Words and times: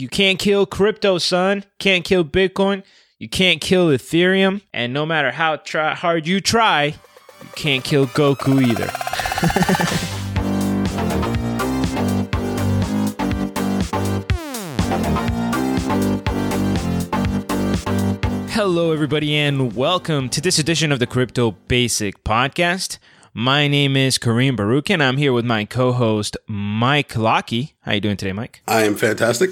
You 0.00 0.08
can't 0.08 0.38
kill 0.38 0.64
crypto, 0.64 1.18
son. 1.18 1.64
Can't 1.78 2.06
kill 2.06 2.24
Bitcoin. 2.24 2.84
You 3.18 3.28
can't 3.28 3.60
kill 3.60 3.88
Ethereum. 3.88 4.62
And 4.72 4.94
no 4.94 5.04
matter 5.04 5.30
how 5.30 5.56
try- 5.56 5.94
hard 5.94 6.26
you 6.26 6.40
try, 6.40 6.94
you 7.42 7.48
can't 7.54 7.84
kill 7.84 8.06
Goku 8.06 8.66
either. 8.66 8.90
Hello, 18.52 18.92
everybody, 18.92 19.36
and 19.36 19.76
welcome 19.76 20.30
to 20.30 20.40
this 20.40 20.58
edition 20.58 20.92
of 20.92 20.98
the 20.98 21.06
Crypto 21.06 21.50
Basic 21.68 22.24
Podcast. 22.24 22.96
My 23.34 23.68
name 23.68 23.98
is 23.98 24.16
Kareem 24.16 24.56
Baruch, 24.56 24.88
and 24.88 25.02
I'm 25.02 25.18
here 25.18 25.34
with 25.34 25.44
my 25.44 25.66
co-host 25.66 26.38
Mike 26.46 27.14
Lockey. 27.16 27.74
How 27.80 27.90
are 27.90 27.94
you 27.96 28.00
doing 28.00 28.16
today, 28.16 28.32
Mike? 28.32 28.62
I 28.66 28.84
am 28.84 28.94
fantastic. 28.94 29.50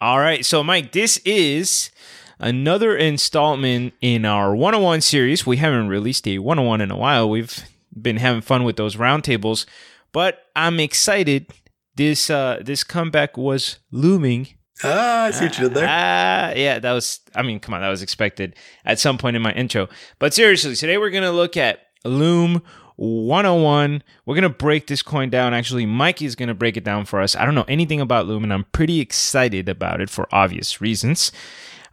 All 0.00 0.18
right, 0.18 0.44
so 0.44 0.62
Mike, 0.62 0.92
this 0.92 1.16
is 1.24 1.90
another 2.38 2.96
installment 2.96 3.94
in 4.00 4.24
our 4.24 4.54
101 4.54 5.00
series. 5.00 5.46
We 5.46 5.56
haven't 5.56 5.88
released 5.88 6.28
a 6.28 6.38
101 6.38 6.80
in 6.80 6.90
a 6.90 6.96
while. 6.96 7.30
We've 7.30 7.64
been 8.00 8.18
having 8.18 8.42
fun 8.42 8.64
with 8.64 8.76
those 8.76 8.96
roundtables, 8.96 9.64
but 10.12 10.40
I'm 10.54 10.80
excited. 10.80 11.50
This 11.94 12.28
uh, 12.28 12.60
this 12.62 12.84
comeback 12.84 13.38
was 13.38 13.78
looming 13.90 14.48
Ah, 14.84 15.24
I 15.24 15.30
see 15.30 15.46
what 15.46 15.58
you 15.58 15.64
did 15.64 15.74
there. 15.74 15.86
Ah, 15.88 16.52
yeah, 16.54 16.78
that 16.78 16.92
was. 16.92 17.20
I 17.34 17.42
mean, 17.42 17.60
come 17.60 17.74
on, 17.74 17.80
that 17.80 17.88
was 17.88 18.02
expected 18.02 18.54
at 18.84 18.98
some 18.98 19.16
point 19.16 19.36
in 19.36 19.42
my 19.42 19.52
intro. 19.52 19.88
But 20.18 20.34
seriously, 20.34 20.76
today 20.76 20.98
we're 20.98 21.10
gonna 21.10 21.32
look 21.32 21.56
at 21.56 21.80
Loom 22.04 22.62
101. 22.96 24.02
We're 24.24 24.34
gonna 24.34 24.48
break 24.48 24.86
this 24.86 25.02
coin 25.02 25.30
down. 25.30 25.54
Actually, 25.54 25.86
Mikey 25.86 26.26
is 26.26 26.34
gonna 26.34 26.54
break 26.54 26.76
it 26.76 26.84
down 26.84 27.04
for 27.04 27.20
us. 27.20 27.36
I 27.36 27.44
don't 27.44 27.54
know 27.54 27.64
anything 27.68 28.00
about 28.00 28.26
Lumen. 28.26 28.52
I'm 28.52 28.64
pretty 28.72 29.00
excited 29.00 29.68
about 29.68 30.00
it 30.00 30.10
for 30.10 30.28
obvious 30.32 30.80
reasons. 30.80 31.32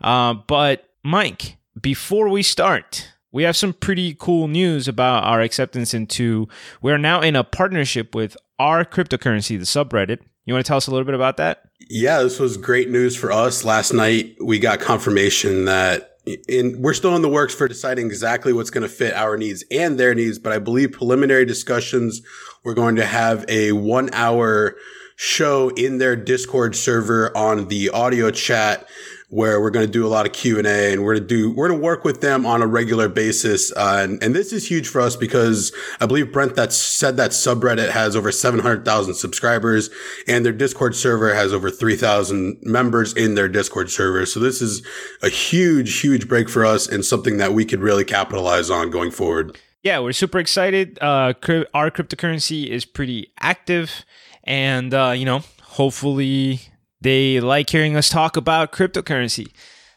Uh, 0.01 0.33
but 0.33 0.89
Mike, 1.03 1.57
before 1.79 2.29
we 2.29 2.43
start. 2.43 3.09
We 3.31 3.41
have 3.43 3.57
some 3.57 3.73
pretty 3.73 4.15
cool 4.19 4.47
news 4.47 4.87
about 4.87 5.23
our 5.23 5.41
acceptance 5.41 5.95
into. 5.95 6.47
We're 6.83 6.99
now 6.99 7.19
in 7.21 7.35
a 7.35 7.43
partnership 7.43 8.13
with 8.13 8.37
r/CryptoCurrency, 8.59 9.57
the 9.57 9.65
subreddit. 9.65 10.19
You 10.45 10.53
want 10.53 10.63
to 10.63 10.67
tell 10.67 10.77
us 10.77 10.85
a 10.85 10.91
little 10.91 11.05
bit 11.05 11.15
about 11.15 11.37
that? 11.37 11.63
Yeah, 11.89 12.21
this 12.21 12.39
was 12.39 12.57
great 12.57 12.91
news 12.91 13.15
for 13.15 13.31
us. 13.31 13.63
Last 13.63 13.91
night, 13.91 14.35
we 14.39 14.59
got 14.59 14.79
confirmation 14.79 15.65
that 15.65 16.12
in, 16.25 16.81
we're 16.81 16.93
still 16.93 17.15
in 17.15 17.21
the 17.21 17.29
works 17.29 17.53
for 17.53 17.67
deciding 17.67 18.07
exactly 18.07 18.53
what's 18.53 18.69
going 18.69 18.83
to 18.83 18.89
fit 18.89 19.13
our 19.13 19.37
needs 19.37 19.63
and 19.69 19.99
their 19.99 20.15
needs. 20.15 20.39
But 20.39 20.53
I 20.53 20.59
believe 20.59 20.91
preliminary 20.91 21.45
discussions, 21.45 22.21
we're 22.63 22.73
going 22.73 22.95
to 22.95 23.05
have 23.05 23.45
a 23.47 23.73
one 23.73 24.09
hour 24.13 24.75
show 25.15 25.69
in 25.69 25.97
their 25.97 26.15
Discord 26.15 26.75
server 26.75 27.35
on 27.37 27.67
the 27.67 27.89
audio 27.89 28.31
chat 28.31 28.87
where 29.33 29.59
we're 29.59 29.71
going 29.71 29.85
to 29.85 29.91
do 29.91 30.05
a 30.05 30.07
lot 30.07 30.27
of 30.27 30.31
Q 30.31 30.59
and 30.59 30.67
A, 30.67 30.93
and 30.93 31.03
we're 31.03 31.15
going 31.15 31.27
to 31.27 31.35
do 31.35 31.51
we're 31.51 31.67
going 31.67 31.79
to 31.79 31.83
work 31.83 32.03
with 32.03 32.21
them 32.21 32.45
on 32.45 32.61
a 32.61 32.67
regular 32.67 33.09
basis. 33.09 33.71
Uh, 33.71 34.01
and, 34.03 34.23
and 34.23 34.35
this 34.35 34.53
is 34.53 34.69
huge 34.69 34.87
for 34.87 35.01
us 35.01 35.15
because 35.15 35.73
I 35.99 36.05
believe 36.05 36.31
Brent 36.31 36.55
that 36.55 36.71
said 36.71 37.17
that 37.17 37.31
subreddit 37.31 37.89
has 37.89 38.15
over 38.15 38.31
seven 38.31 38.59
hundred 38.59 38.85
thousand 38.85 39.15
subscribers, 39.15 39.89
and 40.27 40.45
their 40.45 40.53
Discord 40.53 40.95
server 40.95 41.33
has 41.33 41.51
over 41.51 41.71
three 41.71 41.95
thousand 41.95 42.59
members 42.61 43.11
in 43.13 43.33
their 43.33 43.49
Discord 43.49 43.89
server. 43.89 44.27
So 44.27 44.39
this 44.39 44.61
is 44.61 44.85
a 45.23 45.29
huge, 45.29 45.99
huge 45.99 46.27
break 46.27 46.47
for 46.47 46.63
us, 46.63 46.87
and 46.87 47.03
something 47.03 47.37
that 47.37 47.53
we 47.53 47.65
could 47.65 47.81
really 47.81 48.05
capitalize 48.05 48.69
on 48.69 48.91
going 48.91 49.09
forward. 49.09 49.57
Yeah, 49.81 49.97
we're 49.99 50.13
super 50.13 50.37
excited. 50.37 50.99
Uh, 51.01 51.33
r/CryptoCurrency 51.73 52.67
is 52.67 52.85
pretty 52.85 53.33
active, 53.39 54.05
and 54.43 54.93
uh, 54.93 55.13
you 55.17 55.25
know, 55.25 55.41
hopefully 55.61 56.61
they 57.03 57.39
like 57.39 57.69
hearing 57.69 57.95
us 57.95 58.09
talk 58.09 58.37
about 58.37 58.71
cryptocurrency. 58.71 59.47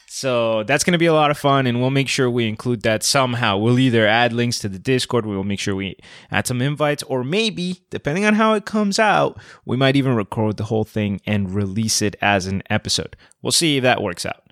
So 0.08 0.62
that's 0.62 0.82
going 0.82 0.92
to 0.92 0.98
be 0.98 1.06
a 1.06 1.12
lot 1.12 1.30
of 1.30 1.36
fun, 1.36 1.66
and 1.66 1.80
we'll 1.80 1.90
make 1.90 2.08
sure 2.08 2.30
we 2.30 2.48
include 2.48 2.82
that 2.82 3.02
somehow. 3.02 3.58
We'll 3.58 3.78
either 3.78 4.06
add 4.06 4.32
links 4.32 4.58
to 4.60 4.68
the 4.68 4.78
Discord, 4.78 5.26
we'll 5.26 5.44
make 5.44 5.60
sure 5.60 5.74
we 5.74 5.96
add 6.30 6.46
some 6.46 6.62
invites, 6.62 7.02
or 7.02 7.22
maybe, 7.22 7.82
depending 7.90 8.24
on 8.24 8.34
how 8.34 8.54
it 8.54 8.64
comes 8.64 8.98
out, 8.98 9.38
we 9.66 9.76
might 9.76 9.94
even 9.94 10.14
record 10.14 10.56
the 10.56 10.64
whole 10.64 10.84
thing 10.84 11.20
and 11.26 11.54
release 11.54 12.00
it 12.00 12.16
as 12.22 12.46
an 12.46 12.62
episode. 12.70 13.14
We'll 13.42 13.52
see 13.52 13.76
if 13.76 13.82
that 13.82 14.00
works 14.00 14.24
out. 14.24 14.42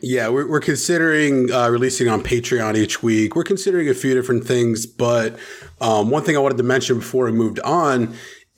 Yeah, 0.00 0.28
we're, 0.28 0.48
we're 0.48 0.60
considering 0.60 1.52
uh, 1.52 1.68
releasing 1.68 2.08
on 2.08 2.22
Patreon 2.22 2.76
each 2.76 3.04
week. 3.04 3.36
We're 3.36 3.44
considering 3.44 3.88
a 3.88 3.94
few 3.94 4.14
different 4.14 4.44
things, 4.44 4.86
but 4.86 5.38
um, 5.80 6.10
one 6.10 6.24
thing 6.24 6.36
I 6.36 6.40
wanted 6.40 6.56
to 6.56 6.64
mention 6.64 6.98
before 6.98 7.26
we 7.26 7.32
moved 7.32 7.60
on 7.60 8.12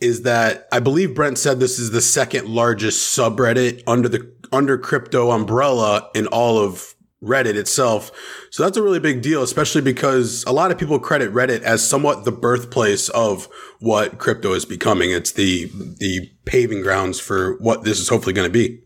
is 0.04 0.22
that 0.22 0.69
I 0.70 0.81
believe 0.81 1.15
Brent 1.15 1.38
said 1.38 1.59
this 1.59 1.78
is 1.78 1.91
the 1.91 2.00
second 2.00 2.48
largest 2.48 3.16
subreddit 3.16 3.82
under 3.87 4.09
the 4.09 4.32
under 4.53 4.78
crypto 4.78 5.31
umbrella 5.31 6.10
in 6.15 6.26
all 6.28 6.59
of 6.59 6.94
Reddit 7.22 7.56
itself. 7.56 8.12
So 8.50 8.62
that's 8.62 8.76
a 8.76 8.82
really 8.82 9.00
big 9.00 9.22
deal, 9.22 9.43
especially 9.43 9.81
because 9.81 10.44
a 10.44 10.53
lot 10.53 10.70
of 10.70 10.78
people 10.78 10.98
credit 10.98 11.32
Reddit 11.32 11.62
as 11.62 11.87
somewhat 11.87 12.25
the 12.25 12.32
birthplace 12.32 13.09
of 13.09 13.48
what 13.81 14.19
crypto 14.19 14.53
is 14.53 14.64
becoming. 14.64 15.10
It's 15.10 15.32
the 15.32 15.70
the 15.98 16.31
paving 16.44 16.82
grounds 16.82 17.19
for 17.19 17.56
what 17.59 17.84
this 17.84 17.98
is 17.98 18.09
hopefully 18.09 18.34
going 18.34 18.48
to 18.48 18.53
be. 18.53 18.81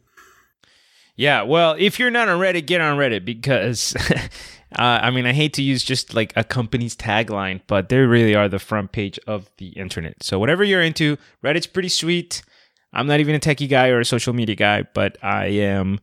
Yeah, 1.17 1.43
well, 1.43 1.75
if 1.77 1.99
you're 1.99 2.12
not 2.12 2.28
on 2.28 2.39
Reddit, 2.39 2.67
get 2.67 2.81
on 2.81 2.97
Reddit 2.97 3.25
because 3.25 3.97
Uh, 4.77 5.01
I 5.03 5.11
mean, 5.11 5.25
I 5.25 5.33
hate 5.33 5.55
to 5.55 5.62
use 5.62 5.83
just 5.83 6.15
like 6.15 6.33
a 6.37 6.45
company's 6.45 6.95
tagline, 6.95 7.61
but 7.67 7.89
they 7.89 7.99
really 7.99 8.34
are 8.34 8.49
the 8.49 8.59
front 8.59 8.93
page 8.93 9.19
of 9.27 9.51
the 9.56 9.69
internet. 9.69 10.23
So 10.23 10.39
whatever 10.39 10.62
you're 10.62 10.83
into, 10.83 11.17
Reddit's 11.43 11.67
pretty 11.67 11.89
sweet. 11.89 12.43
I'm 12.93 13.07
not 13.07 13.21
even 13.21 13.34
a 13.34 13.41
techie 13.41 13.69
guy 13.69 13.89
or 13.89 14.01
a 14.01 14.05
social 14.05 14.33
media 14.33 14.57
guy, 14.57 14.83
but 14.95 15.17
I 15.23 15.47
am 15.47 16.01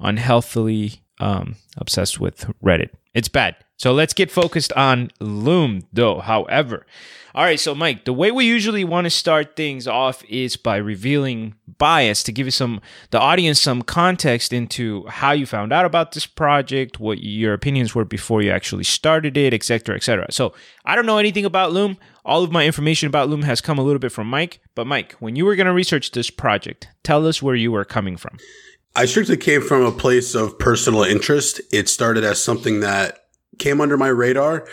unhealthily 0.00 1.02
um, 1.20 1.56
obsessed 1.76 2.20
with 2.20 2.46
Reddit. 2.62 2.90
It's 3.14 3.28
bad. 3.28 3.56
So 3.78 3.92
let's 3.92 4.14
get 4.14 4.30
focused 4.30 4.72
on 4.72 5.10
Loom, 5.20 5.82
though. 5.92 6.20
However, 6.20 6.86
all 7.36 7.44
right, 7.44 7.60
so 7.60 7.74
Mike, 7.74 8.06
the 8.06 8.14
way 8.14 8.30
we 8.30 8.46
usually 8.46 8.82
want 8.82 9.04
to 9.04 9.10
start 9.10 9.56
things 9.56 9.86
off 9.86 10.24
is 10.24 10.56
by 10.56 10.78
revealing 10.78 11.54
bias 11.76 12.22
to 12.22 12.32
give 12.32 12.46
you 12.46 12.50
some 12.50 12.80
the 13.10 13.20
audience 13.20 13.60
some 13.60 13.82
context 13.82 14.54
into 14.54 15.06
how 15.06 15.32
you 15.32 15.44
found 15.44 15.70
out 15.70 15.84
about 15.84 16.12
this 16.12 16.24
project, 16.24 16.98
what 16.98 17.18
your 17.18 17.52
opinions 17.52 17.94
were 17.94 18.06
before 18.06 18.40
you 18.40 18.50
actually 18.50 18.84
started 18.84 19.36
it, 19.36 19.52
etc., 19.52 19.96
etc. 19.96 20.32
So, 20.32 20.54
I 20.86 20.96
don't 20.96 21.04
know 21.04 21.18
anything 21.18 21.44
about 21.44 21.72
Loom. 21.72 21.98
All 22.24 22.42
of 22.42 22.50
my 22.50 22.64
information 22.64 23.06
about 23.06 23.28
Loom 23.28 23.42
has 23.42 23.60
come 23.60 23.78
a 23.78 23.82
little 23.82 23.98
bit 23.98 24.12
from 24.12 24.28
Mike, 24.28 24.60
but 24.74 24.86
Mike, 24.86 25.12
when 25.20 25.36
you 25.36 25.44
were 25.44 25.56
going 25.56 25.66
to 25.66 25.74
research 25.74 26.12
this 26.12 26.30
project, 26.30 26.88
tell 27.04 27.26
us 27.26 27.42
where 27.42 27.54
you 27.54 27.70
were 27.70 27.84
coming 27.84 28.16
from. 28.16 28.38
I 28.94 29.04
strictly 29.04 29.36
came 29.36 29.60
from 29.60 29.82
a 29.82 29.92
place 29.92 30.34
of 30.34 30.58
personal 30.58 31.02
interest. 31.02 31.60
It 31.70 31.90
started 31.90 32.24
as 32.24 32.42
something 32.42 32.80
that 32.80 33.26
came 33.58 33.80
under 33.80 33.96
my 33.96 34.08
radar 34.08 34.66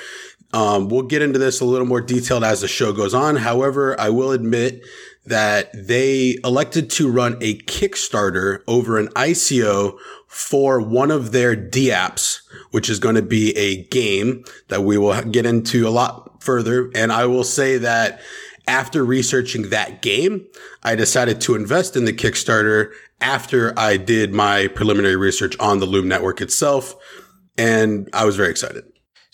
um, 0.53 0.88
we'll 0.88 1.03
get 1.03 1.22
into 1.22 1.40
this 1.40 1.59
a 1.59 1.66
little 1.66 1.88
more 1.88 2.02
detailed 2.02 2.44
as 2.44 2.62
the 2.62 2.68
show 2.68 2.94
goes 2.94 3.14
on. 3.14 3.38
However, 3.38 4.00
I 4.00 4.09
will 4.09 4.31
admit 4.31 4.84
that 5.25 5.72
they 5.74 6.38
elected 6.44 6.90
to 6.91 7.09
run 7.09 7.38
a 7.41 7.58
Kickstarter 7.59 8.59
over 8.68 9.00
an 9.00 9.08
ICO 9.09 9.97
for 10.28 10.80
one 10.80 11.12
of 11.12 11.31
their 11.31 11.56
DApps, 11.56 12.40
which 12.72 12.90
is 12.90 13.00
going 13.00 13.16
to 13.16 13.22
be 13.22 13.56
a 13.58 13.86
game 13.86 14.44
that 14.68 14.84
we 14.84 14.97
will 14.97 15.19
get 15.24 15.46
into 15.46 15.88
a 15.88 15.91
lot 15.91 16.44
further. 16.44 16.91
And 16.94 17.12
I 17.12 17.25
will 17.25 17.44
say 17.44 17.78
that 17.78 18.22
after 18.68 19.03
researching 19.03 19.70
that 19.70 20.02
game, 20.02 20.46
I 20.84 20.96
decided 20.96 21.41
to 21.41 21.56
invest 21.56 21.96
in 21.96 22.06
the 22.06 22.14
Kickstarter 22.14 22.91
after 23.22 23.78
I 23.78 23.97
did 23.97 24.34
my 24.34 24.68
preliminary 24.68 25.16
research 25.16 25.56
on 25.59 25.80
the 25.80 25.85
Loom 25.85 26.08
network 26.08 26.41
itself. 26.41 26.96
And 27.58 28.09
I 28.14 28.25
was 28.25 28.35
very 28.35 28.50
excited. 28.50 28.84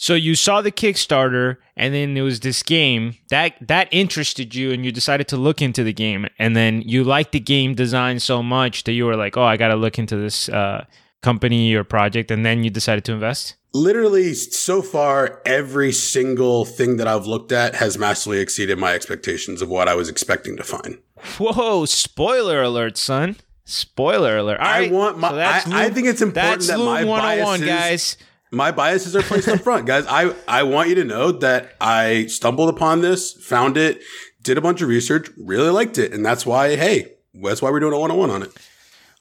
So 0.01 0.13
you 0.13 0.35
saw 0.35 0.61
the 0.61 0.71
Kickstarter, 0.71 1.57
and 1.75 1.93
then 1.93 2.13
there 2.13 2.23
was 2.23 2.39
this 2.39 2.63
game 2.63 3.17
that 3.31 3.55
that 3.59 3.89
interested 3.91 4.55
you, 4.55 4.71
and 4.71 4.85
you 4.85 4.93
decided 4.93 5.27
to 5.27 5.35
look 5.35 5.61
into 5.61 5.83
the 5.83 5.91
game, 5.91 6.25
and 6.39 6.55
then 6.55 6.81
you 6.85 7.03
liked 7.03 7.33
the 7.33 7.39
game 7.41 7.75
design 7.75 8.19
so 8.21 8.41
much 8.41 8.85
that 8.85 8.93
you 8.93 9.05
were 9.05 9.17
like, 9.17 9.35
"Oh, 9.35 9.43
I 9.43 9.57
got 9.57 9.67
to 9.67 9.75
look 9.75 9.99
into 9.99 10.15
this 10.15 10.47
uh, 10.47 10.85
company 11.21 11.73
or 11.73 11.83
project," 11.83 12.31
and 12.31 12.45
then 12.45 12.63
you 12.63 12.69
decided 12.69 13.03
to 13.05 13.11
invest. 13.11 13.55
Literally, 13.73 14.33
so 14.35 14.81
far, 14.81 15.41
every 15.45 15.91
single 15.91 16.63
thing 16.63 16.95
that 16.95 17.05
I've 17.05 17.25
looked 17.27 17.51
at 17.51 17.75
has 17.75 17.97
massively 17.97 18.39
exceeded 18.39 18.77
my 18.77 18.93
expectations 18.93 19.61
of 19.61 19.67
what 19.67 19.89
I 19.89 19.95
was 19.95 20.07
expecting 20.07 20.55
to 20.55 20.63
find. 20.63 20.97
Whoa! 21.37 21.83
Spoiler 21.83 22.61
alert, 22.63 22.95
son! 22.97 23.35
Spoiler 23.65 24.37
alert! 24.37 24.61
All 24.61 24.65
I 24.65 24.79
right, 24.79 24.91
want 24.93 25.17
my. 25.19 25.29
so 25.29 25.35
that's 25.35 25.67
I, 25.67 25.87
I 25.87 25.89
think 25.89 26.07
it's 26.07 26.21
important 26.21 26.61
that's 26.61 26.67
that 26.67 26.77
my 26.77 27.03
101, 27.03 27.59
biases, 27.59 27.67
guys. 27.67 28.17
My 28.51 28.71
biases 28.71 29.15
are 29.15 29.21
placed 29.21 29.47
up 29.47 29.61
front, 29.61 29.85
guys. 29.85 30.05
I 30.07 30.33
I 30.47 30.63
want 30.63 30.89
you 30.89 30.95
to 30.95 31.03
know 31.03 31.31
that 31.31 31.73
I 31.79 32.25
stumbled 32.27 32.69
upon 32.69 33.01
this, 33.01 33.33
found 33.33 33.77
it, 33.77 34.01
did 34.41 34.57
a 34.57 34.61
bunch 34.61 34.81
of 34.81 34.89
research, 34.89 35.29
really 35.37 35.69
liked 35.69 35.97
it, 35.97 36.13
and 36.13 36.25
that's 36.25 36.45
why. 36.45 36.75
Hey, 36.75 37.13
that's 37.33 37.61
why 37.61 37.69
we're 37.69 37.79
doing 37.79 37.93
a 37.93 37.99
one 37.99 38.11
on 38.11 38.17
one 38.17 38.29
on 38.29 38.43
it. 38.43 38.51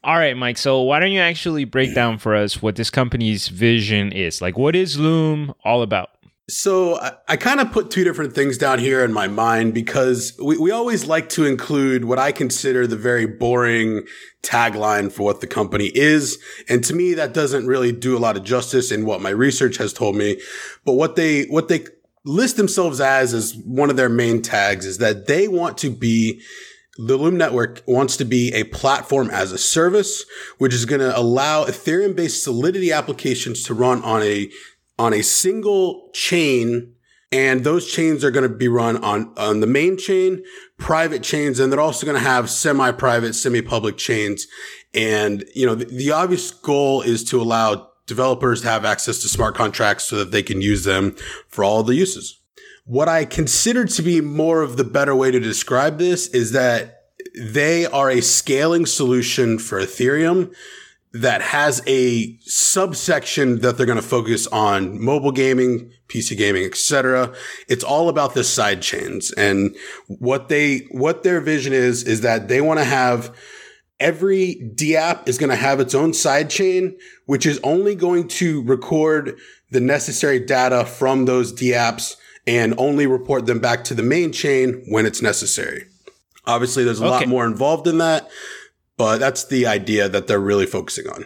All 0.04 0.16
right, 0.16 0.36
Mike. 0.36 0.58
So 0.58 0.82
why 0.82 1.00
don't 1.00 1.10
you 1.10 1.20
actually 1.20 1.64
break 1.64 1.94
down 1.94 2.18
for 2.18 2.34
us 2.34 2.62
what 2.62 2.76
this 2.76 2.88
company's 2.88 3.48
vision 3.48 4.12
is? 4.12 4.40
Like, 4.40 4.56
what 4.56 4.76
is 4.76 4.98
Loom 4.98 5.52
all 5.64 5.82
about? 5.82 6.10
So 6.50 6.98
I, 6.98 7.12
I 7.28 7.36
kind 7.36 7.60
of 7.60 7.72
put 7.72 7.90
two 7.90 8.04
different 8.04 8.34
things 8.34 8.56
down 8.56 8.78
here 8.78 9.04
in 9.04 9.12
my 9.12 9.28
mind 9.28 9.74
because 9.74 10.34
we, 10.42 10.56
we 10.56 10.70
always 10.70 11.04
like 11.06 11.28
to 11.30 11.44
include 11.44 12.06
what 12.06 12.18
I 12.18 12.32
consider 12.32 12.86
the 12.86 12.96
very 12.96 13.26
boring 13.26 14.06
tagline 14.42 15.12
for 15.12 15.24
what 15.24 15.42
the 15.42 15.46
company 15.46 15.90
is. 15.94 16.42
And 16.68 16.82
to 16.84 16.94
me, 16.94 17.12
that 17.14 17.34
doesn't 17.34 17.66
really 17.66 17.92
do 17.92 18.16
a 18.16 18.18
lot 18.18 18.38
of 18.38 18.44
justice 18.44 18.90
in 18.90 19.04
what 19.04 19.20
my 19.20 19.30
research 19.30 19.76
has 19.76 19.92
told 19.92 20.16
me. 20.16 20.40
But 20.86 20.94
what 20.94 21.16
they, 21.16 21.44
what 21.44 21.68
they 21.68 21.84
list 22.24 22.56
themselves 22.56 22.98
as, 22.98 23.34
is 23.34 23.54
one 23.54 23.90
of 23.90 23.96
their 23.96 24.08
main 24.08 24.40
tags 24.40 24.86
is 24.86 24.98
that 24.98 25.26
they 25.26 25.48
want 25.48 25.76
to 25.78 25.90
be 25.90 26.40
the 27.00 27.16
Loom 27.16 27.36
network 27.36 27.80
wants 27.86 28.16
to 28.16 28.24
be 28.24 28.52
a 28.54 28.64
platform 28.64 29.30
as 29.30 29.52
a 29.52 29.58
service, 29.58 30.24
which 30.58 30.74
is 30.74 30.84
going 30.84 31.00
to 31.00 31.16
allow 31.16 31.64
Ethereum 31.64 32.16
based 32.16 32.42
Solidity 32.42 32.90
applications 32.90 33.62
to 33.64 33.74
run 33.74 34.02
on 34.02 34.20
a 34.22 34.50
on 34.98 35.14
a 35.14 35.22
single 35.22 36.10
chain 36.12 36.94
and 37.30 37.62
those 37.62 37.90
chains 37.90 38.24
are 38.24 38.30
going 38.30 38.48
to 38.48 38.54
be 38.54 38.68
run 38.68 38.96
on, 39.04 39.32
on 39.36 39.60
the 39.60 39.66
main 39.66 39.98
chain, 39.98 40.42
private 40.78 41.22
chains, 41.22 41.60
and 41.60 41.70
they're 41.70 41.80
also 41.80 42.06
going 42.06 42.16
to 42.16 42.26
have 42.26 42.48
semi-private, 42.48 43.34
semi-public 43.34 43.98
chains. 43.98 44.46
And, 44.94 45.44
you 45.54 45.66
know, 45.66 45.74
the, 45.74 45.84
the, 45.84 46.10
obvious 46.10 46.50
goal 46.50 47.02
is 47.02 47.22
to 47.24 47.40
allow 47.40 47.90
developers 48.06 48.62
to 48.62 48.68
have 48.68 48.86
access 48.86 49.20
to 49.20 49.28
smart 49.28 49.54
contracts 49.54 50.04
so 50.04 50.16
that 50.16 50.30
they 50.30 50.42
can 50.42 50.62
use 50.62 50.84
them 50.84 51.14
for 51.48 51.62
all 51.62 51.82
the 51.82 51.94
uses. 51.94 52.40
What 52.86 53.08
I 53.08 53.26
consider 53.26 53.84
to 53.84 54.02
be 54.02 54.22
more 54.22 54.62
of 54.62 54.78
the 54.78 54.84
better 54.84 55.14
way 55.14 55.30
to 55.30 55.38
describe 55.38 55.98
this 55.98 56.28
is 56.28 56.52
that 56.52 57.02
they 57.38 57.84
are 57.84 58.10
a 58.10 58.22
scaling 58.22 58.86
solution 58.86 59.58
for 59.58 59.78
Ethereum 59.78 60.54
that 61.12 61.40
has 61.40 61.82
a 61.86 62.36
subsection 62.40 63.60
that 63.60 63.76
they're 63.76 63.86
going 63.86 63.96
to 63.96 64.02
focus 64.02 64.46
on 64.48 65.02
mobile 65.02 65.32
gaming, 65.32 65.90
PC 66.08 66.36
gaming, 66.36 66.64
etc. 66.64 67.32
It's 67.68 67.84
all 67.84 68.08
about 68.08 68.34
the 68.34 68.44
side 68.44 68.82
chains 68.82 69.32
and 69.32 69.74
what 70.06 70.48
they 70.48 70.86
what 70.90 71.22
their 71.22 71.40
vision 71.40 71.72
is 71.72 72.02
is 72.02 72.20
that 72.22 72.48
they 72.48 72.60
want 72.60 72.78
to 72.78 72.84
have 72.84 73.34
every 74.00 74.72
DApp 74.74 75.28
is 75.28 75.38
going 75.38 75.50
to 75.50 75.56
have 75.56 75.80
its 75.80 75.94
own 75.94 76.12
side 76.12 76.50
chain 76.50 76.96
which 77.26 77.46
is 77.46 77.58
only 77.64 77.94
going 77.94 78.28
to 78.28 78.62
record 78.62 79.36
the 79.70 79.80
necessary 79.80 80.38
data 80.38 80.84
from 80.84 81.24
those 81.24 81.52
DApps 81.52 82.16
and 82.46 82.74
only 82.78 83.06
report 83.06 83.46
them 83.46 83.58
back 83.58 83.84
to 83.84 83.94
the 83.94 84.02
main 84.02 84.32
chain 84.32 84.84
when 84.88 85.04
it's 85.04 85.20
necessary. 85.20 85.84
Obviously 86.46 86.84
there's 86.84 87.00
a 87.00 87.04
okay. 87.04 87.12
lot 87.12 87.28
more 87.28 87.44
involved 87.44 87.86
in 87.86 87.98
that, 87.98 88.30
but 88.98 89.18
that's 89.18 89.44
the 89.44 89.66
idea 89.66 90.08
that 90.08 90.26
they're 90.26 90.38
really 90.38 90.66
focusing 90.66 91.08
on. 91.08 91.24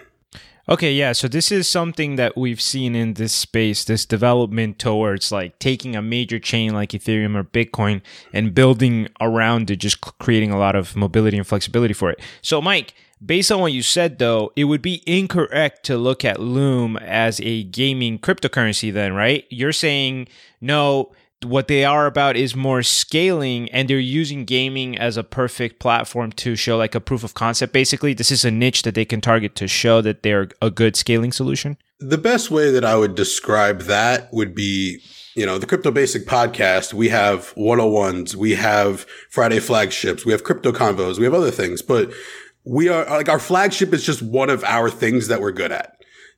Okay, 0.69 0.93
yeah. 0.93 1.11
So 1.11 1.27
this 1.27 1.51
is 1.51 1.69
something 1.69 2.15
that 2.17 2.37
we've 2.37 2.61
seen 2.61 2.95
in 2.95 3.15
this 3.15 3.33
space, 3.33 3.85
this 3.85 4.07
development 4.07 4.79
towards 4.79 5.33
like 5.33 5.59
taking 5.59 5.97
a 5.97 6.03
major 6.03 6.39
chain 6.39 6.73
like 6.73 6.91
Ethereum 6.91 7.35
or 7.35 7.43
Bitcoin 7.43 8.01
and 8.33 8.55
building 8.55 9.09
around 9.21 9.73
it, 9.73 9.77
just 9.77 10.01
creating 10.01 10.53
a 10.53 10.59
lot 10.59 10.77
of 10.77 10.95
mobility 10.95 11.37
and 11.37 11.47
flexibility 11.47 11.95
for 11.95 12.11
it. 12.11 12.21
So, 12.43 12.63
Mike, 12.63 12.95
based 13.25 13.51
on 13.51 13.61
what 13.61 13.73
you 13.73 13.83
said, 13.83 14.21
though, 14.21 14.53
it 14.55 14.65
would 14.65 14.83
be 14.83 15.03
incorrect 15.05 15.85
to 15.87 15.97
look 15.97 16.25
at 16.25 16.41
Loom 16.41 16.97
as 16.97 17.41
a 17.41 17.65
gaming 17.65 18.21
cryptocurrency, 18.21 18.93
then, 18.93 19.15
right? 19.15 19.45
You're 19.51 19.73
saying 19.73 20.29
no 20.61 21.13
what 21.45 21.69
they 21.69 21.85
are 21.85 22.07
about 22.07 22.37
is 22.37 22.55
more 22.55 22.83
scaling 22.83 23.69
and 23.71 23.89
they're 23.89 23.99
using 23.99 24.45
gaming 24.45 24.97
as 24.99 25.17
a 25.17 25.25
perfect 25.25 25.79
platform 25.79 26.33
to 26.33 26.57
show 26.57 26.77
like 26.77 26.95
a 26.95 27.01
proof 27.01 27.25
of 27.25 27.35
concept 27.35 27.73
basically. 27.73 28.15
This 28.15 28.31
is 28.31 28.45
a 28.45 28.51
niche 28.51 28.83
that 28.83 28.95
they 28.95 29.05
can 29.05 29.21
target 29.21 29.55
to 29.57 29.69
show 29.69 30.01
that 30.01 30.23
they're 30.23 30.49
a 30.61 30.71
good 30.71 30.97
scaling 30.97 31.33
solution. 31.33 31.77
The 32.01 32.19
best 32.19 32.51
way 32.51 32.71
that 32.71 32.85
i 32.85 32.97
would 32.97 33.15
describe 33.15 33.83
that 33.83 34.33
would 34.33 34.55
be 34.55 35.01
you 35.35 35.47
know 35.47 35.59
the 35.59 35.67
crypto 35.67 35.91
basic 35.91 36.27
podcast. 36.27 36.93
We 36.93 37.09
have 37.09 37.55
101s 37.55 38.35
we 38.35 38.55
have 38.55 39.07
friday 39.31 39.61
flagships. 39.61 40.27
We 40.27 40.33
have 40.33 40.45
crypto 40.45 40.73
convos. 40.73 41.19
We 41.19 41.25
have 41.25 41.35
other 41.35 41.51
things. 41.51 41.83
But 41.83 42.13
we 42.65 42.89
are 42.89 43.05
like 43.07 43.29
our 43.29 43.39
flagship 43.39 43.93
is 43.93 44.05
just 44.05 44.23
one 44.23 44.51
of 44.51 44.63
our 44.65 44.91
things 44.91 45.29
that 45.29 45.41
we're 45.41 45.53
good 45.53 45.73
at. 45.73 45.97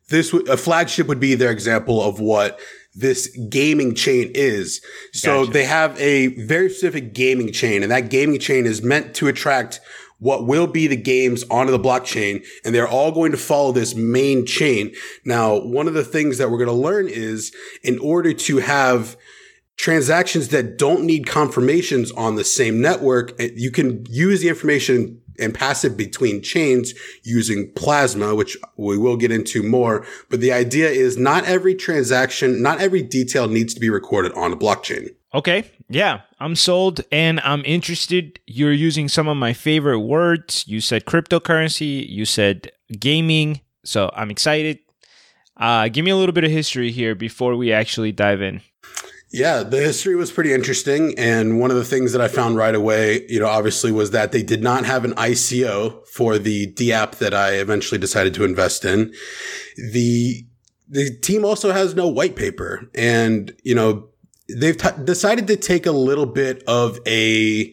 This 0.09 0.33
a 0.33 0.57
flagship 0.57 1.07
would 1.09 1.21
be 1.21 1.35
their 1.35 1.51
example 1.51 2.03
of 2.03 2.21
what 2.21 2.61
this 2.95 3.29
gaming 3.49 3.95
chain 3.95 4.31
is. 4.35 4.81
So 5.13 5.41
gotcha. 5.41 5.53
they 5.53 5.65
have 5.65 5.99
a 6.01 6.29
very 6.29 6.69
specific 6.71 7.13
gaming 7.13 7.53
chain 7.53 7.83
and 7.83 7.91
that 7.91 8.11
gaming 8.11 8.39
chain 8.39 8.67
is 8.67 8.83
meant 8.83 9.15
to 9.17 9.29
attract 9.29 9.81
what 10.19 10.47
will 10.47 10.67
be 10.67 10.87
the 10.87 10.97
games 10.97 11.45
onto 11.51 11.73
the 11.73 11.79
blockchain 11.79 12.45
and 12.65 12.75
they're 12.75 12.89
all 12.89 13.11
going 13.13 13.33
to 13.33 13.39
follow 13.39 13.73
this 13.73 13.95
main 13.95 14.47
chain. 14.47 14.95
Now, 15.25 15.59
one 15.59 15.89
of 15.89 15.95
the 15.95 16.05
things 16.05 16.39
that 16.39 16.51
we're 16.51 16.59
going 16.59 16.69
to 16.69 16.73
learn 16.73 17.09
is 17.09 17.55
in 17.83 17.99
order 17.99 18.33
to 18.33 18.59
have 18.59 19.17
transactions 19.77 20.49
that 20.49 20.79
don't 20.79 21.05
need 21.05 21.27
confirmations 21.27 22.13
on 22.13 22.37
the 22.37 22.45
same 22.45 22.81
network, 22.81 23.39
eh, 23.41 23.51
you 23.55 23.71
can 23.71 24.07
use 24.09 24.41
the 24.41 24.49
information 24.49 25.21
and 25.39 25.55
pass 25.55 25.85
it 25.85 25.97
between 25.97 26.43
chains 26.43 26.95
using 27.23 27.71
plasma, 27.73 28.35
which 28.35 28.57
we 28.77 28.99
will 28.99 29.17
get 29.17 29.31
into 29.31 29.63
more. 29.63 30.07
But 30.31 30.41
the 30.41 30.53
idea 30.53 30.89
is 30.89 31.17
not 31.17 31.45
every 31.45 31.75
transaction, 31.75 32.63
not 32.63 32.81
every 32.81 33.03
detail 33.03 33.49
needs 33.49 33.75
to 33.75 33.81
be 33.81 33.91
recorded 33.91 34.33
on 34.35 34.53
a 34.53 34.57
blockchain. 34.57 35.15
Okay. 35.33 35.71
Yeah, 35.89 36.21
I'm 36.41 36.57
sold 36.57 37.03
and 37.13 37.41
I'm 37.41 37.63
interested. 37.65 38.41
You're 38.47 38.73
using 38.73 39.09
some 39.09 39.29
of 39.29 39.37
my 39.37 39.53
favorite 39.53 40.01
words. 40.01 40.65
You 40.67 40.81
said 40.81 41.05
cryptocurrency, 41.05 42.09
you 42.09 42.25
said 42.25 42.71
gaming. 42.99 43.61
So 43.85 44.11
I'm 44.15 44.31
excited. 44.31 44.79
Uh, 45.57 45.89
give 45.89 46.05
me 46.05 46.11
a 46.11 46.17
little 46.17 46.33
bit 46.33 46.45
of 46.45 46.51
history 46.51 46.91
here 46.91 47.15
before 47.15 47.57
we 47.57 47.73
actually 47.73 48.13
dive 48.13 48.41
in. 48.41 48.63
Yeah, 49.35 49.65
the 49.65 49.81
history 49.81 50.15
was 50.15 50.31
pretty 50.31 50.53
interesting. 50.53 51.13
And 51.19 51.59
one 51.59 51.73
of 51.73 51.77
the 51.77 51.85
things 51.85 52.13
that 52.13 52.21
I 52.21 52.29
found 52.29 52.57
right 52.57 52.75
away, 52.75 53.27
you 53.29 53.41
know, 53.41 53.49
obviously 53.49 53.91
was 53.91 54.13
that 54.13 54.31
they 54.31 54.45
did 54.45 54.63
not 54.63 54.85
have 54.85 55.05
an 55.05 55.13
ICO 55.15 56.07
for 56.07 56.39
the 56.39 56.73
DApp 56.75 57.19
that 57.19 57.35
I 57.35 57.55
eventually 57.55 57.99
decided 57.99 58.33
to 58.35 58.45
invest 58.45 58.85
in. 58.85 59.13
The, 59.91 60.47
the 60.89 61.19
team 61.19 61.45
also 61.45 61.73
has 61.73 61.97
no 61.97 62.07
white 62.07 62.37
paper 62.37 62.89
and, 62.95 63.53
you 63.65 63.75
know, 63.75 64.07
they've 64.49 64.77
t- 64.77 65.03
decided 65.03 65.49
to 65.49 65.57
take 65.57 65.87
a 65.87 65.91
little 65.91 66.27
bit 66.27 66.63
of 66.69 67.01
a, 67.05 67.73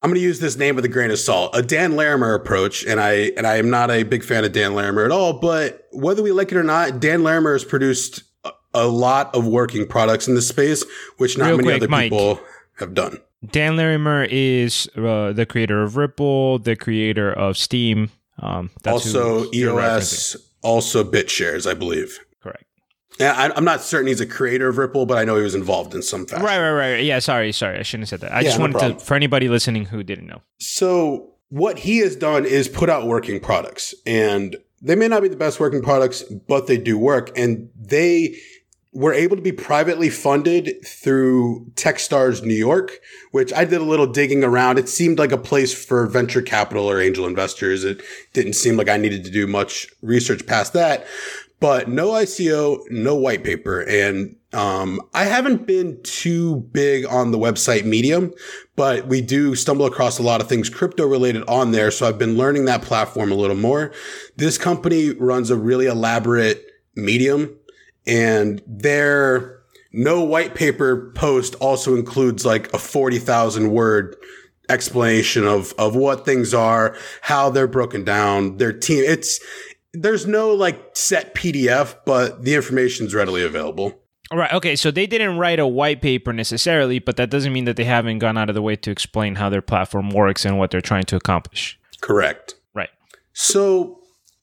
I'm 0.00 0.10
going 0.10 0.14
to 0.14 0.20
use 0.20 0.38
this 0.38 0.56
name 0.56 0.76
with 0.76 0.84
a 0.84 0.88
grain 0.88 1.10
of 1.10 1.18
salt, 1.18 1.56
a 1.56 1.62
Dan 1.62 1.96
Larimer 1.96 2.34
approach. 2.34 2.84
And 2.84 3.00
I, 3.00 3.32
and 3.36 3.48
I 3.48 3.56
am 3.56 3.68
not 3.68 3.90
a 3.90 4.04
big 4.04 4.22
fan 4.22 4.44
of 4.44 4.52
Dan 4.52 4.76
Larimer 4.76 5.04
at 5.04 5.10
all, 5.10 5.40
but 5.40 5.88
whether 5.90 6.22
we 6.22 6.30
like 6.30 6.52
it 6.52 6.56
or 6.56 6.62
not, 6.62 7.00
Dan 7.00 7.24
Larimer 7.24 7.54
has 7.54 7.64
produced 7.64 8.22
a 8.84 8.86
lot 8.86 9.34
of 9.34 9.46
working 9.46 9.86
products 9.86 10.28
in 10.28 10.34
this 10.34 10.48
space, 10.48 10.84
which 11.16 11.36
not 11.36 11.46
Real 11.46 11.56
many 11.56 11.68
quick, 11.68 11.76
other 11.76 11.88
Mike, 11.88 12.10
people 12.10 12.40
have 12.78 12.94
done. 12.94 13.18
Dan 13.50 13.76
Larimer 13.76 14.24
is 14.24 14.88
uh, 14.96 15.32
the 15.32 15.46
creator 15.46 15.82
of 15.82 15.96
Ripple, 15.96 16.58
the 16.58 16.76
creator 16.76 17.32
of 17.32 17.56
Steem. 17.56 18.10
Um, 18.40 18.70
also 18.86 19.50
EOS, 19.52 20.36
also 20.62 21.04
BitShares, 21.04 21.68
I 21.68 21.74
believe. 21.74 22.18
Correct. 22.42 22.64
Yeah, 23.18 23.32
I, 23.32 23.56
am 23.56 23.64
not 23.64 23.80
certain 23.80 24.08
he's 24.08 24.20
a 24.20 24.26
creator 24.26 24.68
of 24.68 24.78
Ripple, 24.78 25.06
but 25.06 25.18
I 25.18 25.24
know 25.24 25.36
he 25.36 25.42
was 25.42 25.54
involved 25.54 25.94
in 25.94 26.02
some 26.02 26.26
fashion. 26.26 26.44
Right, 26.44 26.58
right, 26.58 26.72
right. 26.72 27.04
Yeah, 27.04 27.18
sorry, 27.18 27.52
sorry, 27.52 27.78
I 27.78 27.82
shouldn't 27.82 28.08
have 28.08 28.20
said 28.20 28.28
that. 28.28 28.32
I 28.32 28.40
yeah, 28.40 28.44
just 28.44 28.58
wanted 28.58 28.78
to 28.78 29.04
for 29.04 29.14
anybody 29.14 29.48
listening 29.48 29.86
who 29.86 30.02
didn't 30.02 30.26
know. 30.26 30.40
So 30.58 31.32
what 31.48 31.78
he 31.78 31.98
has 31.98 32.16
done 32.16 32.44
is 32.44 32.68
put 32.68 32.90
out 32.90 33.06
working 33.06 33.40
products, 33.40 33.94
and 34.06 34.56
they 34.82 34.94
may 34.94 35.08
not 35.08 35.22
be 35.22 35.28
the 35.28 35.36
best 35.36 35.58
working 35.58 35.82
products, 35.82 36.22
but 36.22 36.66
they 36.66 36.76
do 36.76 36.98
work, 36.98 37.36
and 37.36 37.70
they 37.76 38.36
were 38.92 39.12
able 39.12 39.36
to 39.36 39.42
be 39.42 39.52
privately 39.52 40.08
funded 40.08 40.74
through 40.84 41.66
Techstars 41.74 42.42
New 42.42 42.54
York, 42.54 42.98
which 43.32 43.52
I 43.52 43.64
did 43.64 43.80
a 43.80 43.84
little 43.84 44.06
digging 44.06 44.42
around. 44.42 44.78
It 44.78 44.88
seemed 44.88 45.18
like 45.18 45.32
a 45.32 45.38
place 45.38 45.72
for 45.72 46.06
venture 46.06 46.42
capital 46.42 46.90
or 46.90 47.00
angel 47.00 47.26
investors. 47.26 47.84
It 47.84 48.02
didn't 48.32 48.54
seem 48.54 48.76
like 48.76 48.88
I 48.88 48.96
needed 48.96 49.24
to 49.24 49.30
do 49.30 49.46
much 49.46 49.88
research 50.00 50.46
past 50.46 50.72
that, 50.72 51.06
but 51.60 51.88
no 51.88 52.08
ICO, 52.08 52.80
no 52.90 53.14
white 53.14 53.44
paper. 53.44 53.82
And, 53.82 54.36
um, 54.54 55.02
I 55.12 55.24
haven't 55.24 55.66
been 55.66 56.00
too 56.02 56.56
big 56.72 57.04
on 57.04 57.30
the 57.30 57.38
website 57.38 57.84
medium, 57.84 58.32
but 58.74 59.06
we 59.06 59.20
do 59.20 59.54
stumble 59.54 59.84
across 59.84 60.18
a 60.18 60.22
lot 60.22 60.40
of 60.40 60.48
things 60.48 60.70
crypto 60.70 61.06
related 61.06 61.42
on 61.46 61.72
there. 61.72 61.90
So 61.90 62.08
I've 62.08 62.18
been 62.18 62.38
learning 62.38 62.64
that 62.64 62.80
platform 62.80 63.30
a 63.30 63.34
little 63.34 63.56
more. 63.56 63.92
This 64.36 64.56
company 64.56 65.10
runs 65.10 65.50
a 65.50 65.56
really 65.56 65.84
elaborate 65.84 66.64
medium 66.96 67.57
and 68.08 68.62
their 68.66 69.58
no 69.92 70.22
white 70.22 70.54
paper 70.54 71.12
post 71.14 71.54
also 71.56 71.94
includes 71.94 72.44
like 72.44 72.72
a 72.72 72.78
40,000 72.78 73.70
word 73.70 74.16
explanation 74.68 75.46
of, 75.46 75.72
of 75.78 75.96
what 75.96 76.24
things 76.24 76.52
are, 76.52 76.96
how 77.22 77.50
they're 77.50 77.66
broken 77.66 78.04
down, 78.04 78.58
their 78.58 78.72
team. 78.72 79.04
It's, 79.06 79.40
there's 79.92 80.26
no 80.26 80.52
like 80.52 80.96
set 80.96 81.34
PDF, 81.34 81.96
but 82.04 82.44
the 82.44 82.54
information 82.54 83.06
is 83.06 83.14
readily 83.14 83.42
available. 83.42 84.00
All 84.30 84.36
right. 84.36 84.52
Okay. 84.52 84.76
So 84.76 84.90
they 84.90 85.06
didn't 85.06 85.38
write 85.38 85.58
a 85.58 85.66
white 85.66 86.02
paper 86.02 86.34
necessarily, 86.34 86.98
but 86.98 87.16
that 87.16 87.30
doesn't 87.30 87.52
mean 87.52 87.64
that 87.64 87.76
they 87.76 87.84
haven't 87.84 88.18
gone 88.18 88.36
out 88.36 88.50
of 88.50 88.54
the 88.54 88.62
way 88.62 88.76
to 88.76 88.90
explain 88.90 89.36
how 89.36 89.48
their 89.48 89.62
platform 89.62 90.10
works 90.10 90.44
and 90.44 90.58
what 90.58 90.70
they're 90.70 90.82
trying 90.82 91.04
to 91.04 91.16
accomplish. 91.16 91.78
Correct. 92.02 92.54
Right. 92.74 92.90
So 93.32 93.97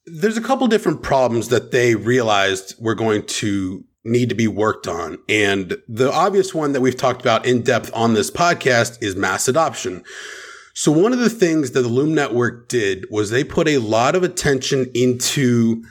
there's 0.05 0.37
a 0.37 0.41
couple 0.41 0.67
different 0.67 1.01
problems 1.01 1.49
that 1.49 1.71
they 1.71 1.95
realized 1.95 2.75
were 2.79 2.95
going 2.95 3.25
to 3.25 3.83
need 4.03 4.29
to 4.29 4.35
be 4.35 4.47
worked 4.47 4.87
on. 4.87 5.17
And 5.27 5.77
the 5.87 6.11
obvious 6.11 6.53
one 6.53 6.73
that 6.73 6.81
we've 6.81 6.95
talked 6.95 7.21
about 7.21 7.45
in 7.45 7.63
depth 7.63 7.89
on 7.93 8.13
this 8.13 8.29
podcast 8.29 9.01
is 9.01 9.15
mass 9.15 9.47
adoption. 9.47 10.03
So 10.73 10.91
one 10.91 11.13
of 11.13 11.19
the 11.19 11.29
things 11.29 11.71
that 11.71 11.81
the 11.81 11.87
Loom 11.87 12.13
Network 12.13 12.67
did 12.67 13.05
was 13.09 13.29
they 13.29 13.43
put 13.43 13.67
a 13.67 13.79
lot 13.79 14.13
of 14.15 14.23
attention 14.23 14.91
into 14.93 15.83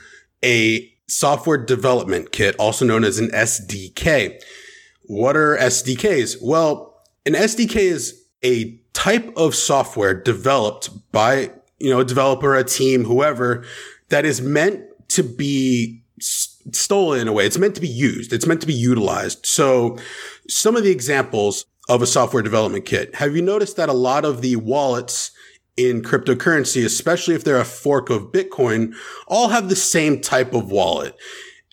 a 0.43 0.89
software 1.07 1.57
development 1.57 2.31
kit, 2.31 2.55
also 2.57 2.85
known 2.85 3.03
as 3.03 3.19
an 3.19 3.29
SDK. 3.29 4.39
What 5.03 5.35
are 5.35 5.57
SDKs? 5.57 6.37
Well, 6.41 7.03
an 7.25 7.33
SDK 7.33 7.75
is 7.75 8.23
a 8.43 8.79
type 8.93 9.33
of 9.35 9.55
software 9.55 10.13
developed 10.13 10.89
by, 11.11 11.51
you 11.79 11.89
know, 11.89 11.99
a 11.99 12.05
developer, 12.05 12.55
a 12.55 12.63
team, 12.63 13.03
whoever 13.03 13.65
that 14.09 14.25
is 14.25 14.41
meant 14.41 14.83
to 15.09 15.23
be 15.23 16.03
stolen 16.19 17.19
in 17.21 17.27
a 17.27 17.33
way. 17.33 17.45
It's 17.45 17.57
meant 17.57 17.75
to 17.75 17.81
be 17.81 17.87
used. 17.87 18.33
It's 18.33 18.47
meant 18.47 18.61
to 18.61 18.67
be 18.67 18.73
utilized. 18.73 19.45
So 19.45 19.97
some 20.47 20.75
of 20.75 20.83
the 20.83 20.91
examples 20.91 21.65
of 21.87 22.01
a 22.01 22.07
software 22.07 22.43
development 22.43 22.85
kit. 22.85 23.15
Have 23.15 23.35
you 23.35 23.41
noticed 23.41 23.77
that 23.77 23.89
a 23.89 23.93
lot 23.93 24.25
of 24.25 24.41
the 24.41 24.55
wallets 24.55 25.31
in 25.77 26.01
cryptocurrency, 26.01 26.83
especially 26.85 27.35
if 27.35 27.43
they're 27.43 27.59
a 27.59 27.65
fork 27.65 28.09
of 28.09 28.31
Bitcoin, 28.31 28.95
all 29.27 29.49
have 29.49 29.69
the 29.69 29.75
same 29.75 30.19
type 30.19 30.53
of 30.53 30.71
wallet? 30.71 31.15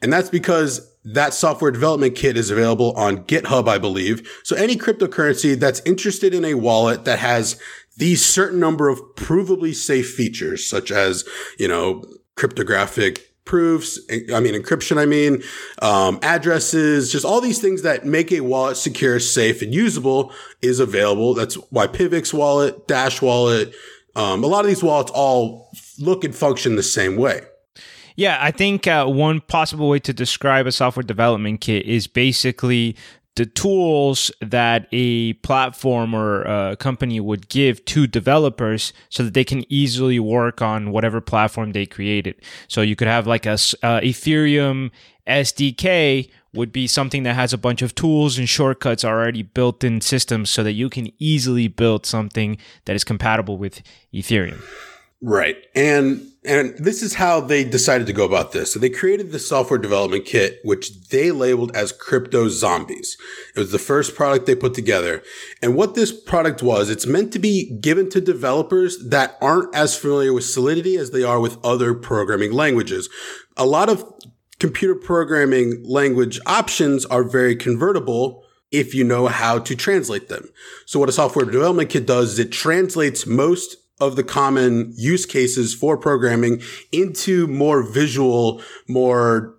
And 0.03 0.13
that's 0.13 0.29
because 0.29 0.89
that 1.05 1.35
software 1.35 1.71
development 1.71 2.15
kit 2.15 2.37
is 2.37 2.51
available 2.51 2.93
on 2.93 3.25
GitHub, 3.25 3.69
I 3.69 3.79
believe. 3.79 4.29
So 4.45 4.55
any 4.55 4.77
cryptocurrency 4.77 5.59
that's 5.59 5.81
interested 5.85 6.35
in 6.35 6.45
a 6.45 6.55
wallet 6.55 7.05
that 7.05 7.19
has 7.19 7.61
these 7.97 8.25
certain 8.25 8.61
number 8.61 8.89
of 8.89 9.01
provably 9.17 9.75
safe 9.75 10.15
features, 10.15 10.67
such 10.67 10.91
as, 10.91 11.25
you 11.59 11.69
know, 11.69 12.05
cryptographic 12.37 13.29
proofs, 13.45 13.99
I 14.11 14.41
mean, 14.41 14.55
encryption, 14.55 14.99
I 14.99 15.07
mean, 15.07 15.43
um, 15.81 16.19
addresses, 16.23 17.11
just 17.11 17.25
all 17.25 17.41
these 17.41 17.61
things 17.61 17.83
that 17.83 18.07
make 18.07 18.31
a 18.31 18.41
wallet 18.41 18.77
secure, 18.77 19.19
safe, 19.19 19.63
and 19.63 19.75
usable 19.75 20.33
is 20.61 20.81
available. 20.81 21.35
That's 21.35 21.55
why 21.71 21.89
Pivx 21.89 22.33
wallet, 22.33 22.87
Dash 22.87 23.21
wallet, 23.21 23.75
um, 24.15 24.45
a 24.45 24.47
lot 24.47 24.61
of 24.61 24.69
these 24.69 24.83
wallets 24.83 25.11
all 25.13 25.71
look 25.99 26.25
and 26.25 26.35
function 26.35 26.77
the 26.77 26.83
same 26.83 27.17
way. 27.17 27.43
Yeah, 28.15 28.39
I 28.41 28.51
think 28.51 28.87
uh, 28.87 29.07
one 29.07 29.41
possible 29.41 29.89
way 29.89 29.99
to 30.01 30.13
describe 30.13 30.67
a 30.67 30.73
software 30.73 31.03
development 31.03 31.63
kit 31.63 31.87
is 31.87 32.07
basically 32.07 32.95
the 33.35 33.47
tools 33.47 34.31
that 34.41 34.87
a 34.93 35.33
platform 35.35 36.15
or 36.15 36.43
a 36.43 36.77
company 36.77 37.19
would 37.19 37.49
give 37.49 37.85
to 37.87 38.07
developers 38.07 38.93
so 39.09 39.23
that 39.23 39.33
they 39.33 39.45
can 39.45 39.65
easily 39.73 40.19
work 40.19 40.61
on 40.61 40.91
whatever 40.91 41.21
platform 41.21 41.73
they 41.73 41.87
created. 41.87 42.35
So 42.69 42.83
you 42.83 42.95
could 42.95 43.09
have 43.09 43.27
like 43.27 43.47
a 43.47 43.53
uh, 43.53 44.01
Ethereum 44.01 44.91
SDK 45.27 46.31
would 46.53 46.73
be 46.73 46.87
something 46.87 47.23
that 47.23 47.35
has 47.35 47.53
a 47.53 47.59
bunch 47.59 47.81
of 47.81 47.95
tools 47.95 48.39
and 48.39 48.49
shortcuts 48.49 49.05
already 49.05 49.43
built 49.43 49.83
in 49.83 50.01
systems 50.01 50.51
so 50.51 50.63
that 50.63 50.73
you 50.73 50.91
can 50.91 51.11
easily 51.19 51.69
build 51.69 52.05
something 52.05 52.59
that 52.85 52.95
is 52.95 53.05
compatible 53.05 53.57
with 53.57 53.83
Ethereum. 54.13 54.61
Right. 55.23 55.57
And 55.75 56.32
and 56.45 56.77
this 56.77 57.03
is 57.03 57.15
how 57.15 57.41
they 57.41 57.63
decided 57.63 58.07
to 58.09 58.13
go 58.13 58.25
about 58.25 58.51
this. 58.51 58.73
So 58.73 58.81
they 58.81 58.91
created 58.91 59.31
the 59.31 59.39
software 59.39 59.79
development 59.79 60.25
kit, 60.25 60.59
which 60.65 61.09
they 61.09 61.31
labeled 61.31 61.75
as 61.77 61.93
Crypto 61.93 62.49
Zombies. 62.49 63.17
It 63.55 63.61
was 63.61 63.71
the 63.71 63.79
first 63.79 64.17
product 64.17 64.47
they 64.47 64.57
put 64.57 64.75
together. 64.75 65.23
And 65.61 65.77
what 65.77 65.95
this 65.95 66.11
product 66.11 66.61
was, 66.61 66.91
it's 66.91 67.07
meant 67.07 67.33
to 67.35 67.39
be 67.39 67.79
given 67.79 68.11
to 68.11 68.21
developers 68.21 68.99
that 69.09 69.39
aren't 69.41 69.73
as 69.75 69.97
familiar 69.97 70.33
with 70.33 70.45
Solidity 70.45 70.97
as 70.97 71.13
they 71.13 71.23
are 71.23 71.39
with 71.39 71.65
other 71.65 71.95
programming 71.95 72.53
languages. 72.53 73.09
A 73.57 73.67
lot 73.67 73.89
of 73.89 74.05
computer 74.59 74.97
programming 74.97 75.85
language 75.85 76.41
options 76.45 77.07
are 77.07 77.25
very 77.25 77.55
convertible 77.55 78.45
if 78.73 78.95
you 78.95 79.05
know 79.05 79.27
how 79.29 79.59
to 79.59 79.77
translate 79.77 80.29
them. 80.29 80.49
So 80.87 80.99
what 80.99 81.09
a 81.09 81.13
software 81.13 81.45
development 81.45 81.91
kit 81.91 82.07
does 82.07 82.33
is 82.33 82.39
it 82.41 82.53
translates 82.53 83.27
most 83.27 83.77
of 84.03 84.17
the 84.17 84.25
common 84.25 84.93
use 84.97 85.25
cases 85.25 85.75
for 85.75 85.97
programming 85.97 86.61
into 86.91 87.47
more 87.47 87.83
visual, 87.83 88.61
more 88.89 89.55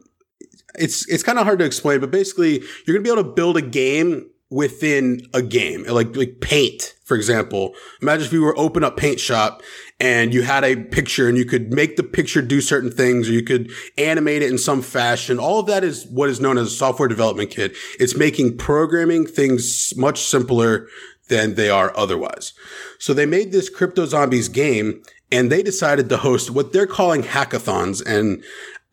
it's 0.76 1.08
it's 1.08 1.24
kind 1.24 1.40
of 1.40 1.46
hard 1.46 1.60
to 1.60 1.66
explain, 1.66 2.00
but 2.00 2.12
basically 2.12 2.62
you're 2.86 2.96
gonna 2.96 3.04
be 3.04 3.10
able 3.12 3.24
to 3.24 3.36
build 3.36 3.58
a 3.58 3.62
game 3.62 4.30
within 4.50 5.28
a 5.34 5.42
game, 5.42 5.84
like 5.86 6.16
like 6.16 6.42
Paint, 6.42 6.94
for 7.06 7.16
example. 7.16 7.74
Imagine 8.02 8.26
if 8.26 8.34
you 8.34 8.42
were 8.42 8.58
open 8.58 8.84
up 8.84 8.98
Paint 8.98 9.20
Shop 9.20 9.64
and 10.00 10.34
you 10.34 10.44
had 10.44 10.64
a 10.64 10.76
picture 10.76 11.30
and 11.30 11.38
you 11.38 11.46
could 11.46 11.74
make 11.74 11.96
the 11.96 12.04
picture 12.04 12.42
do 12.42 12.60
certain 12.60 12.92
things, 12.92 13.30
or 13.30 13.32
you 13.32 13.44
could 13.44 13.72
animate 13.98 14.42
it 14.42 14.52
in 14.52 14.58
some 14.58 14.82
fashion. 14.82 15.40
All 15.40 15.60
of 15.60 15.68
that 15.68 15.84
is 15.84 16.06
what 16.08 16.30
is 16.30 16.42
known 16.42 16.58
as 16.58 16.68
a 16.68 16.76
software 16.76 17.08
development 17.08 17.50
kit. 17.50 17.76
It's 18.00 18.16
making 18.16 18.58
programming 18.58 19.26
things 19.26 19.94
much 19.96 20.22
simpler 20.22 20.88
than 21.30 21.56
they 21.56 21.70
are 21.70 21.96
otherwise. 21.96 22.54
So 23.00 23.14
they 23.14 23.26
made 23.26 23.52
this 23.52 23.70
Crypto 23.70 24.06
Zombies 24.06 24.50
game 24.50 25.02
and 25.32 25.52
they 25.52 25.64
decided 25.64 26.10
to 26.10 26.18
host 26.18 26.52
what 26.52 26.74
they're 26.74 26.88
calling 26.88 27.24
hackathons. 27.24 28.06
And 28.06 28.44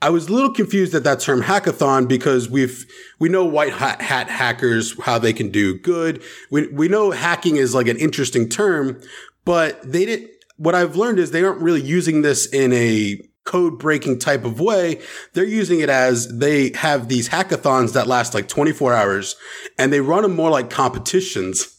I 0.01 0.11
was 0.11 0.29
a 0.29 0.33
little 0.33 0.53
confused 0.53 0.95
at 0.95 1.05
that 1.05 1.21
term 1.21 1.43
hackathon 1.43 2.09
because 2.09 2.49
we've, 2.49 2.87
we 3.19 3.29
know 3.29 3.45
white 3.45 3.75
hat, 3.75 4.01
hat 4.01 4.29
hackers, 4.29 4.99
how 5.03 5.19
they 5.19 5.33
can 5.33 5.51
do 5.51 5.79
good. 5.79 6.23
We, 6.51 6.69
we 6.69 6.89
know 6.89 7.11
hacking 7.11 7.57
is 7.57 7.75
like 7.75 7.89
an 7.89 7.99
interesting 7.99 8.49
term, 8.49 9.01
but 9.45 9.83
they 9.83 10.07
didn't, 10.07 10.31
what 10.57 10.75
I've 10.75 10.97
learned 10.97 11.19
is 11.19 11.31
they 11.31 11.43
aren't 11.43 11.61
really 11.61 11.83
using 11.83 12.23
this 12.23 12.47
in 12.47 12.73
a 12.73 13.21
code 13.45 13.79
breaking 13.79 14.19
type 14.19 14.45
of 14.45 14.61
way. 14.61 15.01
They're 15.33 15.45
using 15.45 15.81
it 15.81 15.89
as 15.89 16.29
they 16.39 16.71
have 16.73 17.09
these 17.09 17.29
hackathons 17.29 17.95
that 17.95 18.07
last 18.07 18.33
like 18.33 18.49
24 18.49 18.95
hours 18.95 19.37
and 19.79 19.93
they 19.93 20.01
run 20.01 20.23
them 20.23 20.37
more 20.37 20.51
like 20.51 20.71
competitions 20.71 21.77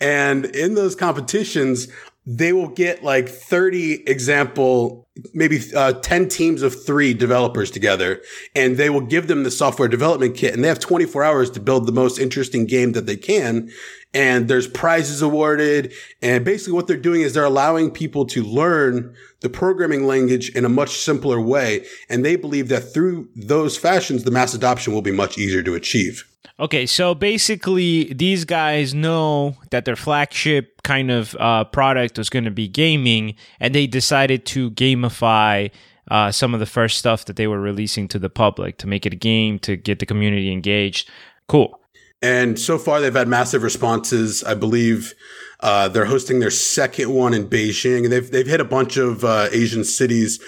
and 0.00 0.46
in 0.46 0.74
those 0.74 0.94
competitions, 0.94 1.88
they 2.26 2.52
will 2.52 2.68
get 2.68 3.02
like 3.02 3.28
30 3.28 4.08
example, 4.08 5.08
maybe 5.34 5.60
uh, 5.74 5.94
10 5.94 6.28
teams 6.28 6.62
of 6.62 6.84
three 6.84 7.14
developers 7.14 7.70
together, 7.70 8.20
and 8.54 8.76
they 8.76 8.90
will 8.90 9.00
give 9.00 9.26
them 9.26 9.42
the 9.42 9.50
software 9.50 9.88
development 9.88 10.36
kit, 10.36 10.54
and 10.54 10.62
they 10.62 10.68
have 10.68 10.78
24 10.78 11.24
hours 11.24 11.50
to 11.50 11.60
build 11.60 11.86
the 11.86 11.92
most 11.92 12.18
interesting 12.18 12.66
game 12.66 12.92
that 12.92 13.06
they 13.06 13.16
can. 13.16 13.70
And 14.12 14.48
there's 14.48 14.66
prizes 14.66 15.22
awarded. 15.22 15.92
And 16.20 16.44
basically 16.44 16.72
what 16.72 16.88
they're 16.88 16.96
doing 16.96 17.20
is 17.20 17.32
they're 17.32 17.44
allowing 17.44 17.92
people 17.92 18.26
to 18.26 18.42
learn 18.42 19.14
the 19.40 19.48
programming 19.48 20.04
language 20.04 20.50
in 20.50 20.64
a 20.64 20.68
much 20.68 20.98
simpler 20.98 21.40
way. 21.40 21.86
And 22.08 22.24
they 22.24 22.34
believe 22.34 22.68
that 22.68 22.92
through 22.92 23.28
those 23.36 23.76
fashions, 23.76 24.24
the 24.24 24.32
mass 24.32 24.52
adoption 24.52 24.92
will 24.92 25.02
be 25.02 25.12
much 25.12 25.38
easier 25.38 25.62
to 25.62 25.74
achieve. 25.74 26.24
Okay, 26.60 26.84
so 26.84 27.14
basically, 27.14 28.12
these 28.12 28.44
guys 28.44 28.92
know 28.92 29.56
that 29.70 29.86
their 29.86 29.96
flagship 29.96 30.82
kind 30.82 31.10
of 31.10 31.34
uh, 31.40 31.64
product 31.64 32.18
was 32.18 32.28
going 32.28 32.44
to 32.44 32.50
be 32.50 32.68
gaming, 32.68 33.34
and 33.60 33.74
they 33.74 33.86
decided 33.86 34.44
to 34.44 34.70
gamify 35.00 35.70
uh, 36.10 36.32
some 36.32 36.54
of 36.54 36.60
the 36.60 36.66
first 36.66 36.98
stuff 36.98 37.24
that 37.26 37.36
they 37.36 37.46
were 37.46 37.60
releasing 37.60 38.08
to 38.08 38.18
the 38.18 38.30
public 38.30 38.78
to 38.78 38.86
make 38.86 39.06
it 39.06 39.12
a 39.12 39.16
game 39.16 39.58
to 39.60 39.76
get 39.76 39.98
the 39.98 40.06
community 40.06 40.52
engaged. 40.52 41.08
Cool. 41.46 41.78
And 42.22 42.58
so 42.58 42.78
far, 42.78 43.00
they've 43.00 43.14
had 43.14 43.28
massive 43.28 43.62
responses. 43.62 44.44
I 44.44 44.54
believe 44.54 45.14
uh, 45.60 45.88
they're 45.88 46.04
hosting 46.04 46.40
their 46.40 46.50
second 46.50 47.10
one 47.14 47.32
in 47.32 47.48
Beijing, 47.48 48.04
and 48.04 48.12
they've 48.12 48.30
they've 48.30 48.46
hit 48.46 48.60
a 48.60 48.64
bunch 48.64 48.98
of 48.98 49.24
uh, 49.24 49.48
Asian 49.52 49.84
cities. 49.84 50.42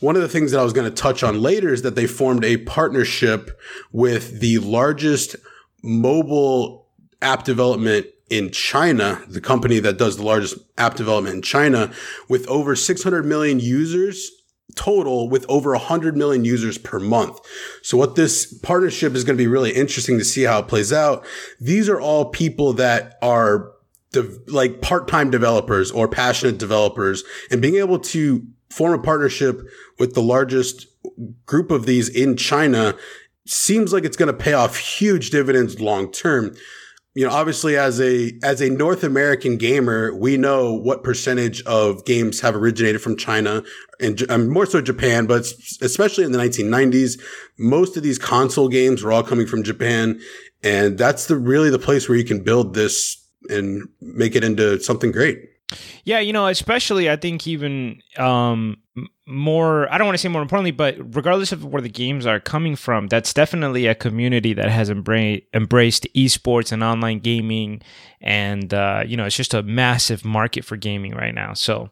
One 0.00 0.16
of 0.16 0.22
the 0.22 0.28
things 0.28 0.52
that 0.52 0.60
I 0.60 0.62
was 0.62 0.72
going 0.72 0.88
to 0.88 0.94
touch 0.94 1.22
on 1.22 1.42
later 1.42 1.72
is 1.72 1.82
that 1.82 1.96
they 1.96 2.06
formed 2.06 2.44
a 2.44 2.58
partnership 2.58 3.60
with 3.92 4.40
the 4.40 4.58
largest 4.58 5.36
mobile 5.82 6.86
app 7.20 7.44
development 7.44 8.06
in 8.30 8.50
China, 8.50 9.22
the 9.28 9.40
company 9.40 9.78
that 9.80 9.98
does 9.98 10.16
the 10.16 10.24
largest 10.24 10.56
app 10.76 10.94
development 10.94 11.36
in 11.36 11.42
China, 11.42 11.92
with 12.28 12.46
over 12.48 12.76
600 12.76 13.24
million 13.24 13.60
users 13.60 14.30
total 14.74 15.28
with 15.28 15.46
over 15.48 15.72
100 15.72 16.16
million 16.16 16.44
users 16.44 16.78
per 16.78 16.98
month. 16.98 17.40
So 17.82 17.96
what 17.96 18.14
this 18.14 18.52
partnership 18.58 19.14
is 19.14 19.24
going 19.24 19.36
to 19.36 19.42
be 19.42 19.48
really 19.48 19.72
interesting 19.72 20.18
to 20.18 20.24
see 20.24 20.42
how 20.42 20.60
it 20.60 20.68
plays 20.68 20.92
out. 20.92 21.26
These 21.60 21.88
are 21.88 22.00
all 22.00 22.26
people 22.26 22.74
that 22.74 23.18
are 23.22 23.72
de- 24.12 24.38
like 24.46 24.80
part-time 24.80 25.30
developers 25.30 25.90
or 25.90 26.06
passionate 26.06 26.58
developers 26.58 27.24
and 27.50 27.62
being 27.62 27.76
able 27.76 27.98
to 27.98 28.46
form 28.70 28.92
a 28.92 29.02
partnership 29.02 29.62
with 29.98 30.14
the 30.14 30.22
largest 30.22 30.86
group 31.46 31.70
of 31.70 31.86
these 31.86 32.08
in 32.08 32.36
China 32.36 32.94
seems 33.46 33.92
like 33.92 34.04
it's 34.04 34.16
going 34.16 34.30
to 34.32 34.38
pay 34.38 34.52
off 34.52 34.76
huge 34.76 35.30
dividends 35.30 35.80
long 35.80 36.12
term. 36.12 36.54
You 37.18 37.24
know, 37.24 37.32
obviously 37.32 37.76
as 37.76 38.00
a, 38.00 38.32
as 38.44 38.60
a 38.60 38.70
North 38.70 39.02
American 39.02 39.56
gamer, 39.56 40.14
we 40.14 40.36
know 40.36 40.72
what 40.72 41.02
percentage 41.02 41.64
of 41.64 42.04
games 42.04 42.38
have 42.42 42.54
originated 42.54 43.02
from 43.02 43.16
China 43.16 43.64
and 43.98 44.48
more 44.48 44.66
so 44.66 44.80
Japan, 44.80 45.26
but 45.26 45.40
especially 45.82 46.22
in 46.22 46.30
the 46.30 46.38
1990s, 46.38 47.20
most 47.58 47.96
of 47.96 48.04
these 48.04 48.20
console 48.20 48.68
games 48.68 49.02
were 49.02 49.10
all 49.10 49.24
coming 49.24 49.48
from 49.48 49.64
Japan. 49.64 50.20
And 50.62 50.96
that's 50.96 51.26
the 51.26 51.36
really 51.36 51.70
the 51.70 51.78
place 51.80 52.08
where 52.08 52.16
you 52.16 52.24
can 52.24 52.44
build 52.44 52.74
this 52.74 53.16
and 53.48 53.88
make 54.00 54.36
it 54.36 54.44
into 54.44 54.78
something 54.78 55.10
great. 55.10 55.40
Yeah, 56.04 56.20
you 56.20 56.32
know, 56.32 56.46
especially 56.46 57.10
I 57.10 57.16
think 57.16 57.46
even 57.46 58.00
um, 58.16 58.78
more, 59.26 59.92
I 59.92 59.98
don't 59.98 60.06
want 60.06 60.14
to 60.14 60.18
say 60.18 60.28
more 60.28 60.42
importantly, 60.42 60.70
but 60.70 60.96
regardless 61.14 61.52
of 61.52 61.64
where 61.64 61.82
the 61.82 61.90
games 61.90 62.24
are 62.24 62.40
coming 62.40 62.76
from, 62.76 63.08
that's 63.08 63.34
definitely 63.34 63.86
a 63.86 63.94
community 63.94 64.54
that 64.54 64.70
has 64.70 64.88
embra- 64.90 65.42
embraced 65.52 66.06
esports 66.14 66.72
and 66.72 66.82
online 66.82 67.18
gaming. 67.18 67.82
And, 68.20 68.72
uh, 68.72 69.04
you 69.06 69.16
know, 69.16 69.24
it's 69.24 69.36
just 69.36 69.54
a 69.54 69.62
massive 69.62 70.24
market 70.24 70.64
for 70.64 70.76
gaming 70.76 71.14
right 71.14 71.34
now. 71.34 71.52
So, 71.52 71.90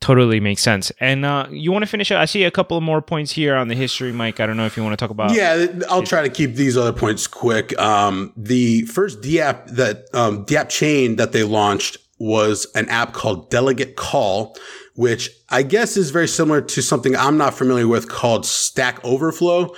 totally 0.00 0.40
makes 0.40 0.62
sense. 0.62 0.92
And 1.00 1.24
uh, 1.24 1.46
you 1.50 1.72
want 1.72 1.82
to 1.82 1.90
finish 1.90 2.10
up? 2.10 2.20
I 2.20 2.26
see 2.26 2.44
a 2.44 2.50
couple 2.50 2.76
of 2.76 2.82
more 2.82 3.00
points 3.00 3.32
here 3.32 3.56
on 3.56 3.68
the 3.68 3.74
history, 3.74 4.12
Mike. 4.12 4.40
I 4.40 4.46
don't 4.46 4.56
know 4.56 4.66
if 4.66 4.76
you 4.76 4.82
want 4.82 4.92
to 4.92 5.02
talk 5.02 5.10
about. 5.10 5.34
Yeah, 5.34 5.66
I'll 5.88 6.02
try 6.02 6.22
to 6.22 6.28
keep 6.28 6.54
these 6.54 6.76
other 6.76 6.92
points 6.92 7.26
quick. 7.26 7.76
Um, 7.78 8.32
the 8.36 8.82
first 8.82 9.22
DApp 9.22 9.66
that 9.70 10.06
um, 10.12 10.44
DApp 10.44 10.68
chain 10.68 11.16
that 11.16 11.32
they 11.32 11.44
launched 11.44 11.96
was 12.18 12.66
an 12.74 12.88
app 12.88 13.12
called 13.12 13.50
Delegate 13.50 13.96
Call, 13.96 14.56
which 14.94 15.30
I 15.50 15.62
guess 15.62 15.96
is 15.96 16.10
very 16.10 16.28
similar 16.28 16.60
to 16.60 16.82
something 16.82 17.14
I'm 17.14 17.36
not 17.36 17.54
familiar 17.54 17.88
with 17.88 18.08
called 18.08 18.46
Stack 18.46 19.04
Overflow. 19.04 19.74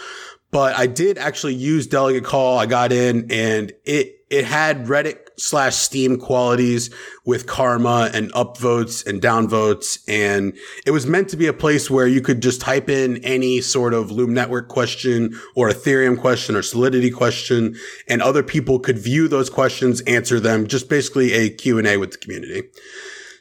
But 0.50 0.76
I 0.76 0.87
did 0.87 1.18
actually 1.18 1.54
use 1.54 1.87
Delegate 1.87 2.25
Call. 2.25 2.59
I 2.59 2.66
got 2.66 2.92
in 2.92 3.30
and 3.30 3.73
it 3.85 4.14
it 4.30 4.45
had 4.45 4.87
Reddit 4.87 5.27
slash 5.38 5.76
Steem 5.76 6.18
qualities 6.18 6.90
with 7.25 7.47
karma 7.47 8.11
and 8.12 8.33
upvotes 8.33 9.07
and 9.07 9.23
downvotes. 9.23 9.99
And 10.09 10.57
it 10.85 10.90
was 10.90 11.07
meant 11.07 11.28
to 11.30 11.37
be 11.37 11.47
a 11.47 11.52
place 11.52 11.90
where 11.90 12.07
you 12.07 12.21
could 12.21 12.42
just 12.42 12.61
type 12.61 12.88
in 12.88 13.18
any 13.25 13.61
sort 13.61 13.95
of 13.95 14.11
Loom 14.11 14.35
network 14.35 14.68
question 14.68 15.38
or 15.54 15.71
Ethereum 15.71 16.18
question 16.18 16.57
or 16.57 16.62
Solidity 16.62 17.11
question, 17.11 17.76
and 18.09 18.21
other 18.21 18.42
people 18.42 18.78
could 18.78 18.99
view 18.99 19.28
those 19.28 19.49
questions, 19.49 20.00
answer 20.02 20.40
them, 20.40 20.66
just 20.66 20.88
basically 20.88 21.33
a 21.33 21.50
Q&A 21.50 21.97
with 21.97 22.12
the 22.12 22.18
community. 22.18 22.62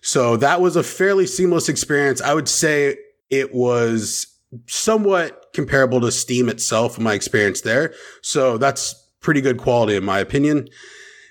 So 0.02 0.38
that 0.38 0.62
was 0.62 0.76
a 0.76 0.84
fairly 0.84 1.26
seamless 1.26 1.68
experience. 1.68 2.22
I 2.22 2.34
would 2.34 2.48
say 2.48 2.98
it 3.30 3.54
was 3.54 4.28
somewhat 4.68 5.48
comparable 5.54 6.00
to 6.02 6.12
Steam 6.12 6.48
itself, 6.48 6.98
in 6.98 7.04
my 7.04 7.14
experience 7.14 7.62
there. 7.62 7.94
So 8.22 8.58
that's 8.58 8.96
pretty 9.20 9.42
good 9.42 9.58
quality 9.58 9.96
in 9.96 10.06
my 10.06 10.20
opinion 10.20 10.70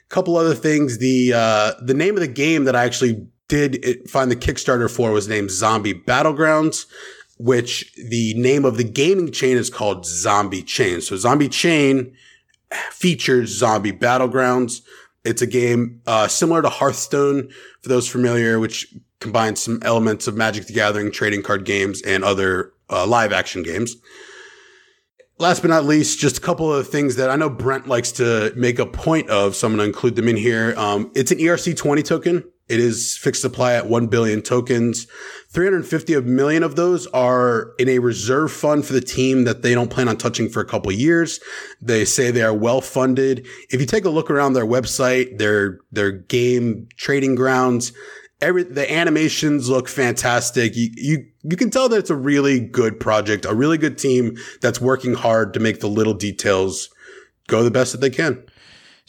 couple 0.09 0.37
other 0.37 0.55
things. 0.55 0.99
The 0.99 1.33
uh, 1.35 1.73
the 1.81 1.95
name 1.95 2.15
of 2.15 2.21
the 2.21 2.29
game 2.29 2.65
that 2.65 2.77
I 2.77 2.85
actually 2.85 3.27
did 3.49 4.09
find 4.09 4.31
the 4.31 4.37
Kickstarter 4.37 4.91
for 4.91 5.13
was 5.13 5.29
named 5.29 5.51
Zombie 5.51 5.95
Battlegrounds, 5.95 6.87
which 7.39 7.93
the 7.95 8.35
name 8.35 8.65
of 8.65 8.77
the 8.77 8.85
gaming 8.85 9.31
chain 9.33 9.57
is 9.57 9.71
called 9.71 10.05
Zombie 10.05 10.63
Chain. 10.63 11.01
So 11.01 11.17
Zombie 11.17 11.49
Chain 11.49 12.15
features 12.91 13.57
Zombie 13.57 13.93
Battlegrounds. 13.93 14.83
It's 15.25 15.43
a 15.43 15.47
game 15.47 16.01
uh, 16.07 16.29
similar 16.29 16.63
to 16.63 16.69
Hearthstone 16.69 17.51
for 17.83 17.89
those 17.89 18.09
familiar, 18.09 18.61
which 18.61 18.95
combines 19.21 19.61
some 19.61 19.81
elements 19.83 20.27
of 20.27 20.37
Magic 20.37 20.67
the 20.67 20.73
Gathering, 20.73 21.11
trading 21.11 21.43
card 21.43 21.65
games, 21.65 22.03
and 22.03 22.23
other 22.25 22.73
uh, 22.91 23.07
live 23.07 23.33
action 23.33 23.63
games 23.63 23.97
last 25.39 25.61
but 25.61 25.69
not 25.69 25.85
least, 25.85 26.19
just 26.19 26.39
a 26.39 26.41
couple 26.41 26.73
of 26.73 26.89
things 26.89 27.17
that 27.17 27.31
I 27.31 27.37
know 27.37 27.51
Brent 27.51 27.87
likes 27.87 28.13
to 28.13 28.53
make 28.57 28.79
a 28.79 28.87
point 28.87 29.29
of. 29.29 29.55
So 29.55 29.67
I'm 29.67 29.77
going 29.77 29.85
to 29.85 29.95
include 29.95 30.17
them 30.17 30.29
in 30.29 30.37
here. 30.37 30.75
Um, 30.77 31.11
it's 31.15 31.31
an 31.31 31.39
ERC20 31.39 32.05
token. 32.05 32.45
It 32.69 32.81
is 32.81 33.17
fixed 33.17 33.43
supply 33.43 33.75
at 33.75 33.89
1 33.89 34.09
billion 34.09 34.43
tokens. 34.43 35.07
350 35.51 36.21
million 36.23 36.65
of 36.65 36.75
those 36.75 37.07
are 37.09 37.73
in 37.79 37.89
a 37.89 38.01
reserve 38.01 38.51
fund 38.51 38.85
for 38.85 38.93
the 38.93 39.01
team 39.01 39.45
that 39.45 39.63
they 39.63 39.73
don't 39.73 39.91
plan 39.91 40.09
on 40.09 40.17
touching 40.17 40.49
for 40.49 40.61
a 40.61 40.65
couple 40.65 40.91
years. 40.91 41.39
They 41.81 42.05
say 42.05 42.31
they 42.33 42.43
are 42.43 42.55
well 42.55 42.81
funded. 42.81 43.47
If 43.71 43.81
you 43.81 43.87
take 43.87 44.05
a 44.05 44.11
look 44.11 44.33
around 44.33 44.55
their 44.55 44.67
website, 44.67 45.39
their, 45.39 45.79
their 45.93 46.11
game 46.11 46.89
trading 46.97 47.37
grounds, 47.37 47.93
every 48.41 48.65
the 48.65 48.91
animations 48.93 49.69
look 49.69 49.89
fantastic. 49.89 50.77
You 50.77 50.91
you 50.97 51.27
you 51.43 51.57
can 51.57 51.71
tell 51.71 51.89
that 51.89 51.99
it's 51.99 52.11
a 52.11 52.17
really 52.17 52.61
good 52.61 53.01
project, 53.01 53.45
a 53.45 53.55
really 53.55 53.79
good 53.79 53.99
team 53.99 54.37
that's 54.61 54.81
working 54.81 55.15
hard 55.15 55.55
to 55.55 55.61
make 55.61 55.81
the 55.81 55.89
little 55.89 56.15
details 56.15 56.89
go 57.47 57.63
the 57.63 57.71
best 57.71 57.93
that 57.93 58.01
they 58.01 58.11
can. 58.11 58.45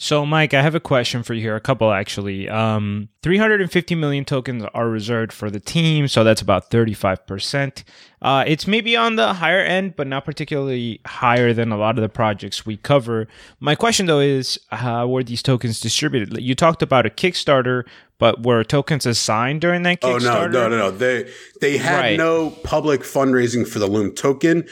So, 0.00 0.24
Mike, 0.24 0.54
I 0.54 0.62
have 0.62 0.76
a 0.76 0.80
question 0.80 1.24
for 1.24 1.34
you 1.34 1.42
here. 1.42 1.56
A 1.56 1.60
couple, 1.60 1.90
actually. 1.92 2.48
Um, 2.48 3.08
350 3.24 3.96
million 3.96 4.24
tokens 4.24 4.64
are 4.72 4.88
reserved 4.88 5.32
for 5.32 5.50
the 5.50 5.58
team, 5.58 6.06
so 6.06 6.22
that's 6.22 6.40
about 6.40 6.70
35%. 6.70 7.82
Uh, 8.20 8.44
it's 8.46 8.66
maybe 8.66 8.96
on 8.96 9.16
the 9.16 9.34
higher 9.34 9.60
end, 9.60 9.94
but 9.96 10.06
not 10.06 10.24
particularly 10.24 11.00
higher 11.06 11.52
than 11.52 11.70
a 11.72 11.76
lot 11.76 11.96
of 11.96 12.02
the 12.02 12.08
projects 12.08 12.66
we 12.66 12.76
cover. 12.76 13.28
My 13.60 13.74
question, 13.74 14.06
though, 14.06 14.20
is 14.20 14.58
how 14.70 15.06
were 15.06 15.22
these 15.22 15.42
tokens 15.42 15.80
distributed? 15.80 16.40
You 16.40 16.54
talked 16.54 16.82
about 16.82 17.06
a 17.06 17.10
Kickstarter 17.10 17.84
but 18.18 18.42
were 18.42 18.64
tokens 18.64 19.06
assigned 19.06 19.60
during 19.60 19.84
that 19.84 20.00
Kickstarter? 20.00 20.46
Oh 20.46 20.46
no, 20.48 20.68
no, 20.68 20.68
no, 20.68 20.76
no. 20.76 20.90
They 20.90 21.30
they 21.60 21.78
had 21.78 22.00
right. 22.00 22.18
no 22.18 22.50
public 22.50 23.02
fundraising 23.02 23.66
for 23.66 23.78
the 23.78 23.86
Loom 23.86 24.14
token. 24.14 24.66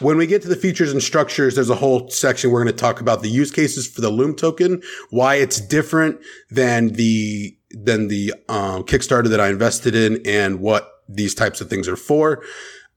When 0.00 0.18
we 0.18 0.26
get 0.26 0.42
to 0.42 0.48
the 0.48 0.56
features 0.56 0.92
and 0.92 1.02
structures, 1.02 1.54
there's 1.54 1.70
a 1.70 1.74
whole 1.74 2.10
section 2.10 2.50
we're 2.50 2.62
going 2.62 2.74
to 2.74 2.80
talk 2.80 3.00
about 3.00 3.22
the 3.22 3.30
use 3.30 3.50
cases 3.50 3.86
for 3.86 4.02
the 4.02 4.10
Loom 4.10 4.36
token, 4.36 4.82
why 5.08 5.36
it's 5.36 5.60
different 5.60 6.20
than 6.50 6.88
the 6.88 7.56
than 7.70 8.08
the 8.08 8.34
um, 8.48 8.82
Kickstarter 8.84 9.28
that 9.28 9.40
I 9.40 9.48
invested 9.48 9.94
in, 9.94 10.20
and 10.26 10.60
what 10.60 10.92
these 11.08 11.34
types 11.34 11.60
of 11.60 11.70
things 11.70 11.88
are 11.88 11.96
for. 11.96 12.42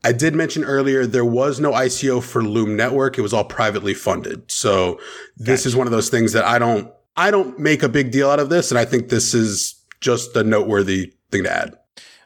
I 0.03 0.11
did 0.11 0.35
mention 0.35 0.63
earlier 0.63 1.05
there 1.05 1.25
was 1.25 1.59
no 1.59 1.71
ICO 1.71 2.21
for 2.21 2.43
Loom 2.43 2.75
Network; 2.75 3.17
it 3.17 3.21
was 3.21 3.33
all 3.33 3.45
privately 3.45 3.93
funded. 3.93 4.51
So 4.51 4.99
this 5.37 5.61
gotcha. 5.61 5.69
is 5.69 5.75
one 5.75 5.87
of 5.87 5.91
those 5.91 6.09
things 6.09 6.33
that 6.33 6.45
I 6.45 6.59
don't 6.59 6.91
I 7.15 7.31
don't 7.31 7.57
make 7.59 7.83
a 7.83 7.89
big 7.89 8.11
deal 8.11 8.29
out 8.29 8.39
of 8.39 8.49
this, 8.49 8.71
and 8.71 8.79
I 8.79 8.85
think 8.85 9.09
this 9.09 9.33
is 9.33 9.75
just 10.01 10.35
a 10.35 10.43
noteworthy 10.43 11.13
thing 11.31 11.43
to 11.43 11.51
add. 11.51 11.77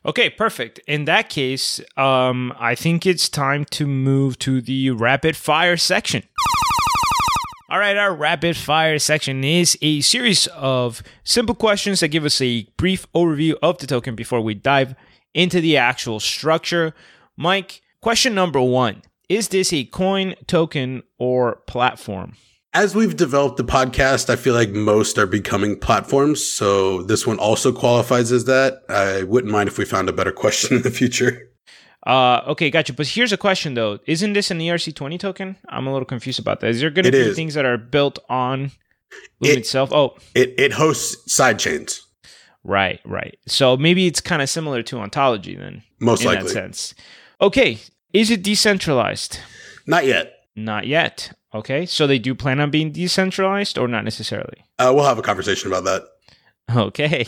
Okay, 0.05 0.29
perfect. 0.29 0.79
In 0.87 1.05
that 1.05 1.27
case, 1.27 1.81
um, 1.97 2.53
I 2.57 2.75
think 2.75 3.05
it's 3.05 3.27
time 3.27 3.65
to 3.71 3.85
move 3.85 4.39
to 4.39 4.61
the 4.61 4.91
rapid 4.91 5.35
fire 5.35 5.75
section. 5.75 6.23
All 7.69 7.79
right, 7.79 7.97
our 7.97 8.15
rapid 8.15 8.55
fire 8.55 8.97
section 8.97 9.43
is 9.43 9.77
a 9.81 9.99
series 9.99 10.47
of 10.47 11.03
simple 11.25 11.53
questions 11.53 11.99
that 11.99 12.07
give 12.07 12.23
us 12.23 12.39
a 12.39 12.65
brief 12.77 13.05
overview 13.11 13.55
of 13.61 13.79
the 13.79 13.87
token 13.87 14.15
before 14.15 14.39
we 14.39 14.53
dive 14.53 14.95
into 15.33 15.59
the 15.59 15.75
actual 15.75 16.21
structure. 16.21 16.93
Mike, 17.37 17.81
question 18.01 18.33
number 18.33 18.59
one 18.59 19.03
Is 19.29 19.49
this 19.49 19.71
a 19.71 19.85
coin, 19.85 20.35
token, 20.47 21.03
or 21.19 21.57
platform? 21.67 22.33
as 22.73 22.93
we've 22.93 23.15
developed 23.15 23.57
the 23.57 23.63
podcast, 23.63 24.29
I 24.29 24.35
feel 24.35 24.53
like 24.53 24.69
most 24.69 25.17
are 25.17 25.25
becoming 25.25 25.79
platforms. 25.79 26.45
So 26.45 27.01
this 27.03 27.25
one 27.25 27.39
also 27.39 27.71
qualifies 27.71 28.31
as 28.31 28.45
that. 28.45 28.83
I 28.87 29.23
wouldn't 29.23 29.51
mind 29.51 29.67
if 29.67 29.79
we 29.79 29.85
found 29.85 30.09
a 30.09 30.13
better 30.13 30.31
question 30.31 30.77
in 30.77 30.83
the 30.83 30.91
future. 30.91 31.49
Uh, 32.05 32.41
okay, 32.47 32.69
gotcha. 32.69 32.93
But 32.93 33.07
here's 33.07 33.31
a 33.31 33.37
question 33.37 33.73
though: 33.73 33.99
Isn't 34.05 34.33
this 34.33 34.51
an 34.51 34.59
ERC20 34.59 35.19
token? 35.19 35.57
I'm 35.69 35.87
a 35.87 35.91
little 35.91 36.05
confused 36.05 36.39
about 36.39 36.59
that. 36.59 36.69
Is 36.69 36.79
there 36.79 36.89
going 36.89 37.05
to 37.05 37.11
be 37.11 37.17
is. 37.17 37.35
things 37.35 37.53
that 37.55 37.65
are 37.65 37.77
built 37.77 38.19
on 38.29 38.71
Loom 39.39 39.51
it, 39.51 39.57
itself? 39.57 39.91
Oh, 39.91 40.15
it 40.33 40.53
it 40.57 40.73
hosts 40.73 41.31
side 41.33 41.59
chains. 41.59 42.05
Right, 42.63 42.99
right. 43.05 43.37
So 43.47 43.75
maybe 43.75 44.07
it's 44.07 44.21
kind 44.21 44.41
of 44.41 44.49
similar 44.49 44.83
to 44.83 44.99
ontology 44.99 45.55
then. 45.55 45.83
Most 45.99 46.21
in 46.21 46.27
likely. 46.27 46.47
that 46.47 46.53
sense. 46.53 46.93
Okay, 47.39 47.79
is 48.13 48.31
it 48.31 48.43
decentralized? 48.43 49.39
Not 49.85 50.05
yet. 50.05 50.33
Not 50.55 50.87
yet. 50.87 51.31
Okay, 51.53 51.85
so 51.85 52.07
they 52.07 52.19
do 52.19 52.35
plan 52.35 52.59
on 52.59 52.71
being 52.71 52.91
decentralized 52.91 53.77
or 53.77 53.87
not 53.87 54.03
necessarily? 54.03 54.65
Uh, 54.79 54.91
we'll 54.93 55.05
have 55.05 55.19
a 55.19 55.23
conversation 55.23 55.71
about 55.71 55.85
that. 55.85 56.03
Okay. 56.75 57.27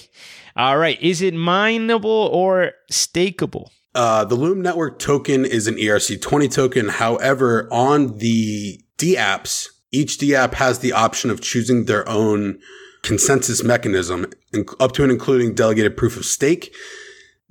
All 0.55 0.77
right. 0.77 1.01
Is 1.01 1.21
it 1.21 1.33
mineable 1.33 2.29
or 2.33 2.71
stakeable? 2.91 3.69
Uh, 3.95 4.25
the 4.25 4.35
Loom 4.35 4.61
Network 4.61 4.99
token 4.99 5.45
is 5.45 5.67
an 5.67 5.75
ERC20 5.75 6.51
token. 6.51 6.89
However, 6.89 7.67
on 7.71 8.17
the 8.17 8.81
DApps, 8.97 9.67
each 9.91 10.17
DApp 10.17 10.55
has 10.55 10.79
the 10.79 10.91
option 10.91 11.29
of 11.29 11.41
choosing 11.41 11.85
their 11.85 12.07
own 12.07 12.59
consensus 13.01 13.63
mechanism, 13.63 14.27
up 14.79 14.91
to 14.91 15.03
and 15.03 15.11
including 15.11 15.55
delegated 15.55 15.95
proof 15.95 16.17
of 16.17 16.25
stake. 16.25 16.73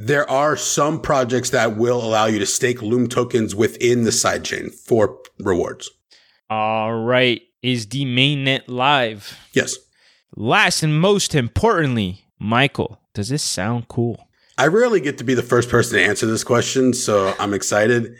There 0.01 0.31
are 0.31 0.57
some 0.57 1.01
projects 1.01 1.51
that 1.51 1.77
will 1.77 2.01
allow 2.01 2.27
you 2.27 2.39
to 2.39 2.47
stake 2.47 2.81
Loom 2.83 3.09
tokens 3.09 3.55
within 3.55 4.05
the 4.05 4.11
sidechain 4.11 4.73
for 4.73 5.19
rewards. 5.41 5.91
All 6.49 7.03
right. 7.03 7.43
Is 7.63 7.89
the 7.89 8.05
mainnet 8.05 8.63
live? 8.69 9.37
Yes. 9.53 9.77
Last 10.37 10.85
and 10.85 11.01
most 11.01 11.35
importantly, 11.35 12.25
Michael, 12.39 13.01
does 13.13 13.29
this 13.29 13.43
sound 13.43 13.89
cool? 13.89 14.29
I 14.57 14.69
rarely 14.69 15.01
get 15.01 15.19
to 15.19 15.25
be 15.25 15.35
the 15.35 15.43
first 15.43 15.69
person 15.69 15.99
to 15.99 16.05
answer 16.05 16.27
this 16.27 16.45
question, 16.45 16.95
so 16.95 17.35
I'm 17.41 17.53
excited. 17.53 18.15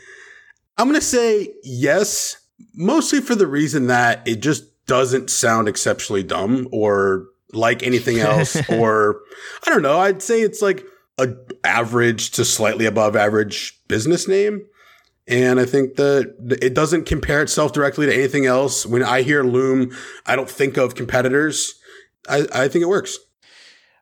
I'm 0.77 0.89
going 0.89 0.99
to 0.99 1.07
say 1.07 1.53
yes, 1.63 2.37
mostly 2.75 3.21
for 3.21 3.37
the 3.37 3.47
reason 3.47 3.87
that 3.87 4.27
it 4.27 4.37
just 4.37 4.65
doesn't 4.87 5.31
sound 5.31 5.69
exceptionally 5.69 6.25
dumb 6.25 6.69
or 6.73 7.27
like 7.53 7.85
anything 7.85 8.19
else 8.19 8.57
or 8.69 9.21
I 9.65 9.71
don't 9.71 9.83
know, 9.83 10.01
I'd 10.01 10.23
say 10.23 10.41
it's 10.41 10.61
like 10.61 10.85
a 11.19 11.35
average 11.65 12.31
to 12.33 12.45
slightly 12.45 12.87
above 12.87 13.17
average 13.17 13.79
business 13.89 14.29
name. 14.29 14.65
And 15.27 15.61
I 15.61 15.67
think 15.67 15.97
that 15.97 16.35
it 16.63 16.73
doesn't 16.73 17.05
compare 17.05 17.43
itself 17.43 17.73
directly 17.73 18.07
to 18.07 18.15
anything 18.15 18.47
else. 18.47 18.87
When 18.87 19.03
I 19.03 19.23
hear 19.23 19.43
Loom, 19.43 19.95
I 20.25 20.37
don't 20.37 20.49
think 20.49 20.79
of 20.79 20.95
competitors. 20.95 21.75
I, 22.29 22.47
I 22.53 22.69
think 22.69 22.83
it 22.83 22.89
works. 22.89 23.19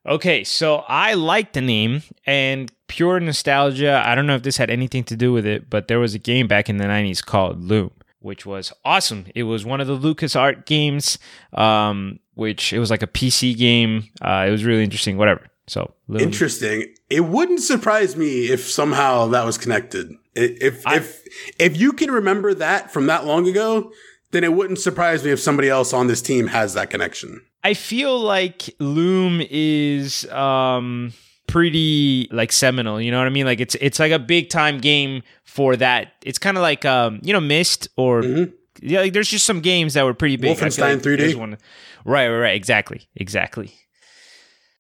Okay, 0.07 0.45
so 0.45 0.85
I 0.87 1.15
like 1.15 1.53
the 1.53 1.61
name 1.61 2.03
and 2.27 2.71
pure 2.87 3.19
nostalgia. 3.19 4.03
I 4.07 4.15
don't 4.15 4.29
know 4.29 4.37
if 4.37 4.45
this 4.45 4.57
had 4.57 4.71
anything 4.71 5.03
to 5.05 5.17
do 5.17 5.33
with 5.33 5.45
it, 5.45 5.69
but 5.69 5.89
there 5.89 5.99
was 5.99 6.15
a 6.15 6.21
game 6.21 6.47
back 6.47 6.69
in 6.69 6.77
the 6.77 6.85
90s 6.85 7.25
called 7.25 7.61
Loom, 7.61 7.91
which 8.21 8.47
was 8.47 8.73
awesome. 8.85 9.27
It 9.35 9.45
was 9.45 9.65
one 9.65 9.81
of 9.81 9.89
the 9.89 9.99
LucasArts 9.99 10.65
games, 10.65 11.19
um, 11.55 12.21
which 12.35 12.73
it 12.73 12.79
was 12.79 12.89
like 12.89 13.03
a 13.03 13.09
PC 13.09 13.57
game. 13.57 14.05
Uh, 14.23 14.45
it 14.47 14.53
was 14.53 14.65
really 14.65 14.85
interesting, 14.85 15.17
whatever. 15.17 15.49
So 15.67 15.95
interesting. 16.19 16.95
It 17.11 17.25
wouldn't 17.25 17.61
surprise 17.61 18.17
me 18.17 18.47
if 18.47 18.69
somehow 18.71 19.27
that 19.29 19.45
was 19.45 19.59
connected. 19.59 20.15
If 20.35 20.87
I, 20.87 20.97
if 20.97 21.27
if 21.59 21.77
you 21.77 21.93
can 21.93 22.11
remember 22.11 22.55
that 22.55 22.93
from 22.93 23.07
that 23.07 23.25
long 23.25 23.49
ago, 23.49 23.91
then 24.31 24.45
it 24.45 24.53
wouldn't 24.53 24.79
surprise 24.79 25.25
me 25.25 25.31
if 25.31 25.41
somebody 25.41 25.69
else 25.69 25.93
on 25.93 26.07
this 26.07 26.23
team 26.23 26.47
has 26.49 26.75
that 26.75 26.91
connection. 26.91 27.41
I 27.65 27.75
feel 27.75 28.19
like 28.19 28.75
Loom 28.79 29.43
is 29.51 30.25
um 30.31 31.13
pretty 31.49 32.29
like 32.31 32.53
seminal, 32.53 33.01
you 33.01 33.11
know 33.11 33.19
what 33.19 33.27
I 33.27 33.31
mean? 33.31 33.47
Like 33.47 33.61
it's 33.61 33.75
it's 33.81 33.99
like 33.99 34.13
a 34.13 34.21
big 34.21 34.51
time 34.51 34.79
game 34.79 35.23
for 35.43 35.75
that. 35.77 36.13
It's 36.23 36.39
kind 36.39 36.57
of 36.57 36.63
like 36.63 36.85
um 36.85 37.19
you 37.23 37.33
know 37.33 37.41
Myst 37.41 37.89
or 37.97 38.23
mm-hmm. 38.23 38.53
yeah, 38.83 39.01
like 39.01 39.15
there's 39.15 39.29
just 39.29 39.47
some 39.47 39.61
games 39.61 39.95
that 39.95 40.05
were 40.05 40.15
pretty 40.15 40.37
big. 40.37 40.57
Wolfenstein 40.57 40.95
like 40.95 41.03
3D. 41.03 41.35
One, 41.35 41.59
right, 42.05 42.29
right, 42.29 42.39
right, 42.39 42.57
exactly. 42.57 43.09
Exactly. 43.17 43.75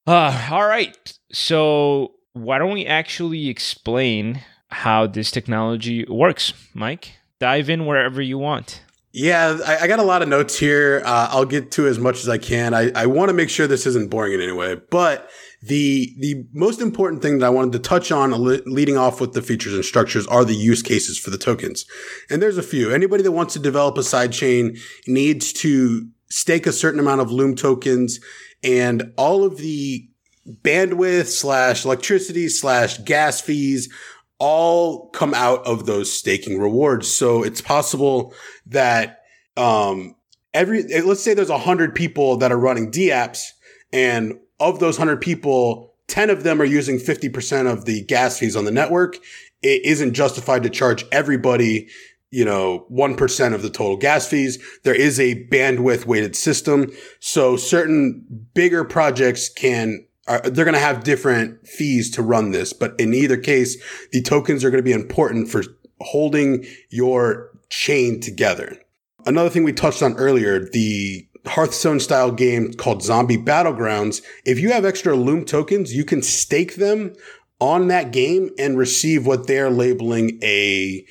Uh 0.06 0.48
all 0.50 0.66
right. 0.66 1.12
So 1.32 2.12
why 2.32 2.58
don't 2.58 2.72
we 2.72 2.86
actually 2.86 3.48
explain 3.48 4.42
how 4.68 5.06
this 5.06 5.30
technology 5.30 6.04
works, 6.04 6.52
Mike? 6.74 7.14
Dive 7.40 7.68
in 7.70 7.86
wherever 7.86 8.20
you 8.22 8.38
want. 8.38 8.82
Yeah, 9.12 9.58
I, 9.64 9.78
I, 9.78 9.86
got 9.86 9.98
a 9.98 10.02
lot 10.02 10.20
of 10.20 10.28
notes 10.28 10.58
here. 10.58 11.00
Uh, 11.02 11.28
I'll 11.30 11.46
get 11.46 11.70
to 11.72 11.86
as 11.86 11.98
much 11.98 12.16
as 12.16 12.28
I 12.28 12.36
can. 12.36 12.74
I, 12.74 12.92
I 12.94 13.06
want 13.06 13.30
to 13.30 13.32
make 13.32 13.48
sure 13.48 13.66
this 13.66 13.86
isn't 13.86 14.10
boring 14.10 14.34
in 14.34 14.42
any 14.42 14.52
way, 14.52 14.74
but 14.90 15.30
the 15.62 16.14
the 16.18 16.44
most 16.52 16.82
important 16.82 17.22
thing 17.22 17.38
that 17.38 17.46
I 17.46 17.48
wanted 17.48 17.72
to 17.72 17.78
touch 17.78 18.12
on 18.12 18.30
leading 18.66 18.98
off 18.98 19.18
with 19.18 19.32
the 19.32 19.40
features 19.40 19.72
and 19.72 19.84
structures 19.84 20.26
are 20.26 20.44
the 20.44 20.54
use 20.54 20.82
cases 20.82 21.18
for 21.18 21.30
the 21.30 21.38
tokens. 21.38 21.86
And 22.28 22.42
there's 22.42 22.58
a 22.58 22.62
few. 22.62 22.90
Anybody 22.90 23.22
that 23.22 23.32
wants 23.32 23.54
to 23.54 23.58
develop 23.58 23.96
a 23.96 24.02
sidechain 24.02 24.78
needs 25.06 25.52
to 25.54 26.06
stake 26.28 26.66
a 26.66 26.72
certain 26.72 27.00
amount 27.00 27.22
of 27.22 27.30
Loom 27.30 27.54
tokens 27.54 28.20
and 28.62 29.12
all 29.16 29.44
of 29.44 29.58
the 29.58 30.08
bandwidth 30.48 31.26
slash 31.26 31.84
electricity 31.84 32.48
slash 32.48 32.98
gas 32.98 33.40
fees 33.40 33.92
all 34.38 35.08
come 35.10 35.34
out 35.34 35.66
of 35.66 35.86
those 35.86 36.12
staking 36.12 36.58
rewards. 36.58 37.12
So 37.12 37.42
it's 37.42 37.60
possible 37.60 38.34
that, 38.66 39.20
um, 39.56 40.14
every, 40.52 40.84
let's 41.02 41.22
say 41.22 41.34
there's 41.34 41.50
a 41.50 41.58
hundred 41.58 41.94
people 41.94 42.36
that 42.38 42.52
are 42.52 42.58
running 42.58 42.90
dApps 42.90 43.44
and 43.92 44.34
of 44.60 44.78
those 44.78 44.96
hundred 44.96 45.20
people, 45.20 45.94
10 46.08 46.30
of 46.30 46.42
them 46.42 46.60
are 46.60 46.66
using 46.66 46.98
50% 46.98 47.70
of 47.70 47.84
the 47.84 48.04
gas 48.04 48.38
fees 48.38 48.56
on 48.56 48.64
the 48.64 48.70
network. 48.70 49.16
It 49.62 49.84
isn't 49.84 50.14
justified 50.14 50.62
to 50.62 50.70
charge 50.70 51.04
everybody 51.10 51.88
you 52.36 52.44
know, 52.44 52.84
1% 52.92 53.54
of 53.54 53.62
the 53.62 53.70
total 53.70 53.96
gas 53.96 54.28
fees. 54.28 54.62
There 54.84 54.94
is 54.94 55.18
a 55.18 55.46
bandwidth 55.46 56.04
weighted 56.04 56.36
system. 56.36 56.92
So 57.18 57.56
certain 57.56 58.26
bigger 58.52 58.84
projects 58.84 59.48
can 59.48 60.06
are, 60.28 60.40
they're 60.40 60.66
going 60.66 60.74
to 60.74 60.80
have 60.80 61.02
different 61.02 61.66
fees 61.66 62.10
to 62.10 62.22
run 62.22 62.50
this, 62.50 62.74
but 62.74 62.94
in 63.00 63.14
either 63.14 63.38
case, 63.38 63.82
the 64.12 64.20
tokens 64.20 64.64
are 64.64 64.70
going 64.70 64.82
to 64.82 64.84
be 64.84 64.92
important 64.92 65.48
for 65.48 65.62
holding 66.02 66.66
your 66.90 67.52
chain 67.70 68.20
together. 68.20 68.76
Another 69.24 69.48
thing 69.48 69.64
we 69.64 69.72
touched 69.72 70.02
on 70.02 70.14
earlier, 70.16 70.68
the 70.68 71.26
Hearthstone 71.46 72.00
style 72.00 72.32
game 72.32 72.74
called 72.74 73.02
Zombie 73.02 73.38
Battlegrounds. 73.38 74.20
If 74.44 74.58
you 74.58 74.72
have 74.72 74.84
extra 74.84 75.16
Loom 75.16 75.46
tokens, 75.46 75.94
you 75.94 76.04
can 76.04 76.20
stake 76.20 76.74
them 76.74 77.14
on 77.60 77.88
that 77.88 78.10
game 78.10 78.50
and 78.58 78.76
receive 78.76 79.26
what 79.26 79.46
they're 79.46 79.70
labeling 79.70 80.38
a 80.42 81.06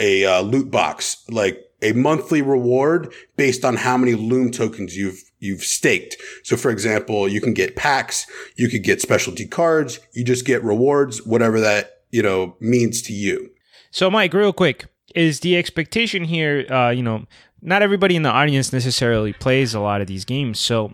a 0.00 0.24
uh, 0.24 0.40
loot 0.40 0.70
box, 0.70 1.22
like 1.28 1.64
a 1.82 1.92
monthly 1.92 2.42
reward 2.42 3.12
based 3.36 3.64
on 3.64 3.76
how 3.76 3.96
many 3.96 4.14
Loom 4.14 4.50
tokens 4.50 4.96
you've 4.96 5.22
you've 5.38 5.62
staked. 5.62 6.16
So 6.42 6.56
for 6.56 6.70
example, 6.70 7.28
you 7.28 7.40
can 7.40 7.54
get 7.54 7.76
packs, 7.76 8.26
you 8.56 8.68
could 8.68 8.82
get 8.82 9.00
specialty 9.00 9.46
cards, 9.46 10.00
you 10.12 10.24
just 10.24 10.44
get 10.44 10.62
rewards, 10.62 11.24
whatever 11.24 11.60
that, 11.60 12.02
you 12.10 12.22
know, 12.22 12.56
means 12.60 13.00
to 13.02 13.12
you. 13.12 13.50
So 13.90 14.10
Mike, 14.10 14.34
real 14.34 14.52
quick, 14.52 14.86
is 15.14 15.40
the 15.40 15.56
expectation 15.56 16.24
here, 16.24 16.70
uh, 16.70 16.90
you 16.90 17.02
know, 17.02 17.24
not 17.62 17.82
everybody 17.82 18.16
in 18.16 18.22
the 18.22 18.30
audience 18.30 18.72
necessarily 18.72 19.32
plays 19.32 19.74
a 19.74 19.80
lot 19.80 20.00
of 20.00 20.06
these 20.06 20.24
games. 20.24 20.60
So 20.60 20.92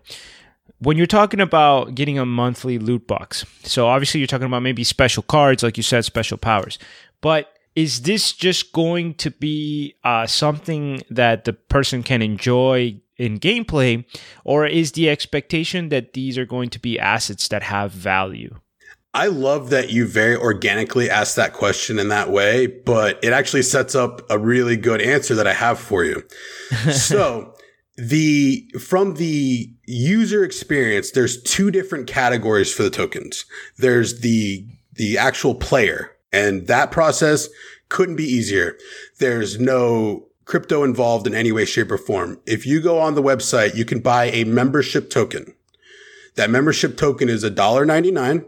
when 0.78 0.96
you're 0.96 1.06
talking 1.06 1.40
about 1.40 1.94
getting 1.94 2.18
a 2.18 2.26
monthly 2.26 2.78
loot 2.78 3.06
box, 3.06 3.44
so 3.62 3.88
obviously 3.88 4.20
you're 4.20 4.26
talking 4.26 4.46
about 4.46 4.62
maybe 4.62 4.84
special 4.84 5.22
cards, 5.24 5.62
like 5.62 5.76
you 5.76 5.82
said, 5.82 6.04
special 6.04 6.38
powers. 6.38 6.78
But 7.20 7.55
is 7.76 8.02
this 8.02 8.32
just 8.32 8.72
going 8.72 9.14
to 9.14 9.30
be 9.30 9.94
uh, 10.02 10.26
something 10.26 11.02
that 11.10 11.44
the 11.44 11.52
person 11.52 12.02
can 12.02 12.22
enjoy 12.22 12.98
in 13.18 13.38
gameplay, 13.38 14.04
or 14.44 14.66
is 14.66 14.92
the 14.92 15.08
expectation 15.08 15.90
that 15.90 16.14
these 16.14 16.36
are 16.38 16.46
going 16.46 16.70
to 16.70 16.78
be 16.78 16.98
assets 16.98 17.48
that 17.48 17.62
have 17.62 17.92
value? 17.92 18.58
I 19.14 19.28
love 19.28 19.70
that 19.70 19.90
you 19.90 20.06
very 20.06 20.36
organically 20.36 21.08
asked 21.08 21.36
that 21.36 21.54
question 21.54 21.98
in 21.98 22.08
that 22.08 22.30
way, 22.30 22.66
but 22.66 23.18
it 23.22 23.32
actually 23.32 23.62
sets 23.62 23.94
up 23.94 24.20
a 24.30 24.38
really 24.38 24.76
good 24.76 25.00
answer 25.00 25.34
that 25.34 25.46
I 25.46 25.54
have 25.54 25.78
for 25.78 26.04
you. 26.04 26.22
so, 26.92 27.54
the 27.96 28.70
from 28.78 29.14
the 29.14 29.70
user 29.86 30.44
experience, 30.44 31.12
there's 31.12 31.42
two 31.42 31.70
different 31.70 32.06
categories 32.06 32.72
for 32.72 32.82
the 32.82 32.90
tokens. 32.90 33.46
There's 33.78 34.20
the 34.20 34.66
the 34.92 35.16
actual 35.16 35.54
player, 35.54 36.10
and 36.36 36.66
that 36.66 36.90
process 36.90 37.48
couldn't 37.88 38.16
be 38.16 38.24
easier. 38.24 38.76
There's 39.18 39.58
no 39.58 40.26
crypto 40.44 40.84
involved 40.84 41.26
in 41.26 41.34
any 41.34 41.50
way, 41.50 41.64
shape, 41.64 41.90
or 41.90 41.96
form. 41.96 42.40
If 42.46 42.66
you 42.66 42.80
go 42.82 42.98
on 42.98 43.14
the 43.14 43.22
website, 43.22 43.74
you 43.74 43.86
can 43.86 44.00
buy 44.00 44.26
a 44.26 44.44
membership 44.44 45.08
token. 45.08 45.54
That 46.34 46.50
membership 46.50 46.98
token 46.98 47.30
is 47.30 47.42
$1.99 47.42 48.44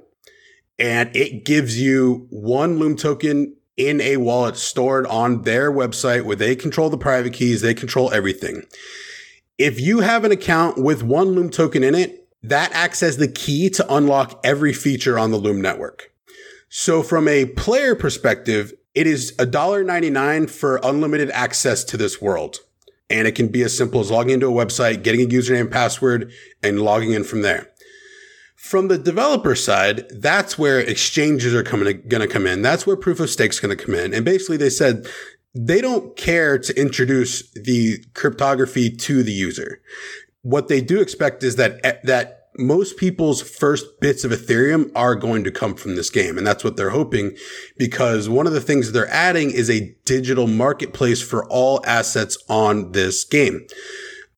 and 0.79 1.17
it 1.17 1.47
gives 1.47 1.81
you 1.81 2.27
one 2.31 2.79
Loom 2.79 2.95
token 2.95 3.57
in 3.79 4.01
a 4.03 4.19
wallet 4.19 4.57
stored 4.57 5.07
on 5.07 5.43
their 5.43 5.73
website 5.73 6.25
where 6.25 6.37
they 6.37 6.55
control 6.55 6.91
the 6.91 6.99
private 6.99 7.33
keys. 7.33 7.63
They 7.63 7.75
control 7.75 8.13
everything. 8.13 8.65
If 9.57 9.81
you 9.81 10.01
have 10.01 10.25
an 10.25 10.33
account 10.33 10.77
with 10.77 11.03
one 11.03 11.29
Loom 11.29 11.49
token 11.49 11.83
in 11.83 11.95
it, 11.95 12.29
that 12.43 12.71
acts 12.73 13.03
as 13.03 13.17
the 13.17 13.29
key 13.29 13.71
to 13.71 13.95
unlock 13.95 14.39
every 14.45 14.75
feature 14.75 15.19
on 15.19 15.31
the 15.31 15.39
Loom 15.39 15.63
network. 15.63 16.13
So 16.69 17.03
from 17.03 17.29
a 17.29 17.47
player 17.47 17.95
perspective, 17.95 18.73
it 18.95 19.07
is 19.07 19.35
$1.99 19.39 20.51
for 20.51 20.81
unlimited 20.83 21.31
access 21.31 21.85
to 21.85 21.97
this 21.97 22.21
world. 22.21 22.59
And 23.11 23.27
it 23.27 23.35
can 23.35 23.49
be 23.49 23.63
as 23.63 23.77
simple 23.77 24.01
as 24.01 24.11
logging 24.11 24.35
into 24.35 24.49
a 24.49 24.65
website, 24.67 25.03
getting 25.03 25.23
a 25.23 25.29
username 25.29 25.63
and 25.63 25.71
password, 25.71 26.31
and 26.63 26.81
logging 26.83 27.13
in 27.13 27.25
from 27.25 27.43
there. 27.43 27.69
From 28.57 28.89
the 28.89 28.99
developer 28.99 29.55
side, 29.55 30.09
that's 30.11 30.59
where 30.59 30.81
exchanges 30.81 31.55
are 31.55 31.63
coming 31.63 32.03
going 32.09 32.21
to 32.21 32.27
come 32.27 32.47
in. 32.47 32.61
That's 32.61 32.87
where 32.87 32.97
proof 32.97 33.21
of 33.21 33.31
stake 33.31 33.53
is 33.53 33.61
going 33.61 33.75
to 33.75 33.83
come 33.83 33.95
in. 33.95 34.13
And 34.13 34.25
basically 34.25 34.57
they 34.57 34.69
said 34.69 35.07
they 35.55 35.81
don't 35.81 36.17
care 36.17 36.59
to 36.59 36.79
introduce 36.79 37.51
the 37.53 38.05
cryptography 38.15 38.91
to 38.91 39.23
the 39.23 39.33
user. 39.33 39.81
What 40.43 40.69
they 40.69 40.81
do 40.81 41.01
expect 41.01 41.43
is 41.43 41.57
that 41.57 42.05
that 42.05 42.38
most 42.59 42.97
people's 42.97 43.41
first 43.41 44.01
bits 44.01 44.25
of 44.25 44.33
Ethereum 44.33 44.91
are 44.95 45.15
going 45.15 45.45
to 45.45 45.51
come 45.51 45.75
from 45.75 45.95
this 45.95 46.11
game. 46.11 46.37
And 46.37 46.47
that's 46.47 46.65
what 46.65 46.77
they're 46.77 46.91
hoping 46.91 47.37
because 47.77 48.29
one 48.29 48.49
of 48.49 48.53
the 48.53 48.61
things 48.61 48.91
they're 48.91 49.09
adding 49.09 49.53
is 49.53 49.71
a 49.71 49.95
digital 50.05 50.49
marketplace 50.49 51.23
for 51.23 51.47
all 51.47 51.81
assets 51.87 52.37
on 52.49 52.93
this 52.93 53.25
game. 53.25 53.67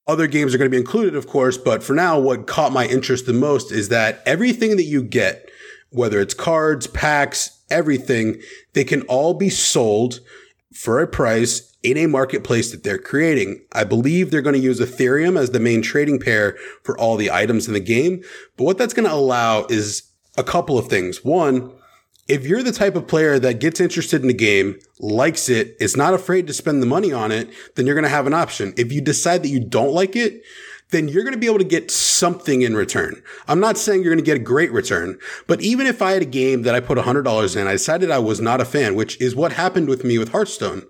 Other 0.06 0.26
games 0.26 0.54
are 0.54 0.59
going 0.59 0.70
to 0.70 0.74
be 0.74 0.80
included, 0.80 1.14
of 1.14 1.26
course, 1.26 1.56
but 1.56 1.83
for 1.83 1.94
now, 1.94 2.18
what 2.18 2.46
caught 2.46 2.72
my 2.72 2.87
interest 2.87 3.26
the 3.26 3.33
most 3.33 3.72
is 3.72 3.88
that 3.88 4.22
everything 4.26 4.76
that 4.76 4.85
you 4.85 5.02
get, 5.02 5.48
whether 5.90 6.20
it's 6.20 6.35
cards, 6.35 6.87
packs, 6.87 7.62
everything, 7.70 8.40
they 8.74 8.85
can 8.85 9.02
all 9.02 9.35
be 9.35 9.48
sold 9.48 10.20
for 10.74 11.00
a 11.00 11.06
price 11.06 11.69
in 11.82 11.96
a 11.96 12.06
marketplace 12.06 12.70
that 12.70 12.84
they're 12.84 12.98
creating. 12.98 13.62
I 13.72 13.84
believe 13.84 14.30
they're 14.30 14.42
going 14.42 14.54
to 14.54 14.60
use 14.60 14.80
Ethereum 14.80 15.38
as 15.38 15.50
the 15.50 15.60
main 15.60 15.82
trading 15.82 16.18
pair 16.20 16.56
for 16.82 16.98
all 16.98 17.16
the 17.16 17.30
items 17.30 17.66
in 17.66 17.74
the 17.74 17.80
game. 17.80 18.22
But 18.56 18.64
what 18.64 18.78
that's 18.78 18.94
going 18.94 19.08
to 19.08 19.14
allow 19.14 19.64
is 19.66 20.10
a 20.36 20.44
couple 20.44 20.78
of 20.78 20.88
things. 20.88 21.24
One, 21.24 21.72
if 22.28 22.46
you're 22.46 22.62
the 22.62 22.72
type 22.72 22.94
of 22.94 23.08
player 23.08 23.38
that 23.38 23.60
gets 23.60 23.80
interested 23.80 24.20
in 24.20 24.28
the 24.28 24.34
game, 24.34 24.78
likes 25.00 25.48
it, 25.48 25.76
is 25.80 25.96
not 25.96 26.14
afraid 26.14 26.46
to 26.46 26.52
spend 26.52 26.82
the 26.82 26.86
money 26.86 27.12
on 27.12 27.32
it, 27.32 27.50
then 27.74 27.86
you're 27.86 27.94
going 27.94 28.04
to 28.04 28.08
have 28.08 28.26
an 28.26 28.34
option. 28.34 28.74
If 28.76 28.92
you 28.92 29.00
decide 29.00 29.42
that 29.42 29.48
you 29.48 29.60
don't 29.60 29.92
like 29.92 30.14
it, 30.14 30.42
then 30.90 31.08
you're 31.08 31.22
going 31.22 31.34
to 31.34 31.40
be 31.40 31.46
able 31.46 31.58
to 31.58 31.64
get 31.64 31.90
something 31.90 32.62
in 32.62 32.76
return. 32.76 33.22
I'm 33.48 33.60
not 33.60 33.78
saying 33.78 34.02
you're 34.02 34.12
going 34.12 34.24
to 34.24 34.28
get 34.28 34.36
a 34.36 34.44
great 34.44 34.72
return, 34.72 35.18
but 35.46 35.60
even 35.62 35.86
if 35.86 36.02
I 36.02 36.12
had 36.12 36.22
a 36.22 36.26
game 36.26 36.62
that 36.62 36.74
I 36.74 36.80
put 36.80 36.98
$100 36.98 37.56
in, 37.56 37.66
I 37.66 37.72
decided 37.72 38.10
I 38.10 38.18
was 38.18 38.40
not 38.40 38.60
a 38.60 38.64
fan, 38.64 38.94
which 38.94 39.20
is 39.20 39.34
what 39.34 39.52
happened 39.52 39.88
with 39.88 40.04
me 40.04 40.18
with 40.18 40.32
Hearthstone 40.32 40.82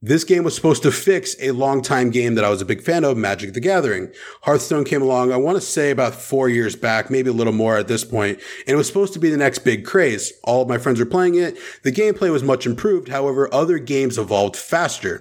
This 0.00 0.22
game 0.22 0.44
was 0.44 0.54
supposed 0.54 0.84
to 0.84 0.92
fix 0.92 1.34
a 1.40 1.50
longtime 1.50 2.10
game 2.10 2.36
that 2.36 2.44
I 2.44 2.50
was 2.50 2.62
a 2.62 2.64
big 2.64 2.82
fan 2.82 3.02
of, 3.02 3.16
Magic 3.16 3.52
the 3.52 3.58
Gathering. 3.58 4.12
Hearthstone 4.42 4.84
came 4.84 5.02
along, 5.02 5.32
I 5.32 5.36
want 5.36 5.56
to 5.56 5.60
say 5.60 5.90
about 5.90 6.14
four 6.14 6.48
years 6.48 6.76
back, 6.76 7.10
maybe 7.10 7.30
a 7.30 7.32
little 7.32 7.52
more 7.52 7.76
at 7.76 7.88
this 7.88 8.04
point, 8.04 8.38
and 8.38 8.74
it 8.74 8.76
was 8.76 8.86
supposed 8.86 9.12
to 9.14 9.18
be 9.18 9.28
the 9.28 9.36
next 9.36 9.60
big 9.60 9.84
craze. 9.84 10.32
All 10.44 10.62
of 10.62 10.68
my 10.68 10.78
friends 10.78 11.00
were 11.00 11.06
playing 11.06 11.34
it. 11.34 11.58
The 11.82 11.90
gameplay 11.90 12.30
was 12.30 12.44
much 12.44 12.64
improved. 12.64 13.08
However, 13.08 13.52
other 13.52 13.80
games 13.80 14.18
evolved 14.18 14.54
faster. 14.54 15.20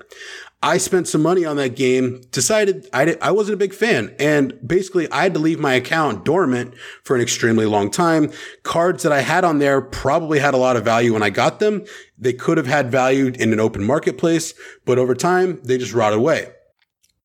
I 0.62 0.80
spent 0.80 1.08
some 1.08 1.22
money 1.22 1.46
on 1.46 1.56
that 1.58 1.76
game, 1.76 2.22
decided 2.32 2.90
I, 2.92 3.16
I 3.22 3.30
wasn't 3.30 3.54
a 3.54 3.58
big 3.58 3.76
fan. 3.76 4.16
And 4.18 4.58
basically, 4.66 5.10
I 5.12 5.24
had 5.24 5.36
to 5.36 5.40
leave 5.40 5.60
my 5.60 5.76
account 5.76 6.26
dormant 6.26 6.74
for 7.04 7.16
an 7.16 7.22
extremely 7.22 7.68
long 7.68 7.92
time. 7.92 8.32
Cards 8.64 9.04
that 9.04 9.12
I 9.12 9.22
had 9.22 9.44
on 9.44 9.60
there 9.60 9.82
probably 9.82 10.40
had 10.40 10.56
a 10.56 10.58
lot 10.58 10.76
of 10.76 10.84
value 10.84 11.14
when 11.14 11.22
I 11.22 11.30
got 11.30 11.60
them. 11.60 11.86
They 12.18 12.34
could 12.34 12.58
have 12.58 12.66
had 12.66 12.92
value 12.92 13.28
in 13.28 13.54
an 13.54 13.60
open 13.60 13.84
marketplace, 13.84 14.56
but 14.84 14.98
over 14.98 15.14
time, 15.14 15.60
they 15.64 15.78
just 15.78 15.94
rot 15.94 16.14
away. 16.14 16.52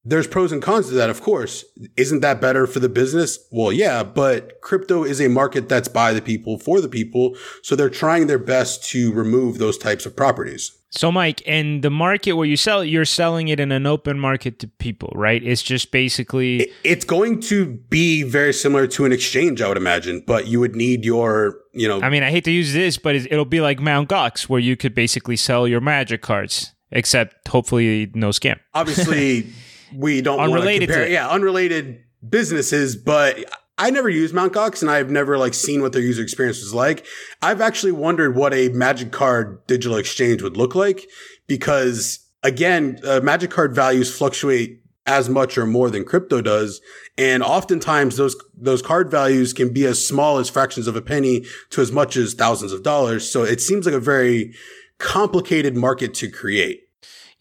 There's 0.04 0.26
pros 0.26 0.50
and 0.50 0.60
cons 0.60 0.88
to 0.88 0.94
that, 0.94 1.10
of 1.10 1.20
course. 1.20 1.64
Isn't 1.96 2.20
that 2.20 2.40
better 2.40 2.66
for 2.66 2.80
the 2.80 2.88
business? 2.88 3.38
Well, 3.52 3.72
yeah, 3.72 4.02
but 4.02 4.60
crypto 4.60 5.04
is 5.04 5.20
a 5.20 5.28
market 5.28 5.68
that's 5.68 5.88
by 5.88 6.12
the 6.12 6.22
people 6.22 6.58
for 6.58 6.80
the 6.80 6.88
people. 6.88 7.36
So 7.62 7.76
they're 7.76 7.88
trying 7.88 8.26
their 8.26 8.38
best 8.38 8.84
to 8.90 9.12
remove 9.12 9.58
those 9.58 9.78
types 9.78 10.04
of 10.04 10.16
properties. 10.16 10.72
So, 10.94 11.10
Mike, 11.10 11.40
in 11.42 11.80
the 11.80 11.90
market 11.90 12.32
where 12.32 12.46
you 12.46 12.56
sell 12.56 12.82
it, 12.82 12.86
you're 12.86 13.06
selling 13.06 13.48
it 13.48 13.58
in 13.58 13.72
an 13.72 13.86
open 13.86 14.18
market 14.18 14.58
to 14.58 14.68
people, 14.68 15.10
right? 15.14 15.42
It's 15.42 15.62
just 15.62 15.90
basically. 15.90 16.70
It's 16.84 17.06
going 17.06 17.40
to 17.42 17.66
be 17.88 18.24
very 18.24 18.52
similar 18.52 18.86
to 18.88 19.06
an 19.06 19.12
exchange, 19.12 19.62
I 19.62 19.68
would 19.68 19.78
imagine, 19.78 20.22
but 20.26 20.48
you 20.48 20.60
would 20.60 20.76
need 20.76 21.04
your, 21.04 21.60
you 21.72 21.88
know. 21.88 22.02
I 22.02 22.10
mean, 22.10 22.22
I 22.22 22.30
hate 22.30 22.44
to 22.44 22.50
use 22.50 22.74
this, 22.74 22.98
but 22.98 23.14
it'll 23.14 23.46
be 23.46 23.62
like 23.62 23.80
Mount 23.80 24.10
Gox, 24.10 24.50
where 24.50 24.60
you 24.60 24.76
could 24.76 24.94
basically 24.94 25.36
sell 25.36 25.66
your 25.66 25.80
magic 25.80 26.20
cards, 26.20 26.74
except 26.90 27.48
hopefully 27.48 28.10
no 28.14 28.28
scam. 28.28 28.58
Obviously, 28.74 29.46
we 29.94 30.22
don't 30.22 30.40
unrelated 30.40 30.88
compare, 30.88 31.08
Yeah, 31.08 31.28
unrelated 31.28 32.02
businesses, 32.28 32.96
but 32.96 33.44
I 33.78 33.90
never 33.90 34.08
used 34.08 34.34
Mt. 34.34 34.52
Gox 34.52 34.82
and 34.82 34.90
I've 34.90 35.10
never 35.10 35.38
like 35.38 35.54
seen 35.54 35.82
what 35.82 35.92
their 35.92 36.02
user 36.02 36.22
experience 36.22 36.60
was 36.60 36.74
like. 36.74 37.06
I've 37.40 37.60
actually 37.60 37.92
wondered 37.92 38.36
what 38.36 38.52
a 38.54 38.68
Magic 38.70 39.12
Card 39.12 39.66
digital 39.66 39.96
exchange 39.96 40.42
would 40.42 40.56
look 40.56 40.74
like 40.74 41.08
because 41.46 42.20
again, 42.42 42.98
uh, 43.04 43.20
Magic 43.22 43.50
Card 43.50 43.74
values 43.74 44.14
fluctuate 44.16 44.82
as 45.06 45.28
much 45.28 45.58
or 45.58 45.66
more 45.66 45.90
than 45.90 46.04
crypto 46.04 46.40
does. 46.40 46.80
And 47.18 47.42
oftentimes 47.42 48.16
those, 48.16 48.36
those 48.56 48.82
card 48.82 49.10
values 49.10 49.52
can 49.52 49.72
be 49.72 49.84
as 49.84 50.06
small 50.06 50.38
as 50.38 50.48
fractions 50.48 50.86
of 50.86 50.94
a 50.94 51.02
penny 51.02 51.44
to 51.70 51.80
as 51.80 51.90
much 51.90 52.16
as 52.16 52.34
thousands 52.34 52.72
of 52.72 52.82
dollars. 52.82 53.28
So 53.28 53.42
it 53.42 53.60
seems 53.60 53.84
like 53.84 53.94
a 53.94 54.00
very 54.00 54.54
complicated 54.98 55.76
market 55.76 56.14
to 56.14 56.30
create. 56.30 56.82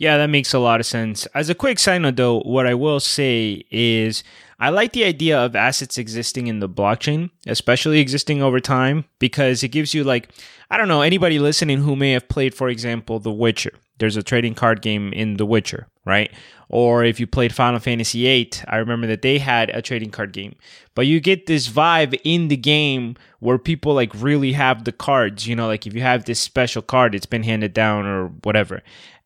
Yeah, 0.02 0.18
that 0.18 0.32
makes 0.32 0.52
a 0.52 0.58
lot 0.58 0.80
of 0.80 0.88
sense. 0.88 1.28
As 1.36 1.52
a 1.52 1.54
quick 1.54 1.78
side 1.78 2.02
note, 2.02 2.16
though, 2.16 2.40
what 2.40 2.66
I 2.66 2.74
will 2.74 3.00
say 3.00 3.66
is 3.70 4.24
I 4.60 4.70
like 4.70 4.94
the 4.94 5.04
idea 5.04 5.38
of 5.40 5.56
assets 5.56 6.00
existing 6.00 6.48
in 6.48 6.60
the 6.60 6.68
blockchain, 6.68 7.30
especially 7.46 8.00
existing 8.00 8.42
over 8.42 8.60
time, 8.60 9.06
because 9.20 9.62
it 9.62 9.68
gives 9.68 9.94
you, 9.94 10.04
like, 10.04 10.30
I 10.72 10.78
don't 10.78 10.88
know, 10.88 11.04
anybody 11.04 11.38
listening 11.38 11.84
who 11.84 11.96
may 11.96 12.14
have 12.14 12.28
played, 12.30 12.56
for 12.56 12.68
example, 12.68 13.20
The 13.20 13.32
Witcher. 13.32 13.74
There's 14.00 14.18
a 14.18 14.24
trading 14.24 14.56
card 14.56 14.82
game 14.82 15.14
in 15.14 15.38
The 15.38 15.46
Witcher, 15.46 15.86
right? 16.04 16.32
Or 16.68 17.04
if 17.04 17.20
you 17.20 17.28
played 17.28 17.54
Final 17.54 17.80
Fantasy 17.80 18.24
VIII, 18.24 18.54
I 18.70 18.78
remember 18.78 19.06
that 19.06 19.22
they 19.22 19.38
had 19.38 19.70
a 19.70 19.84
trading 19.84 20.10
card 20.10 20.34
game. 20.34 20.56
But 20.96 21.06
you 21.06 21.20
get 21.20 21.46
this 21.46 21.70
vibe 21.70 22.20
in 22.24 22.48
the 22.48 22.58
game 22.58 23.18
where 23.40 23.60
people 23.60 23.94
like 23.94 24.12
really 24.16 24.54
have 24.54 24.86
the 24.86 24.94
cards, 24.94 25.46
you 25.46 25.56
know, 25.56 25.68
like 25.68 25.86
if 25.86 25.94
you 25.94 26.02
have 26.02 26.26
this 26.26 26.40
special 26.40 26.82
card, 26.82 27.14
it's 27.14 27.28
been 27.28 27.44
handed 27.44 27.74
down 27.74 28.08
or 28.08 28.30
whatever 28.44 28.82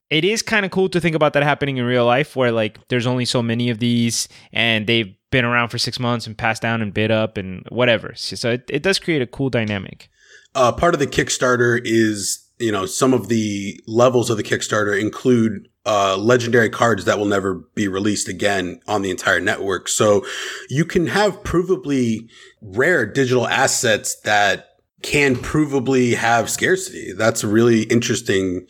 it 0.10 0.24
is 0.24 0.42
kind 0.42 0.66
of 0.66 0.72
cool 0.72 0.90
to 0.90 1.02
think 1.02 1.16
about 1.16 1.34
that 1.34 1.44
happening 1.44 1.78
in 1.78 1.86
real 1.86 2.06
life 2.06 2.36
where 2.36 2.52
like 2.52 2.80
there's 2.90 3.08
only 3.08 3.26
so 3.26 3.42
many 3.42 3.70
of 3.70 3.80
these 3.80 4.28
and 4.54 4.88
they've 4.88 5.16
been 5.32 5.46
around 5.46 5.70
for 5.70 5.78
six 5.78 6.00
months 6.00 6.28
and 6.28 6.38
passed 6.38 6.62
down 6.62 6.82
and 6.82 6.94
bid 6.94 7.12
up 7.12 7.38
and 7.38 7.66
whatever. 7.70 8.14
So 8.16 8.52
it, 8.52 8.64
it 8.70 8.84
does 8.84 9.00
create 9.00 9.22
a 9.22 9.28
cool 9.28 9.50
dynamic. 9.50 10.10
Uh, 10.54 10.72
part 10.72 10.94
of 10.94 11.00
the 11.00 11.08
kickstarter 11.08 11.80
is 11.84 12.42
you 12.60 12.72
know 12.72 12.86
some 12.86 13.14
of 13.14 13.28
the 13.28 13.80
levels 13.88 14.30
of 14.30 14.38
the 14.38 14.44
kickstarter 14.44 15.00
include 15.00 15.68
uh, 15.86 16.18
legendary 16.18 16.70
cards 16.70 17.06
that 17.06 17.18
will 17.18 17.26
never 17.26 17.56
be 17.76 17.88
released 17.88 18.28
again 18.28 18.80
on 18.88 19.02
the 19.02 19.12
entire 19.12 19.40
network. 19.40 19.88
So 19.88 20.26
you 20.70 20.86
can 20.86 21.08
have 21.08 21.44
provably 21.44 22.30
rare 22.62 23.06
digital 23.06 23.48
assets 23.48 24.20
that 24.22 24.70
can 25.04 25.36
provably 25.36 26.16
have 26.16 26.50
scarcity. 26.50 27.14
That's 27.14 27.44
a 27.44 27.48
really 27.48 27.84
interesting 27.84 28.66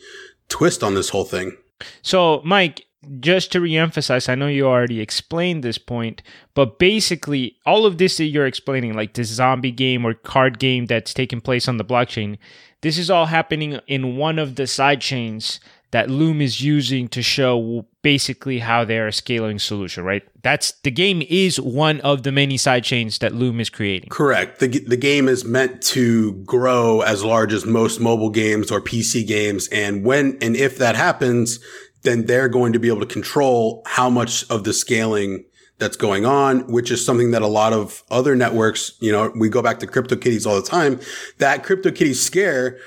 twist 0.48 0.82
on 0.82 0.94
this 0.94 1.10
whole 1.10 1.24
thing. 1.24 1.56
So, 2.02 2.40
Mike, 2.44 2.86
just 3.20 3.52
to 3.52 3.60
reemphasize, 3.60 4.28
I 4.28 4.34
know 4.34 4.48
you 4.48 4.66
already 4.66 5.00
explained 5.00 5.62
this 5.62 5.78
point, 5.78 6.22
but 6.54 6.78
basically, 6.78 7.56
all 7.64 7.86
of 7.86 7.98
this 7.98 8.16
that 8.16 8.24
you're 8.24 8.46
explaining, 8.46 8.94
like 8.94 9.14
this 9.14 9.28
zombie 9.28 9.70
game 9.70 10.04
or 10.04 10.14
card 10.14 10.58
game 10.58 10.86
that's 10.86 11.14
taking 11.14 11.40
place 11.40 11.68
on 11.68 11.76
the 11.76 11.84
blockchain, 11.84 12.38
this 12.82 12.98
is 12.98 13.10
all 13.10 13.26
happening 13.26 13.78
in 13.86 14.16
one 14.16 14.38
of 14.38 14.56
the 14.56 14.66
side 14.66 15.00
chains 15.00 15.60
that 15.92 16.10
Loom 16.10 16.40
is 16.40 16.60
using 16.60 17.08
to 17.08 17.22
show 17.22 17.86
basically 18.06 18.60
how 18.60 18.84
they're 18.84 19.08
a 19.08 19.12
scaling 19.12 19.58
solution, 19.58 20.04
right? 20.04 20.22
That's 20.44 20.70
the 20.84 20.92
game 20.92 21.24
is 21.28 21.60
one 21.60 22.00
of 22.02 22.22
the 22.22 22.30
many 22.30 22.56
side 22.56 22.84
chains 22.84 23.18
that 23.18 23.34
Loom 23.34 23.58
is 23.58 23.68
creating. 23.68 24.10
Correct. 24.10 24.60
The, 24.60 24.68
the 24.68 24.96
game 24.96 25.26
is 25.26 25.44
meant 25.44 25.82
to 25.96 26.34
grow 26.44 27.00
as 27.00 27.24
large 27.24 27.52
as 27.52 27.66
most 27.66 27.98
mobile 27.98 28.30
games 28.30 28.70
or 28.70 28.80
PC 28.80 29.26
games. 29.26 29.66
And 29.72 30.04
when 30.04 30.38
and 30.40 30.54
if 30.54 30.78
that 30.78 30.94
happens, 30.94 31.58
then 32.02 32.26
they're 32.26 32.48
going 32.48 32.72
to 32.74 32.78
be 32.78 32.86
able 32.86 33.00
to 33.00 33.12
control 33.12 33.82
how 33.86 34.08
much 34.08 34.48
of 34.50 34.62
the 34.62 34.72
scaling 34.72 35.44
that's 35.78 35.96
going 35.96 36.24
on, 36.24 36.60
which 36.70 36.92
is 36.92 37.04
something 37.04 37.32
that 37.32 37.42
a 37.42 37.48
lot 37.48 37.72
of 37.72 38.04
other 38.08 38.36
networks, 38.36 38.92
you 39.00 39.10
know, 39.10 39.32
we 39.36 39.48
go 39.48 39.62
back 39.62 39.80
to 39.80 39.86
CryptoKitties 39.88 40.46
all 40.46 40.54
the 40.54 40.68
time. 40.68 41.00
That 41.38 41.64
CryptoKitties 41.64 42.22
scare 42.22 42.78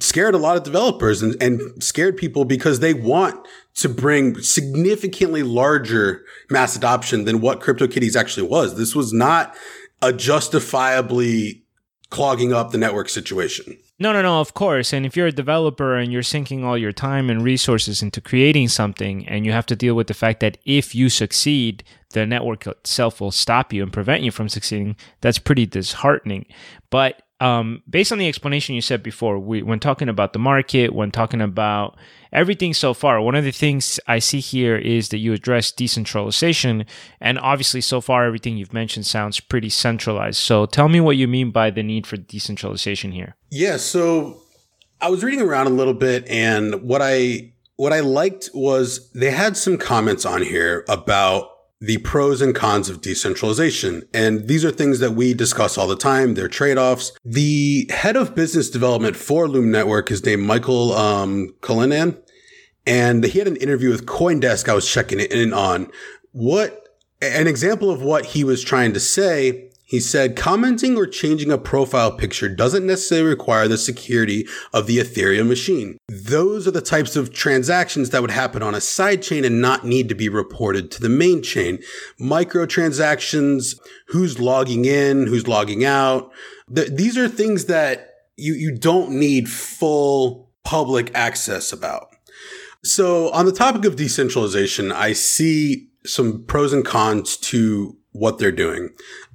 scared 0.00 0.34
a 0.34 0.38
lot 0.38 0.56
of 0.56 0.62
developers 0.62 1.22
and, 1.22 1.40
and 1.42 1.82
scared 1.82 2.16
people 2.16 2.44
because 2.44 2.80
they 2.80 2.94
want 2.94 3.46
to 3.74 3.88
bring 3.88 4.40
significantly 4.40 5.42
larger 5.42 6.24
mass 6.48 6.76
adoption 6.76 7.24
than 7.24 7.40
what 7.40 7.60
CryptoKitties 7.60 8.16
actually 8.16 8.46
was. 8.46 8.76
This 8.76 8.94
was 8.94 9.12
not 9.12 9.54
a 10.02 10.12
justifiably 10.12 11.64
clogging 12.10 12.52
up 12.52 12.70
the 12.70 12.78
network 12.78 13.08
situation. 13.08 13.76
No, 13.98 14.12
no, 14.12 14.22
no, 14.22 14.40
of 14.40 14.54
course. 14.54 14.92
And 14.92 15.04
if 15.04 15.16
you're 15.16 15.26
a 15.26 15.32
developer 15.32 15.94
and 15.94 16.10
you're 16.10 16.22
sinking 16.22 16.64
all 16.64 16.78
your 16.78 16.92
time 16.92 17.28
and 17.28 17.42
resources 17.42 18.02
into 18.02 18.20
creating 18.20 18.68
something, 18.68 19.28
and 19.28 19.44
you 19.44 19.52
have 19.52 19.66
to 19.66 19.76
deal 19.76 19.94
with 19.94 20.06
the 20.06 20.14
fact 20.14 20.40
that 20.40 20.56
if 20.64 20.94
you 20.94 21.10
succeed, 21.10 21.84
the 22.10 22.26
network 22.26 22.66
itself 22.66 23.20
will 23.20 23.30
stop 23.30 23.72
you 23.72 23.82
and 23.82 23.92
prevent 23.92 24.22
you 24.22 24.30
from 24.30 24.48
succeeding, 24.48 24.96
that's 25.20 25.38
pretty 25.38 25.66
disheartening. 25.66 26.46
But 26.88 27.22
um, 27.40 27.82
based 27.88 28.12
on 28.12 28.18
the 28.18 28.28
explanation 28.28 28.74
you 28.74 28.82
said 28.82 29.02
before, 29.02 29.38
we, 29.38 29.62
when 29.62 29.80
talking 29.80 30.08
about 30.08 30.34
the 30.34 30.38
market, 30.38 30.94
when 30.94 31.10
talking 31.10 31.40
about 31.40 31.96
everything 32.32 32.74
so 32.74 32.92
far, 32.92 33.20
one 33.20 33.34
of 33.34 33.44
the 33.44 33.50
things 33.50 33.98
I 34.06 34.18
see 34.18 34.40
here 34.40 34.76
is 34.76 35.08
that 35.08 35.18
you 35.18 35.32
address 35.32 35.72
decentralization. 35.72 36.84
And 37.20 37.38
obviously, 37.38 37.80
so 37.80 38.00
far, 38.00 38.26
everything 38.26 38.58
you've 38.58 38.74
mentioned 38.74 39.06
sounds 39.06 39.40
pretty 39.40 39.70
centralized. 39.70 40.38
So 40.38 40.66
tell 40.66 40.88
me 40.88 41.00
what 41.00 41.16
you 41.16 41.26
mean 41.26 41.50
by 41.50 41.70
the 41.70 41.82
need 41.82 42.06
for 42.06 42.18
decentralization 42.18 43.12
here. 43.12 43.36
Yeah. 43.50 43.78
So 43.78 44.42
I 45.00 45.08
was 45.08 45.24
reading 45.24 45.40
around 45.40 45.66
a 45.66 45.70
little 45.70 45.94
bit, 45.94 46.28
and 46.28 46.82
what 46.82 47.00
I 47.02 47.52
what 47.76 47.94
I 47.94 48.00
liked 48.00 48.50
was 48.52 49.10
they 49.12 49.30
had 49.30 49.56
some 49.56 49.78
comments 49.78 50.26
on 50.26 50.42
here 50.42 50.84
about 50.86 51.48
the 51.80 51.98
pros 51.98 52.42
and 52.42 52.54
cons 52.54 52.90
of 52.90 53.00
decentralization. 53.00 54.02
And 54.12 54.46
these 54.48 54.64
are 54.64 54.70
things 54.70 54.98
that 54.98 55.12
we 55.12 55.32
discuss 55.32 55.78
all 55.78 55.88
the 55.88 55.96
time. 55.96 56.34
They're 56.34 56.48
trade-offs. 56.48 57.12
The 57.24 57.88
head 57.90 58.16
of 58.16 58.34
business 58.34 58.68
development 58.68 59.16
for 59.16 59.48
Loom 59.48 59.70
Network 59.70 60.10
is 60.10 60.24
named 60.24 60.42
Michael 60.42 60.92
um, 60.92 61.54
Cullinan. 61.62 62.18
And 62.86 63.24
he 63.24 63.38
had 63.38 63.48
an 63.48 63.56
interview 63.56 63.90
with 63.90 64.06
Coindesk 64.06 64.68
I 64.68 64.74
was 64.74 64.90
checking 64.90 65.20
in 65.20 65.54
on. 65.54 65.90
What 66.32 66.88
an 67.22 67.46
example 67.46 67.90
of 67.90 68.02
what 68.02 68.26
he 68.26 68.44
was 68.44 68.62
trying 68.62 68.92
to 68.92 69.00
say 69.00 69.69
he 69.90 69.98
said, 69.98 70.36
commenting 70.36 70.96
or 70.96 71.04
changing 71.04 71.50
a 71.50 71.58
profile 71.58 72.12
picture 72.12 72.48
doesn't 72.48 72.86
necessarily 72.86 73.28
require 73.28 73.66
the 73.66 73.76
security 73.76 74.46
of 74.72 74.86
the 74.86 74.98
Ethereum 74.98 75.48
machine. 75.48 75.98
Those 76.08 76.68
are 76.68 76.70
the 76.70 76.80
types 76.80 77.16
of 77.16 77.32
transactions 77.32 78.10
that 78.10 78.22
would 78.22 78.30
happen 78.30 78.62
on 78.62 78.72
a 78.72 78.78
sidechain 78.78 79.44
and 79.44 79.60
not 79.60 79.84
need 79.84 80.08
to 80.08 80.14
be 80.14 80.28
reported 80.28 80.92
to 80.92 81.00
the 81.00 81.08
main 81.08 81.42
chain. 81.42 81.80
Microtransactions, 82.20 83.80
who's 84.06 84.38
logging 84.38 84.84
in, 84.84 85.26
who's 85.26 85.48
logging 85.48 85.84
out. 85.84 86.30
these 86.68 87.18
are 87.18 87.26
things 87.26 87.64
that 87.64 88.14
you, 88.36 88.54
you 88.54 88.78
don't 88.78 89.10
need 89.10 89.48
full 89.48 90.52
public 90.62 91.10
access 91.16 91.72
about. 91.72 92.14
So 92.84 93.32
on 93.32 93.44
the 93.44 93.50
topic 93.50 93.84
of 93.84 93.96
decentralization, 93.96 94.92
I 94.92 95.14
see 95.14 95.88
some 96.06 96.44
pros 96.44 96.72
and 96.72 96.84
cons 96.84 97.36
to 97.38 97.96
what 98.12 98.38
they're 98.38 98.52
doing. 98.52 98.90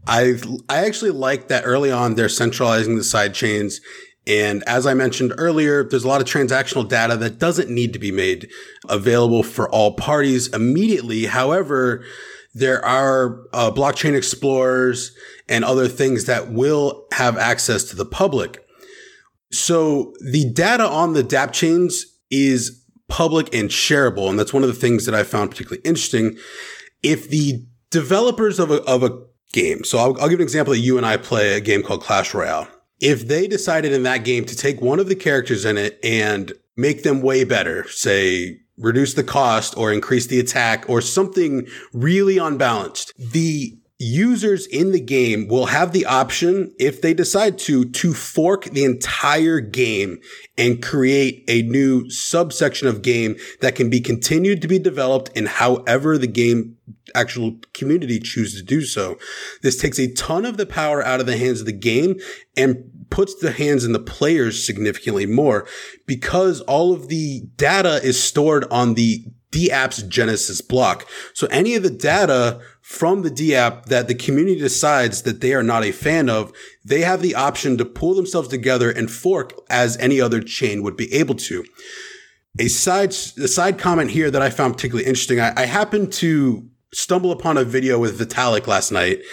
I 0.07 0.35
I 0.69 0.85
actually 0.85 1.11
like 1.11 1.47
that 1.47 1.63
early 1.65 1.91
on 1.91 2.15
they're 2.15 2.29
centralizing 2.29 2.95
the 2.95 3.03
side 3.03 3.33
chains 3.33 3.81
And 4.27 4.63
as 4.65 4.87
I 4.87 4.93
mentioned 4.93 5.33
earlier, 5.37 5.83
there's 5.83 6.03
a 6.03 6.07
lot 6.07 6.21
of 6.21 6.27
transactional 6.27 6.87
data 6.87 7.15
that 7.17 7.39
doesn't 7.39 7.69
need 7.69 7.93
to 7.93 7.99
be 7.99 8.11
made 8.11 8.49
available 8.89 9.43
for 9.43 9.69
all 9.69 9.93
parties 9.93 10.47
immediately. 10.47 11.25
However, 11.25 12.03
there 12.53 12.83
are 12.83 13.41
uh, 13.53 13.69
blockchain 13.71 14.15
explorers 14.15 15.15
and 15.47 15.63
other 15.63 15.87
things 15.87 16.25
that 16.25 16.51
will 16.51 17.05
have 17.13 17.37
access 17.37 17.83
to 17.85 17.95
the 17.95 18.05
public. 18.05 18.65
So 19.51 20.13
the 20.31 20.51
data 20.51 20.87
on 20.87 21.13
the 21.13 21.23
dApp 21.23 21.51
chains 21.51 22.05
is 22.31 22.83
public 23.07 23.53
and 23.53 23.69
shareable. 23.69 24.29
And 24.29 24.39
that's 24.39 24.53
one 24.53 24.63
of 24.63 24.69
the 24.69 24.75
things 24.75 25.05
that 25.05 25.13
I 25.13 25.23
found 25.23 25.51
particularly 25.51 25.83
interesting. 25.85 26.37
If 27.03 27.29
the 27.29 27.67
developers 27.91 28.57
of 28.57 28.71
a, 28.71 28.81
of 28.83 29.03
a 29.03 29.19
game, 29.53 29.83
so 29.83 29.97
I'll, 29.97 30.21
I'll 30.21 30.29
give 30.29 30.39
an 30.39 30.43
example 30.43 30.73
that 30.73 30.79
you 30.79 30.97
and 30.97 31.05
I 31.05 31.17
play 31.17 31.53
a 31.53 31.61
game 31.61 31.83
called 31.83 32.01
Clash 32.01 32.33
Royale. 32.33 32.67
If 32.99 33.27
they 33.27 33.47
decided 33.47 33.91
in 33.91 34.03
that 34.03 34.23
game 34.23 34.45
to 34.45 34.55
take 34.55 34.81
one 34.81 34.99
of 34.99 35.07
the 35.07 35.15
characters 35.15 35.65
in 35.65 35.77
it 35.77 35.99
and 36.03 36.53
make 36.77 37.03
them 37.03 37.21
way 37.21 37.43
better, 37.43 37.87
say 37.89 38.59
reduce 38.77 39.13
the 39.13 39.23
cost 39.23 39.77
or 39.77 39.91
increase 39.91 40.27
the 40.27 40.39
attack 40.39 40.85
or 40.89 41.01
something 41.01 41.67
really 41.93 42.37
unbalanced, 42.37 43.13
the 43.17 43.77
users 43.97 44.67
in 44.67 44.91
the 44.91 44.99
game 44.99 45.47
will 45.47 45.67
have 45.67 45.93
the 45.93 46.05
option, 46.05 46.73
if 46.77 47.01
they 47.01 47.13
decide 47.13 47.57
to, 47.57 47.85
to 47.85 48.13
fork 48.13 48.65
the 48.65 48.83
entire 48.83 49.61
game 49.61 50.19
and 50.57 50.83
create 50.83 51.43
a 51.47 51.61
new 51.63 52.09
subsection 52.09 52.87
of 52.87 53.01
game 53.01 53.37
that 53.61 53.75
can 53.75 53.89
be 53.89 54.01
continued 54.01 54.61
to 54.61 54.67
be 54.67 54.79
developed 54.79 55.35
in 55.37 55.45
however 55.45 56.17
the 56.17 56.27
game 56.27 56.77
actual 57.13 57.55
community 57.73 58.19
chooses 58.19 58.59
to 58.59 58.65
do 58.65 58.81
so. 58.81 59.17
This 59.61 59.77
takes 59.77 59.97
a 59.99 60.11
ton 60.13 60.45
of 60.45 60.57
the 60.57 60.65
power 60.65 61.03
out 61.03 61.21
of 61.21 61.25
the 61.25 61.37
hands 61.37 61.61
of 61.61 61.65
the 61.65 61.71
game 61.71 62.19
and 62.57 62.91
puts 63.09 63.35
the 63.35 63.51
hands 63.51 63.85
in 63.85 63.93
the 63.93 63.99
players 63.99 64.65
significantly 64.65 65.25
more 65.25 65.65
because 66.05 66.59
all 66.61 66.91
of 66.91 67.07
the 67.07 67.41
data 67.55 68.01
is 68.03 68.21
stored 68.21 68.65
on 68.69 68.95
the 68.95 69.25
dApp's 69.51 70.03
Genesis 70.03 70.59
block. 70.59 71.07
So 71.33 71.47
any 71.47 71.75
of 71.75 71.83
the 71.83 71.89
data 71.89 72.59
from 72.85 73.23
the 73.23 73.31
dApp 73.31 73.85
that 73.85 74.07
the 74.07 74.13
community 74.13 74.59
decides 74.59 75.23
that 75.23 75.41
they 75.41 75.55
are 75.55 75.63
not 75.63 75.83
a 75.83 75.91
fan 75.91 76.29
of, 76.29 76.53
they 76.83 77.01
have 77.01 77.19
the 77.19 77.33
option 77.33 77.79
to 77.79 77.83
pull 77.83 78.13
themselves 78.13 78.47
together 78.47 78.91
and 78.91 79.09
fork 79.09 79.53
as 79.71 79.97
any 79.97 80.21
other 80.21 80.39
chain 80.39 80.83
would 80.83 80.95
be 80.95 81.11
able 81.11 81.33
to. 81.33 81.65
A 82.59 82.67
side, 82.67 83.09
a 83.09 83.47
side 83.47 83.79
comment 83.79 84.11
here 84.11 84.29
that 84.29 84.43
I 84.43 84.51
found 84.51 84.75
particularly 84.75 85.07
interesting. 85.07 85.39
I, 85.39 85.51
I 85.57 85.65
happened 85.65 86.13
to 86.13 86.69
stumble 86.93 87.31
upon 87.31 87.57
a 87.57 87.63
video 87.63 87.97
with 87.97 88.19
Vitalik 88.19 88.67
last 88.67 88.91
night 88.91 89.23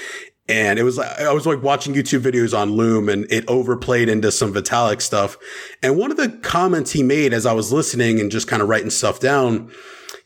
and 0.49 0.79
it 0.79 0.83
was 0.83 0.97
like, 0.97 1.21
I 1.21 1.35
was 1.35 1.45
like 1.45 1.63
watching 1.63 1.93
YouTube 1.93 2.21
videos 2.21 2.57
on 2.59 2.73
Loom 2.73 3.11
and 3.11 3.31
it 3.31 3.45
overplayed 3.49 4.09
into 4.09 4.33
some 4.33 4.55
Vitalik 4.55 5.03
stuff. 5.03 5.37
And 5.83 5.99
one 5.99 6.11
of 6.11 6.17
the 6.17 6.31
comments 6.43 6.93
he 6.93 7.03
made 7.03 7.35
as 7.35 7.45
I 7.45 7.53
was 7.53 7.71
listening 7.71 8.19
and 8.19 8.31
just 8.31 8.49
kind 8.49 8.63
of 8.63 8.71
writing 8.71 8.89
stuff 8.89 9.21
down 9.21 9.71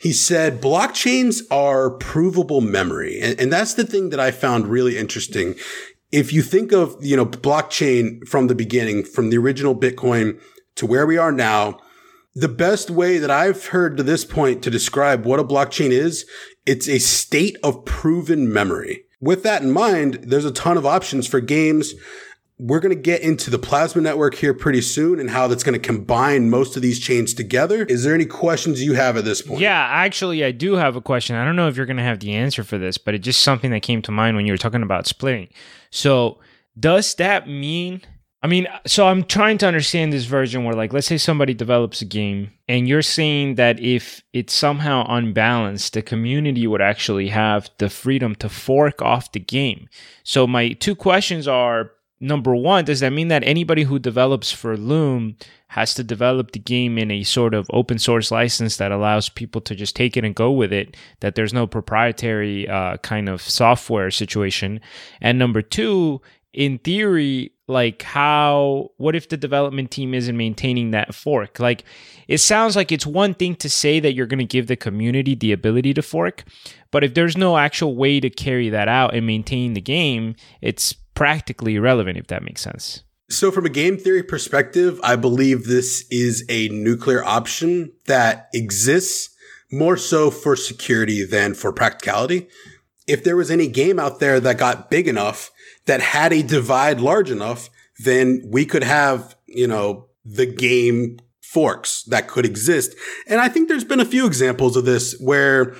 he 0.07 0.13
said 0.13 0.63
blockchains 0.63 1.43
are 1.51 1.91
provable 1.91 2.61
memory. 2.61 3.19
And, 3.21 3.41
and 3.41 3.53
that's 3.53 3.75
the 3.75 3.85
thing 3.85 4.11
that 4.11 4.21
I 4.21 4.31
found 4.31 4.69
really 4.69 4.97
interesting. 4.97 5.57
If 6.13 6.33
you 6.33 6.43
think 6.43 6.71
of, 6.71 6.97
you 7.01 7.17
know, 7.17 7.27
blockchain 7.27 8.25
from 8.29 8.47
the 8.47 8.55
beginning, 8.55 9.03
from 9.03 9.31
the 9.31 9.39
original 9.39 9.75
Bitcoin 9.75 10.41
to 10.77 10.87
where 10.87 11.09
we 11.09 11.19
are 11.19 11.33
now, 11.33 11.81
the 12.37 12.47
best 12.47 12.89
way 12.89 13.19
that 13.19 13.33
I've 13.33 13.67
heard 13.67 13.97
to 13.97 14.05
this 14.05 14.25
point 14.25 14.63
to 14.63 14.71
describe 14.71 15.27
what 15.27 15.41
a 15.41 15.45
blockchain 15.45 15.91
is, 15.91 16.25
it's 16.65 16.89
a 16.89 17.01
state 17.01 17.57
of 17.65 17.85
proven 17.85 18.53
memory. 18.53 19.07
With 19.21 19.43
that 19.43 19.63
in 19.63 19.73
mind, 19.73 20.21
there's 20.23 20.45
a 20.45 20.53
ton 20.53 20.77
of 20.77 20.87
options 20.87 21.27
for 21.27 21.41
games 21.41 21.95
we're 22.59 22.81
going 22.81 22.95
to 22.95 23.01
get 23.01 23.21
into 23.21 23.51
the 23.51 23.59
plasma 23.59 24.01
network 24.01 24.35
here 24.35 24.55
pretty 24.55 24.81
soon 24.81 25.21
and 25.21 25.29
how 25.29 25.47
that's 25.47 25.63
going 25.63 25.79
to 25.79 25.87
combine 25.87 26.49
most 26.49 26.75
of 26.75 26.81
these 26.81 26.99
chains 26.99 27.35
together. 27.35 27.85
Is 27.85 28.03
there 28.03 28.15
any 28.15 28.25
questions 28.25 28.83
you 28.83 28.95
have 28.95 29.19
at 29.19 29.27
this 29.27 29.43
point? 29.43 29.61
Yeah, 29.61 29.79
actually, 29.79 30.43
I 30.43 30.53
do 30.53 30.75
have 30.75 30.97
a 30.97 31.03
question. 31.03 31.37
I 31.37 31.45
don't 31.45 31.57
know 31.57 31.69
if 31.69 31.77
you're 31.77 31.87
going 31.87 31.99
to 31.99 32.03
have 32.03 32.21
the 32.21 32.33
answer 32.33 32.65
for 32.65 32.79
this, 32.79 32.97
but 32.97 33.15
it's 33.15 33.25
just 33.25 33.43
something 33.43 33.71
that 33.73 33.83
came 33.83 34.01
to 34.03 34.11
mind 34.11 34.37
when 34.37 34.47
you 34.47 34.55
were 34.55 34.59
talking 34.59 34.83
about 34.83 35.07
splitting. 35.07 35.49
So, 35.91 36.39
does 36.79 37.15
that 37.17 37.47
mean? 37.47 38.01
I 38.43 38.49
mean, 38.49 38.69
so 38.87 39.07
I'm 39.07 39.25
trying 39.25 39.59
to 39.59 39.67
understand 39.67 40.13
this 40.13 40.25
version 40.25 40.65
where, 40.65 40.75
like, 40.75 40.95
let's 40.95 41.07
say 41.07 41.19
somebody 41.19 41.53
develops 41.53 42.01
a 42.01 42.05
game 42.07 42.53
and 42.69 42.89
you're 42.89 43.03
saying 43.03 43.57
that 43.57 43.81
if 43.81 44.23
it's 44.33 44.55
somehow 44.55 45.05
unbalanced, 45.09 45.93
the 45.93 46.03
community 46.03 46.67
would 46.67 46.83
actually 46.83 47.29
have 47.29 47.69
the 47.79 47.91
freedom 47.91 48.35
to 48.37 48.49
fork 48.49 49.03
off 49.03 49.33
the 49.33 49.41
game. 49.41 49.89
So, 50.23 50.47
my 50.47 50.73
two 50.73 50.95
questions 50.95 51.47
are 51.47 51.91
number 52.21 52.55
one, 52.55 52.85
does 52.85 53.01
that 53.01 53.13
mean 53.13 53.29
that 53.29 53.45
anybody 53.45 53.85
who 53.85 53.99
develops 53.99 54.51
for 54.51 54.77
Loom 54.77 55.37
has 55.69 55.95
to 55.95 56.05
develop 56.05 56.53
the 56.53 56.59
game 56.59 56.97
in 56.97 57.11
a 57.11 57.23
sort 57.23 57.53
of 57.53 57.67
open 57.73 57.99
source 57.99 58.31
license 58.31 58.77
that 58.77 58.93
allows 58.93 59.29
people 59.29 59.61
to 59.63 59.75
just 59.75 59.97
take 59.97 60.17
it 60.17 60.25
and 60.25 60.35
go 60.35 60.51
with 60.51 60.73
it, 60.73 60.97
that 61.21 61.35
there's 61.35 61.53
no 61.53 61.67
proprietary 61.67 62.69
uh, 62.69 62.97
kind 62.99 63.29
of 63.29 63.43
software 63.43 64.11
situation? 64.11 64.81
And 65.21 65.39
number 65.39 65.63
two, 65.63 66.23
in 66.53 66.79
theory, 66.79 67.53
like 67.69 68.03
how, 68.03 68.91
what 68.97 69.15
if 69.17 69.29
the 69.29 69.37
development 69.37 69.91
team 69.91 70.15
isn't 70.15 70.37
maintaining 70.37 70.93
that 70.93 71.15
fork? 71.15 71.61
Like, 71.61 71.85
it 72.29 72.39
sounds 72.39 72.77
like 72.77 72.91
it's 72.91 73.07
one 73.07 73.35
thing 73.35 73.57
to 73.57 73.69
say 73.69 74.01
that 74.01 74.15
you're 74.15 74.27
going 74.27 74.39
to 74.39 74.45
give 74.45 74.69
the 74.69 74.77
community 74.77 75.35
the 75.35 75.53
ability 75.53 75.93
to 75.95 76.03
fork, 76.03 76.45
but 76.91 77.05
if 77.05 77.13
there's 77.13 77.37
no 77.37 77.59
actual 77.59 77.95
way 77.95 78.21
to 78.21 78.31
carry 78.31 78.71
that 78.71 78.89
out 78.89 79.15
and 79.15 79.27
maintain 79.27 79.75
the 79.75 79.81
game, 79.81 80.37
it's 80.63 80.95
practically 81.17 81.75
irrelevant, 81.75 82.17
if 82.17 82.29
that 82.29 82.45
makes 82.45 82.61
sense. 82.61 83.03
So, 83.29 83.51
from 83.51 83.67
a 83.67 83.71
game 83.71 83.99
theory 83.99 84.23
perspective, 84.23 85.01
I 85.03 85.17
believe 85.17 85.65
this 85.65 86.07
is 86.13 86.45
a 86.49 86.69
nuclear 86.69 87.25
option 87.25 87.93
that 88.07 88.49
exists 88.55 89.35
more 89.73 89.97
so 89.97 90.31
for 90.31 90.55
security 90.55 91.25
than 91.25 91.55
for 91.55 91.73
practicality. 91.73 92.47
If 93.09 93.25
there 93.25 93.37
was 93.37 93.51
any 93.51 93.67
game 93.67 93.99
out 93.99 94.21
there 94.21 94.39
that 94.39 94.59
got 94.59 94.91
big 94.91 95.09
enough 95.09 95.51
that 95.87 96.01
had 96.01 96.33
a 96.33 96.43
divide 96.43 97.01
large 97.01 97.31
enough, 97.33 97.69
then 97.99 98.43
we 98.47 98.65
could 98.65 98.85
have, 98.85 99.37
you 99.47 99.67
know, 99.67 100.07
the 100.25 100.47
game 100.47 101.19
forks 101.41 102.03
that 102.05 102.29
could 102.29 102.45
exist. 102.45 102.95
And 103.27 103.41
I 103.41 103.49
think 103.49 103.69
there's 103.69 103.85
been 103.85 104.01
a 104.01 104.05
few 104.05 104.27
examples 104.27 104.77
of 104.77 104.85
this 104.85 105.19
where 105.21 105.75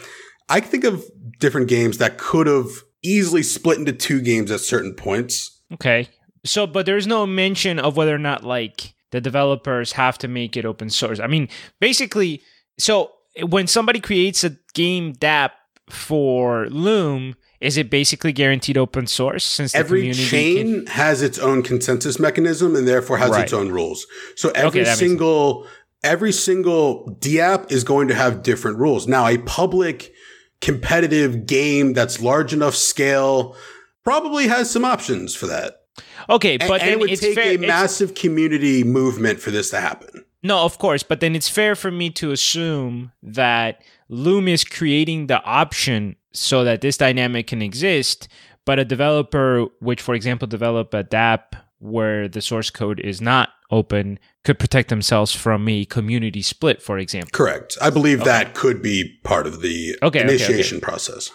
I 0.49 0.61
think 0.61 0.85
of 0.85 1.05
different 1.39 1.69
games 1.69 1.99
that 1.99 2.19
could 2.19 2.47
have 2.47 2.69
easily 3.07 3.43
split 3.43 3.79
into 3.79 3.93
two 3.93 4.21
games 4.21 4.51
at 4.51 4.61
certain 4.61 4.95
points. 4.95 5.61
Okay. 5.73 6.09
So, 6.45 6.67
but 6.67 6.87
there's 6.87 7.07
no 7.07 7.27
mention 7.27 7.79
of 7.79 7.97
whether 7.97 8.15
or 8.15 8.19
not 8.19 8.45
like 8.45 8.95
the 9.11 9.21
developers 9.21 9.93
have 9.93 10.19
to 10.19 10.29
make 10.29 10.57
it 10.57 10.65
open 10.65 10.91
source. 10.91 11.21
I 11.21 11.27
mean, 11.27 11.49
basically, 11.81 12.43
so 12.79 13.13
when 13.49 13.67
somebody 13.67 14.01
creates 14.01 14.45
a 14.45 14.57
game 14.75 15.13
dApp 15.15 15.51
for 15.91 16.67
Loom, 16.69 17.37
is 17.61 17.77
it 17.77 17.91
basically 17.91 18.33
guaranteed 18.33 18.77
open 18.77 19.07
source 19.07 19.45
since 19.45 19.75
every 19.75 20.13
chain 20.13 20.85
can- 20.85 20.87
has 20.87 21.23
its 21.23 21.39
own 21.39 21.63
consensus 21.63 22.19
mechanism 22.19 22.77
and 22.77 22.87
therefore 22.87 23.19
has 23.19 23.31
right. 23.31 23.45
its 23.45 23.53
own 23.53 23.71
rules. 23.71 24.07
So 24.37 24.51
every 24.51 24.83
okay, 24.83 24.95
single 24.95 25.67
every 26.05 26.33
single 26.33 27.17
dApp 27.21 27.73
is 27.73 27.83
going 27.83 28.09
to 28.09 28.15
have 28.15 28.43
different 28.43 28.79
rules. 28.79 29.09
Now, 29.09 29.27
a 29.27 29.39
public 29.39 30.13
competitive 30.61 31.47
game 31.47 31.93
that's 31.93 32.21
large 32.21 32.53
enough 32.53 32.75
scale 32.75 33.57
probably 34.05 34.49
has 34.49 34.71
some 34.71 34.85
options 34.85 35.35
for 35.35 35.47
that. 35.47 35.83
Okay, 36.29 36.57
but 36.57 36.81
and, 36.81 36.91
it 36.91 36.99
would 36.99 37.19
take 37.19 37.35
fair, 37.35 37.55
a 37.55 37.57
massive 37.57 38.15
community 38.15 38.85
movement 38.85 39.41
for 39.41 39.51
this 39.51 39.71
to 39.71 39.81
happen. 39.81 40.25
No, 40.43 40.61
of 40.65 40.79
course, 40.79 41.03
but 41.03 41.21
then 41.21 41.35
it's 41.35 41.49
fair 41.49 41.75
for 41.75 41.91
me 41.91 42.11
to 42.11 42.31
assume 42.31 43.13
that 43.23 43.83
Loom 44.09 44.49
is 44.49 44.65
creating 44.65 45.27
the 45.27 45.43
option 45.43 46.17
so 46.33 46.65
that 46.65 46.81
this 46.81 46.97
dynamic 46.97 47.49
can 47.49 47.63
exist, 47.63 48.29
but 48.65 48.79
a 48.79 48.85
developer, 48.85 49.67
which 49.81 50.01
for 50.01 50.15
example 50.15 50.47
develop 50.47 50.95
a 50.95 51.03
dApp 51.03 51.55
where 51.79 52.29
the 52.29 52.41
source 52.41 52.71
code 52.71 53.01
is 53.01 53.21
not 53.21 53.51
open 53.71 54.19
could 54.45 54.59
protect 54.59 54.89
themselves 54.89 55.33
from 55.33 55.69
a 55.69 55.85
community 55.87 56.43
split, 56.43 56.83
for 56.83 56.99
example. 56.99 57.31
Correct. 57.33 57.77
I 57.81 57.91
believe 57.91 58.23
okay. 58.23 58.31
that 58.31 58.55
could 58.55 58.83
be 58.83 59.19
part 59.25 59.47
of 59.47 59.61
the 59.61 59.97
okay, 60.03 60.21
initiation 60.21 60.79
okay, 60.79 60.85
process. 60.85 61.31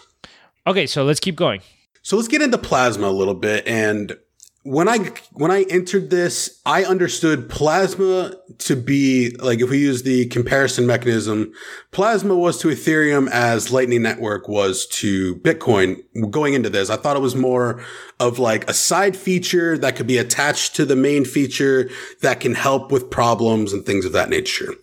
Okay, 0.66 0.86
so 0.86 1.04
let's 1.04 1.20
keep 1.20 1.36
going. 1.36 1.60
So 2.02 2.16
let's 2.16 2.28
get 2.28 2.42
into 2.42 2.58
plasma 2.58 3.06
a 3.06 3.10
little 3.10 3.34
bit 3.34 3.66
and 3.66 4.16
when 4.64 4.88
I 4.88 4.98
when 5.32 5.50
I 5.50 5.64
entered 5.64 6.10
this, 6.10 6.60
I 6.64 6.84
understood 6.84 7.48
plasma 7.48 8.34
to 8.58 8.76
be 8.76 9.34
like 9.40 9.60
if 9.60 9.70
we 9.70 9.78
use 9.78 10.04
the 10.04 10.26
comparison 10.26 10.86
mechanism, 10.86 11.52
plasma 11.90 12.36
was 12.36 12.58
to 12.58 12.68
Ethereum 12.68 13.28
as 13.30 13.72
Lightning 13.72 14.02
Network 14.02 14.48
was 14.48 14.86
to 14.88 15.36
Bitcoin. 15.36 16.02
Going 16.30 16.54
into 16.54 16.70
this, 16.70 16.90
I 16.90 16.96
thought 16.96 17.16
it 17.16 17.22
was 17.22 17.34
more 17.34 17.82
of 18.20 18.38
like 18.38 18.68
a 18.70 18.74
side 18.74 19.16
feature 19.16 19.76
that 19.78 19.96
could 19.96 20.06
be 20.06 20.18
attached 20.18 20.76
to 20.76 20.84
the 20.84 20.96
main 20.96 21.24
feature 21.24 21.90
that 22.20 22.38
can 22.38 22.54
help 22.54 22.92
with 22.92 23.10
problems 23.10 23.72
and 23.72 23.84
things 23.84 24.04
of 24.04 24.12
that 24.12 24.30
nature. 24.30 24.74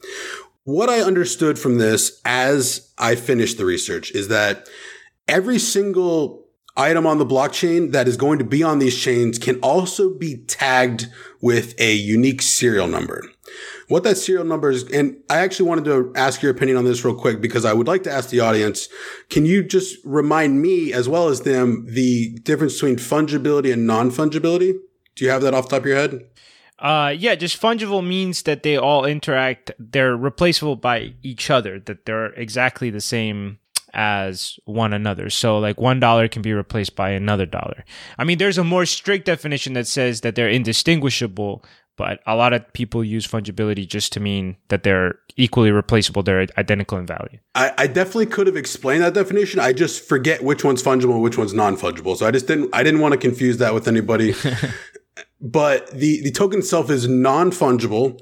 What 0.66 0.90
I 0.90 1.00
understood 1.00 1.58
from 1.58 1.78
this 1.78 2.20
as 2.26 2.94
I 2.98 3.16
finished 3.16 3.58
the 3.58 3.66
research 3.66 4.12
is 4.12 4.28
that 4.28 4.68
every 5.28 5.58
single 5.58 6.49
item 6.78 7.06
on 7.06 7.18
the 7.18 7.26
blockchain 7.26 7.92
that 7.92 8.08
is 8.08 8.18
going 8.18 8.40
to 8.40 8.46
be 8.46 8.64
on 8.64 8.80
these 8.80 8.98
chains 8.98 9.38
can 9.38 9.60
also 9.60 10.14
be 10.14 10.38
tagged 10.48 11.08
with 11.42 11.80
a 11.80 11.94
unique 11.94 12.42
serial 12.42 12.88
number. 12.88 13.24
What 13.88 14.04
that 14.04 14.18
serial 14.18 14.46
number 14.46 14.70
is, 14.70 14.84
and 14.92 15.18
I 15.30 15.40
actually 15.40 15.68
wanted 15.68 15.86
to 15.86 16.14
ask 16.16 16.42
your 16.42 16.52
opinion 16.52 16.78
on 16.78 16.86
this 16.86 17.04
real 17.04 17.16
quick 17.16 17.42
because 17.42 17.66
I 17.66 17.74
would 17.74 17.88
like 17.88 18.04
to 18.04 18.12
ask 18.12 18.30
the 18.30 18.40
audience, 18.40 18.88
can 19.30 19.46
you 19.46 19.64
just 19.64 19.98
remind 20.06 20.62
me 20.62 20.94
as 20.94 21.10
well 21.10 21.28
as 21.28 21.42
them 21.42 21.88
the 21.90 22.38
difference 22.44 22.76
between 22.76 22.98
fungibility 22.98 23.74
and 23.74 23.88
non-fungibility? 23.88 24.74
Do 25.16 25.26
you 25.26 25.32
have 25.32 25.42
that 25.42 25.54
off 25.54 25.66
the 25.66 25.72
top 25.72 25.82
of 25.82 25.88
your 25.88 25.98
head? 25.98 26.26
Uh, 26.78 27.14
yeah, 27.18 27.36
just 27.36 27.62
fungible 27.62 28.06
means 28.06 28.44
that 28.44 28.64
they 28.64 28.78
all 28.78 29.06
interact. 29.06 29.72
They're 29.78 30.16
replaceable 30.16 30.78
by 30.78 31.14
each 31.24 31.50
other. 31.50 31.80
That 31.80 32.06
they're 32.06 32.28
exactly 32.34 32.90
the 32.90 33.02
same 33.02 33.60
as 33.94 34.60
one 34.66 34.94
another. 34.94 35.30
So 35.30 35.58
like 35.58 35.80
one 35.80 36.00
dollar 36.00 36.28
can 36.28 36.42
be 36.42 36.54
replaced 36.54 36.96
by 36.96 37.12
another 37.12 37.46
dollar. 37.46 37.84
I 38.18 38.24
mean, 38.24 38.38
there's 38.38 38.58
a 38.58 38.64
more 38.64 38.86
strict 38.86 39.26
definition 39.26 39.74
that 39.74 39.88
says 39.88 40.22
that 40.22 40.36
they're 40.36 40.50
indistinguishable, 40.50 41.64
but 41.96 42.22
a 42.26 42.36
lot 42.36 42.54
of 42.54 42.72
people 42.74 43.04
use 43.04 43.28
fungibility 43.28 43.88
just 43.88 44.14
to 44.14 44.20
mean 44.20 44.56
that 44.70 44.84
they're 44.84 45.20
equally 45.36 45.72
replaceable. 45.72 46.24
They're 46.24 46.48
identical 46.58 46.98
in 46.98 47.06
value. 47.06 47.40
I, 47.56 47.74
I 47.78 47.88
definitely 47.88 48.28
could 48.28 48.48
have 48.48 48.56
explained 48.56 49.04
that 49.04 49.14
definition. 49.14 49.60
I 49.60 49.74
just 49.74 50.08
forget 50.08 50.44
which 50.44 50.64
one's 50.64 50.82
fungible 50.82 51.16
and 51.16 51.22
which 51.22 51.38
one's 51.38 51.54
non-fungible. 51.54 52.16
So 52.16 52.26
I 52.26 52.32
just 52.32 52.48
didn't 52.48 52.70
I 52.74 52.84
didn't 52.84 53.02
want 53.02 53.14
to 53.14 53.18
confuse 53.18 53.58
that 53.58 53.74
with 53.74 53.88
anybody. 53.88 54.34
but 55.42 55.92
the 55.92 56.22
the 56.22 56.32
token 56.32 56.60
itself 56.60 56.90
is 56.90 57.08
non-fungible 57.08 58.22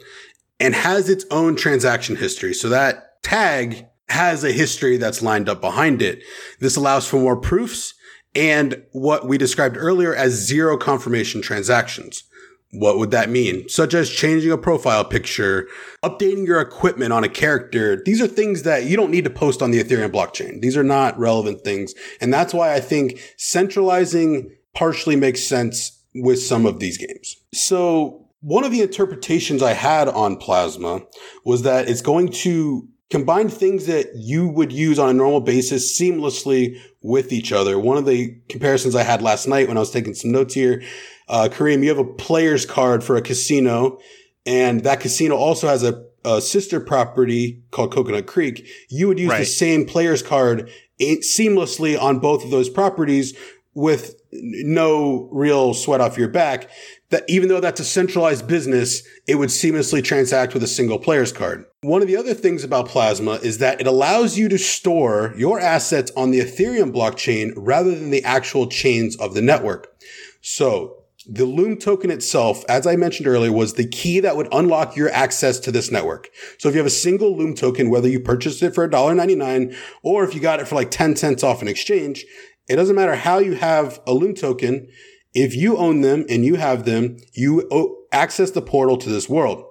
and 0.59 0.73
has 0.73 1.09
its 1.09 1.25
own 1.31 1.55
transaction 1.55 2.15
history. 2.15 2.53
So 2.53 2.69
that 2.69 3.21
tag 3.23 3.87
has 4.09 4.43
a 4.43 4.51
history 4.51 4.97
that's 4.97 5.21
lined 5.21 5.49
up 5.49 5.61
behind 5.61 6.01
it. 6.01 6.23
This 6.59 6.75
allows 6.75 7.07
for 7.07 7.17
more 7.19 7.37
proofs 7.37 7.93
and 8.35 8.83
what 8.91 9.27
we 9.27 9.37
described 9.37 9.77
earlier 9.77 10.15
as 10.15 10.33
zero 10.33 10.77
confirmation 10.77 11.41
transactions. 11.41 12.23
What 12.71 12.97
would 12.97 13.11
that 13.11 13.29
mean? 13.29 13.67
Such 13.69 13.93
as 13.93 14.09
changing 14.09 14.51
a 14.51 14.57
profile 14.57 15.05
picture, 15.05 15.67
updating 16.03 16.45
your 16.45 16.59
equipment 16.59 17.13
on 17.13 17.23
a 17.23 17.29
character. 17.29 18.01
These 18.03 18.21
are 18.21 18.27
things 18.27 18.63
that 18.63 18.85
you 18.85 18.97
don't 18.97 19.11
need 19.11 19.23
to 19.23 19.29
post 19.29 19.61
on 19.61 19.71
the 19.71 19.81
Ethereum 19.81 20.11
blockchain. 20.11 20.61
These 20.61 20.75
are 20.75 20.83
not 20.83 21.17
relevant 21.17 21.61
things. 21.63 21.93
And 22.19 22.33
that's 22.33 22.53
why 22.53 22.73
I 22.73 22.81
think 22.81 23.19
centralizing 23.37 24.51
partially 24.75 25.15
makes 25.15 25.43
sense 25.43 26.03
with 26.13 26.41
some 26.41 26.65
of 26.65 26.79
these 26.79 26.97
games. 26.97 27.37
So 27.53 28.27
one 28.41 28.63
of 28.63 28.71
the 28.71 28.81
interpretations 28.81 29.63
I 29.63 29.73
had 29.73 30.09
on 30.09 30.35
Plasma 30.37 31.01
was 31.45 31.63
that 31.63 31.89
it's 31.89 32.01
going 32.01 32.29
to 32.29 32.87
combine 33.09 33.49
things 33.49 33.85
that 33.85 34.15
you 34.15 34.47
would 34.47 34.71
use 34.71 34.99
on 34.99 35.09
a 35.09 35.13
normal 35.13 35.41
basis 35.41 35.97
seamlessly 35.97 36.79
with 37.01 37.31
each 37.31 37.51
other. 37.51 37.79
One 37.79 37.97
of 37.97 38.05
the 38.05 38.35
comparisons 38.49 38.95
I 38.95 39.03
had 39.03 39.21
last 39.21 39.47
night 39.47 39.67
when 39.67 39.77
I 39.77 39.79
was 39.79 39.91
taking 39.91 40.13
some 40.13 40.31
notes 40.31 40.53
here, 40.53 40.83
uh, 41.29 41.49
Kareem, 41.51 41.83
you 41.83 41.89
have 41.89 41.97
a 41.97 42.03
player's 42.03 42.65
card 42.65 43.03
for 43.03 43.15
a 43.15 43.21
casino, 43.21 43.99
and 44.45 44.83
that 44.83 44.99
casino 44.99 45.35
also 45.35 45.67
has 45.67 45.83
a, 45.83 46.05
a 46.25 46.41
sister 46.41 46.79
property 46.79 47.63
called 47.71 47.93
Coconut 47.93 48.27
Creek. 48.27 48.67
You 48.89 49.07
would 49.07 49.19
use 49.19 49.29
right. 49.29 49.39
the 49.39 49.45
same 49.45 49.85
player's 49.85 50.21
card 50.21 50.69
seamlessly 50.99 52.01
on 52.01 52.19
both 52.19 52.43
of 52.43 52.51
those 52.51 52.69
properties 52.69 53.37
with 53.77 54.19
no 54.31 55.29
real 55.31 55.71
sweat 55.71 56.01
off 56.01 56.17
your 56.17 56.27
back 56.27 56.67
that 57.11 57.23
even 57.27 57.47
though 57.47 57.59
that's 57.59 57.79
a 57.79 57.85
centralized 57.85 58.47
business, 58.47 59.03
it 59.27 59.35
would 59.35 59.49
seamlessly 59.49 60.03
transact 60.03 60.55
with 60.55 60.63
a 60.63 60.67
single 60.67 60.97
player's 60.97 61.31
card. 61.31 61.63
One 61.81 62.01
of 62.01 62.07
the 62.07 62.17
other 62.17 62.33
things 62.33 62.63
about 62.63 62.87
Plasma 62.87 63.33
is 63.33 63.59
that 63.59 63.79
it 63.79 63.85
allows 63.85 64.35
you 64.35 64.49
to 64.49 64.57
store 64.57 65.31
your 65.37 65.59
assets 65.59 66.11
on 66.17 66.31
the 66.31 66.39
Ethereum 66.39 66.91
blockchain 66.91 67.53
rather 67.55 67.91
than 67.91 68.09
the 68.09 68.23
actual 68.23 68.65
chains 68.65 69.15
of 69.17 69.35
the 69.35 69.43
network. 69.43 69.95
So 70.41 71.03
the 71.29 71.45
Loom 71.45 71.77
token 71.77 72.09
itself, 72.09 72.65
as 72.67 72.87
I 72.87 72.95
mentioned 72.95 73.27
earlier, 73.27 73.51
was 73.51 73.75
the 73.75 73.87
key 73.87 74.21
that 74.21 74.35
would 74.35 74.47
unlock 74.51 74.95
your 74.95 75.11
access 75.11 75.59
to 75.59 75.71
this 75.71 75.91
network. 75.91 76.29
So 76.57 76.67
if 76.67 76.73
you 76.73 76.79
have 76.79 76.87
a 76.87 76.89
single 76.89 77.37
Loom 77.37 77.53
token, 77.53 77.91
whether 77.91 78.09
you 78.09 78.19
purchased 78.19 78.63
it 78.63 78.73
for 78.73 78.89
$1.99 78.89 79.75
or 80.01 80.23
if 80.23 80.33
you 80.33 80.41
got 80.41 80.59
it 80.59 80.67
for 80.67 80.73
like 80.73 80.89
10 80.89 81.15
cents 81.15 81.43
off 81.43 81.61
an 81.61 81.67
exchange, 81.67 82.25
it 82.67 82.75
doesn't 82.75 82.95
matter 82.95 83.15
how 83.15 83.39
you 83.39 83.55
have 83.55 83.99
a 84.05 84.13
Loom 84.13 84.33
token. 84.33 84.87
If 85.33 85.55
you 85.55 85.77
own 85.77 86.01
them 86.01 86.25
and 86.29 86.43
you 86.43 86.55
have 86.55 86.85
them, 86.85 87.17
you 87.33 88.05
access 88.11 88.51
the 88.51 88.61
portal 88.61 88.97
to 88.97 89.09
this 89.09 89.29
world. 89.29 89.63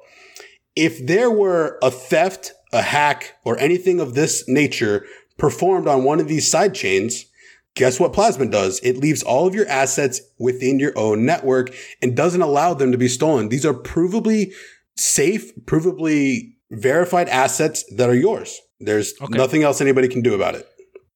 If 0.74 1.06
there 1.06 1.30
were 1.30 1.78
a 1.82 1.90
theft, 1.90 2.52
a 2.72 2.82
hack, 2.82 3.34
or 3.44 3.58
anything 3.58 4.00
of 4.00 4.14
this 4.14 4.44
nature 4.48 5.04
performed 5.38 5.88
on 5.88 6.04
one 6.04 6.20
of 6.20 6.28
these 6.28 6.50
side 6.50 6.74
chains, 6.74 7.26
guess 7.74 7.98
what 7.98 8.12
Plasma 8.12 8.46
does? 8.46 8.80
It 8.80 8.98
leaves 8.98 9.22
all 9.22 9.46
of 9.46 9.54
your 9.54 9.66
assets 9.68 10.20
within 10.38 10.78
your 10.78 10.92
own 10.96 11.24
network 11.24 11.74
and 12.02 12.16
doesn't 12.16 12.42
allow 12.42 12.74
them 12.74 12.92
to 12.92 12.98
be 12.98 13.08
stolen. 13.08 13.48
These 13.48 13.66
are 13.66 13.74
provably 13.74 14.52
safe, 14.96 15.54
provably 15.64 16.54
verified 16.70 17.28
assets 17.28 17.84
that 17.96 18.08
are 18.08 18.14
yours. 18.14 18.60
There's 18.80 19.14
okay. 19.20 19.36
nothing 19.36 19.62
else 19.62 19.80
anybody 19.80 20.08
can 20.08 20.22
do 20.22 20.34
about 20.34 20.54
it. 20.54 20.68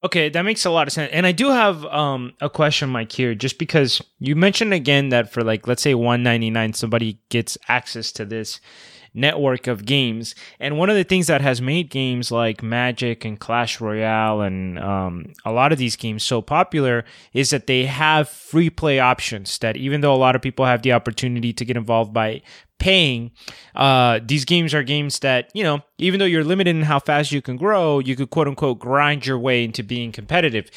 Okay, 0.03 0.31
that 0.31 0.43
makes 0.43 0.65
a 0.65 0.71
lot 0.71 0.87
of 0.87 0.95
sense. 0.95 1.11
And 1.13 1.27
I 1.27 1.33
do 1.33 1.51
have 1.51 1.85
um, 1.87 2.33
a 2.41 2.49
question, 2.49 2.89
Mike, 2.89 3.13
here, 3.13 3.35
just 3.35 3.59
because 3.59 4.01
you 4.19 4.35
mentioned 4.35 4.73
again 4.73 5.11
that 5.11 5.31
for 5.31 5.45
like, 5.45 5.67
let's 5.67 5.83
say 5.83 5.95
199, 5.95 6.73
somebody 6.73 7.19
gets 7.29 7.59
access 7.69 8.11
to 8.13 8.25
this 8.25 8.61
network 9.15 9.67
of 9.67 9.85
games. 9.85 10.35
And 10.59 10.79
one 10.79 10.91
of 10.91 10.97
the 10.97 11.05
things 11.05 11.27
that 11.27 11.41
has 11.41 11.61
made 11.61 11.91
games 11.91 12.31
like 12.31 12.63
Magic 12.63 13.25
and 13.25 13.39
Clash 13.39 13.81
Royale 13.81 14.43
and 14.43 14.79
um, 14.79 15.33
a 15.45 15.53
lot 15.53 15.73
of 15.73 15.79
these 15.79 15.97
games 15.97 16.23
so 16.23 16.41
popular 16.43 17.05
is 17.33 17.51
that 17.51 17.67
they 17.67 17.87
have 17.87 18.29
free 18.29 18.71
play 18.71 18.99
options 18.99 19.59
that 19.59 19.77
even 19.77 20.01
though 20.01 20.15
a 20.15 20.17
lot 20.17 20.37
of 20.37 20.43
people 20.43 20.65
have 20.65 20.83
the 20.83 20.93
opportunity 20.93 21.53
to 21.53 21.65
get 21.65 21.77
involved 21.77 22.13
by 22.13 22.43
paying. 22.81 23.31
Uh, 23.77 24.19
these 24.25 24.45
games 24.45 24.75
are 24.75 24.83
games 24.83 25.21
that, 25.21 25.51
you 25.55 25.63
know, 25.63 25.81
even 25.99 26.19
though 26.19 26.27
you're 26.27 26.43
limited 26.43 26.75
in 26.75 26.83
how 26.83 26.99
fast 26.99 27.31
you 27.31 27.41
can 27.41 27.57
grow, 27.57 28.01
you 28.01 28.17
could 28.17 28.31
quote 28.31 28.49
unquote 28.49 28.81
grind 28.81 29.25
your 29.25 29.39
way 29.39 29.63
into 29.63 29.85
being 29.85 30.11
competitive. 30.11 30.69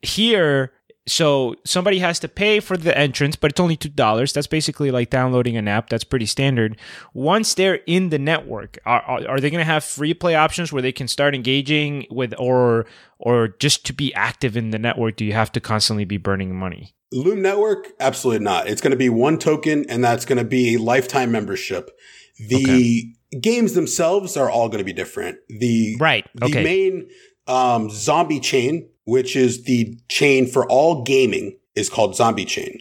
Here, 0.00 0.72
so 1.10 1.56
somebody 1.64 1.98
has 1.98 2.18
to 2.20 2.28
pay 2.28 2.60
for 2.60 2.76
the 2.76 2.96
entrance, 2.96 3.36
but 3.36 3.50
it's 3.50 3.60
only 3.60 3.76
two 3.76 3.88
dollars. 3.88 4.32
That's 4.32 4.46
basically 4.46 4.90
like 4.90 5.10
downloading 5.10 5.56
an 5.56 5.68
app. 5.68 5.88
That's 5.88 6.04
pretty 6.04 6.26
standard. 6.26 6.76
Once 7.14 7.54
they're 7.54 7.80
in 7.86 8.10
the 8.10 8.18
network, 8.18 8.78
are, 8.86 9.02
are, 9.02 9.28
are 9.28 9.40
they 9.40 9.50
going 9.50 9.60
to 9.60 9.64
have 9.64 9.84
free 9.84 10.14
play 10.14 10.34
options 10.34 10.72
where 10.72 10.82
they 10.82 10.92
can 10.92 11.08
start 11.08 11.34
engaging 11.34 12.06
with, 12.10 12.34
or 12.38 12.86
or 13.18 13.48
just 13.58 13.84
to 13.86 13.92
be 13.92 14.14
active 14.14 14.56
in 14.56 14.70
the 14.70 14.78
network? 14.78 15.16
Do 15.16 15.24
you 15.24 15.32
have 15.32 15.52
to 15.52 15.60
constantly 15.60 16.04
be 16.04 16.16
burning 16.16 16.54
money? 16.54 16.94
Loom 17.12 17.42
Network, 17.42 17.88
absolutely 17.98 18.44
not. 18.44 18.68
It's 18.68 18.80
going 18.80 18.92
to 18.92 18.96
be 18.96 19.08
one 19.08 19.38
token, 19.38 19.84
and 19.88 20.04
that's 20.04 20.24
going 20.24 20.38
to 20.38 20.44
be 20.44 20.76
a 20.76 20.78
lifetime 20.78 21.32
membership. 21.32 21.90
The 22.38 23.14
okay. 23.34 23.40
games 23.40 23.74
themselves 23.74 24.36
are 24.36 24.48
all 24.48 24.68
going 24.68 24.78
to 24.78 24.84
be 24.84 24.92
different. 24.92 25.38
The 25.48 25.96
right, 25.98 26.24
okay. 26.40 26.52
the 26.52 26.62
main 26.62 27.10
um, 27.48 27.90
zombie 27.90 28.38
chain, 28.38 28.88
which 29.10 29.34
is 29.34 29.64
the 29.64 29.98
chain 30.08 30.46
for 30.46 30.64
all 30.70 31.02
gaming, 31.02 31.58
is 31.74 31.90
called 31.90 32.14
Zombie 32.14 32.44
Chain. 32.44 32.78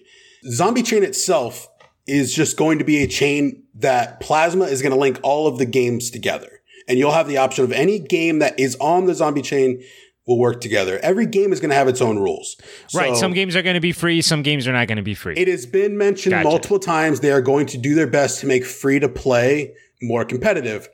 Zombie 0.52 0.84
Chain 0.84 1.02
itself 1.02 1.68
is 2.06 2.36
just 2.36 2.56
going 2.56 2.78
to 2.78 2.86
be 2.86 3.02
a 3.02 3.08
chain 3.08 3.64
that 3.74 4.20
Plasma 4.20 4.66
is 4.66 4.84
going 4.84 4.92
to 4.94 5.00
link 5.00 5.20
all 5.24 5.48
of 5.48 5.58
the 5.58 5.66
games 5.66 6.12
together. 6.12 6.62
And 6.88 7.00
you'll 7.00 7.14
have 7.14 7.28
the 7.28 7.38
option 7.38 7.64
of 7.64 7.72
any 7.72 7.98
game 7.98 8.38
that 8.40 8.60
is 8.60 8.76
on 8.76 9.06
the 9.06 9.16
Zombie 9.16 9.42
Chain 9.42 9.84
will 10.28 10.38
work 10.38 10.62
together. 10.62 11.00
Every 11.02 11.26
game 11.26 11.52
is 11.52 11.60
going 11.60 11.72
to 11.72 11.76
have 11.76 11.88
its 11.88 12.00
own 12.00 12.20
rules. 12.20 12.58
So 12.90 13.00
right. 13.00 13.18
Some 13.18 13.34
games 13.34 13.56
are 13.56 13.64
going 13.64 13.74
to 13.74 13.80
be 13.80 13.92
free. 13.92 14.22
Some 14.22 14.44
games 14.44 14.68
are 14.68 14.74
not 14.74 14.88
going 14.88 14.98
to 14.98 15.04
be 15.04 15.16
free. 15.16 15.34
It 15.36 15.48
has 15.48 15.66
been 15.66 15.98
mentioned 15.98 16.34
gotcha. 16.34 16.48
multiple 16.48 16.78
times. 16.78 17.22
They 17.22 17.32
are 17.32 17.42
going 17.42 17.66
to 17.68 17.78
do 17.80 17.96
their 17.96 18.08
best 18.08 18.40
to 18.42 18.46
make 18.46 18.66
free 18.66 19.00
to 19.00 19.10
play 19.10 19.74
more 20.00 20.26
competitive. 20.26 20.88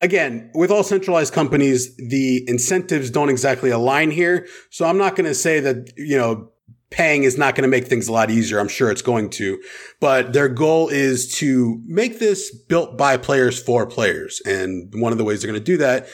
Again, 0.00 0.50
with 0.54 0.70
all 0.70 0.84
centralized 0.84 1.34
companies, 1.34 1.96
the 1.96 2.48
incentives 2.48 3.10
don't 3.10 3.30
exactly 3.30 3.70
align 3.70 4.10
here. 4.10 4.46
So 4.70 4.86
I'm 4.86 4.98
not 4.98 5.16
going 5.16 5.26
to 5.26 5.34
say 5.34 5.58
that, 5.60 5.92
you 5.96 6.16
know, 6.16 6.50
paying 6.90 7.24
is 7.24 7.36
not 7.36 7.54
going 7.54 7.62
to 7.62 7.68
make 7.68 7.86
things 7.86 8.08
a 8.08 8.12
lot 8.12 8.30
easier. 8.30 8.60
I'm 8.60 8.68
sure 8.68 8.90
it's 8.90 9.02
going 9.02 9.30
to, 9.30 9.60
but 10.00 10.32
their 10.32 10.48
goal 10.48 10.88
is 10.88 11.34
to 11.38 11.82
make 11.84 12.18
this 12.18 12.54
built 12.54 12.96
by 12.96 13.16
players 13.16 13.60
for 13.60 13.86
players. 13.86 14.40
And 14.46 14.92
one 14.94 15.12
of 15.12 15.18
the 15.18 15.24
ways 15.24 15.42
they're 15.42 15.50
going 15.50 15.60
to 15.60 15.64
do 15.64 15.76
that 15.78 16.08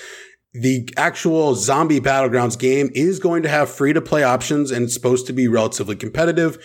the 0.54 0.88
actual 0.96 1.56
zombie 1.56 2.00
battlegrounds 2.00 2.56
game 2.56 2.88
is 2.94 3.18
going 3.18 3.42
to 3.42 3.48
have 3.48 3.68
free 3.68 3.92
to 3.92 4.00
play 4.00 4.22
options 4.22 4.70
and 4.70 4.84
it's 4.84 4.94
supposed 4.94 5.26
to 5.26 5.32
be 5.32 5.48
relatively 5.48 5.96
competitive. 5.96 6.56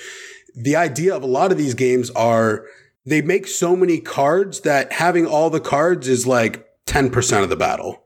The 0.56 0.76
idea 0.76 1.16
of 1.16 1.24
a 1.24 1.28
lot 1.28 1.52
of 1.52 1.58
these 1.58 1.74
games 1.74 2.12
are 2.12 2.66
they 3.06 3.24
make 3.24 3.48
so 3.48 3.76
many 3.76 4.00
cards 4.00 4.62
that 4.62 4.94
having 4.94 5.26
all 5.26 5.50
the 5.50 5.60
cards 5.60 6.08
is 6.08 6.28
like 6.28 6.69
10% 6.90 7.44
of 7.44 7.50
the 7.50 7.56
battle. 7.56 8.04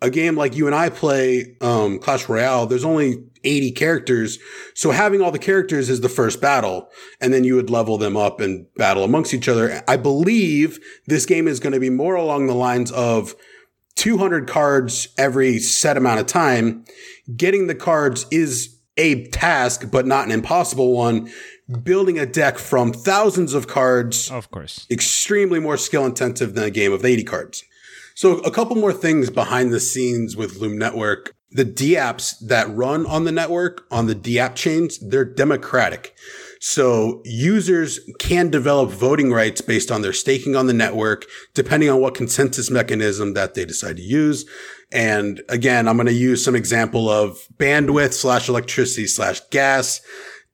A 0.00 0.10
game 0.10 0.36
like 0.36 0.54
you 0.54 0.66
and 0.66 0.76
I 0.76 0.90
play, 0.90 1.56
um, 1.60 1.98
Clash 1.98 2.28
Royale, 2.28 2.66
there's 2.66 2.84
only 2.84 3.24
80 3.42 3.72
characters. 3.72 4.38
So 4.74 4.92
having 4.92 5.20
all 5.20 5.32
the 5.32 5.38
characters 5.40 5.88
is 5.88 6.02
the 6.02 6.08
first 6.08 6.40
battle. 6.40 6.88
And 7.20 7.32
then 7.32 7.42
you 7.42 7.56
would 7.56 7.70
level 7.70 7.98
them 7.98 8.16
up 8.16 8.40
and 8.40 8.66
battle 8.76 9.02
amongst 9.02 9.34
each 9.34 9.48
other. 9.48 9.82
I 9.88 9.96
believe 9.96 10.78
this 11.06 11.26
game 11.26 11.48
is 11.48 11.58
going 11.58 11.72
to 11.72 11.80
be 11.80 11.90
more 11.90 12.14
along 12.14 12.46
the 12.46 12.54
lines 12.54 12.92
of 12.92 13.34
200 13.96 14.46
cards 14.46 15.08
every 15.18 15.58
set 15.58 15.96
amount 15.96 16.20
of 16.20 16.26
time, 16.26 16.84
getting 17.36 17.66
the 17.66 17.74
cards 17.74 18.26
is 18.30 18.78
a 18.96 19.26
task, 19.28 19.90
but 19.90 20.06
not 20.06 20.26
an 20.26 20.30
impossible 20.30 20.92
one. 20.92 21.30
Building 21.82 22.18
a 22.18 22.24
deck 22.24 22.58
from 22.58 22.92
thousands 22.92 23.54
of 23.54 23.66
cards. 23.66 24.30
Of 24.30 24.50
course. 24.50 24.86
Extremely 24.90 25.58
more 25.58 25.76
skill 25.76 26.06
intensive 26.06 26.54
than 26.54 26.64
a 26.64 26.70
game 26.70 26.92
of 26.92 27.04
80 27.04 27.24
cards. 27.24 27.64
So 28.18 28.38
a 28.38 28.50
couple 28.50 28.74
more 28.74 28.92
things 28.92 29.30
behind 29.30 29.72
the 29.72 29.78
scenes 29.78 30.36
with 30.36 30.56
Loom 30.56 30.76
Network. 30.76 31.36
The 31.52 31.64
DApps 31.64 32.34
that 32.48 32.68
run 32.68 33.06
on 33.06 33.22
the 33.22 33.30
network, 33.30 33.84
on 33.92 34.08
the 34.08 34.14
DApp 34.16 34.56
chains, 34.56 34.98
they're 34.98 35.24
democratic. 35.24 36.16
So 36.58 37.22
users 37.24 38.00
can 38.18 38.50
develop 38.50 38.90
voting 38.90 39.32
rights 39.32 39.60
based 39.60 39.92
on 39.92 40.02
their 40.02 40.12
staking 40.12 40.56
on 40.56 40.66
the 40.66 40.72
network, 40.72 41.26
depending 41.54 41.90
on 41.90 42.00
what 42.00 42.16
consensus 42.16 42.72
mechanism 42.72 43.34
that 43.34 43.54
they 43.54 43.64
decide 43.64 43.98
to 43.98 44.02
use. 44.02 44.44
And 44.90 45.40
again, 45.48 45.86
I'm 45.86 45.96
going 45.96 46.08
to 46.08 46.12
use 46.12 46.44
some 46.44 46.56
example 46.56 47.08
of 47.08 47.38
bandwidth 47.56 48.14
slash 48.14 48.48
electricity 48.48 49.06
slash 49.06 49.42
gas. 49.50 50.00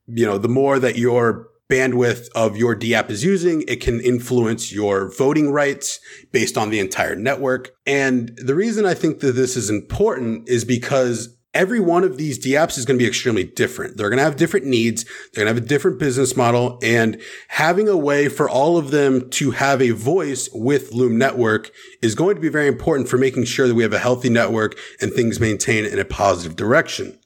You 0.06 0.26
know, 0.26 0.36
the 0.36 0.48
more 0.48 0.78
that 0.78 0.98
your 0.98 1.48
bandwidth 1.70 2.28
of 2.34 2.56
your 2.56 2.76
DApp 2.76 3.10
is 3.10 3.24
using, 3.24 3.62
it 3.66 3.80
can 3.80 4.00
influence 4.00 4.72
your 4.72 5.10
voting 5.16 5.50
rights 5.50 5.98
based 6.32 6.58
on 6.58 6.70
the 6.70 6.78
entire 6.78 7.16
network. 7.16 7.70
And 7.86 8.36
the 8.36 8.54
reason 8.54 8.84
I 8.84 8.94
think 8.94 9.20
that 9.20 9.32
this 9.32 9.56
is 9.56 9.70
important 9.70 10.48
is 10.48 10.64
because 10.64 11.36
every 11.54 11.80
one 11.80 12.04
of 12.04 12.16
these 12.18 12.44
DApps 12.44 12.76
is 12.76 12.84
going 12.84 12.98
to 12.98 13.02
be 13.02 13.08
extremely 13.08 13.44
different. 13.44 13.96
They're 13.96 14.10
going 14.10 14.18
to 14.18 14.24
have 14.24 14.36
different 14.36 14.66
needs. 14.66 15.04
They're 15.04 15.44
going 15.44 15.54
to 15.54 15.60
have 15.60 15.64
a 15.64 15.68
different 15.68 15.98
business 15.98 16.36
model 16.36 16.78
and 16.82 17.20
having 17.48 17.88
a 17.88 17.96
way 17.96 18.28
for 18.28 18.50
all 18.50 18.76
of 18.76 18.90
them 18.90 19.30
to 19.30 19.52
have 19.52 19.80
a 19.80 19.90
voice 19.90 20.48
with 20.52 20.92
Loom 20.92 21.16
Network 21.16 21.70
is 22.02 22.14
going 22.14 22.34
to 22.34 22.42
be 22.42 22.48
very 22.48 22.66
important 22.66 23.08
for 23.08 23.16
making 23.16 23.44
sure 23.44 23.68
that 23.68 23.74
we 23.74 23.84
have 23.84 23.92
a 23.92 23.98
healthy 23.98 24.28
network 24.28 24.76
and 25.00 25.12
things 25.12 25.40
maintain 25.40 25.84
in 25.84 25.98
a 25.98 26.04
positive 26.04 26.56
direction. 26.56 27.18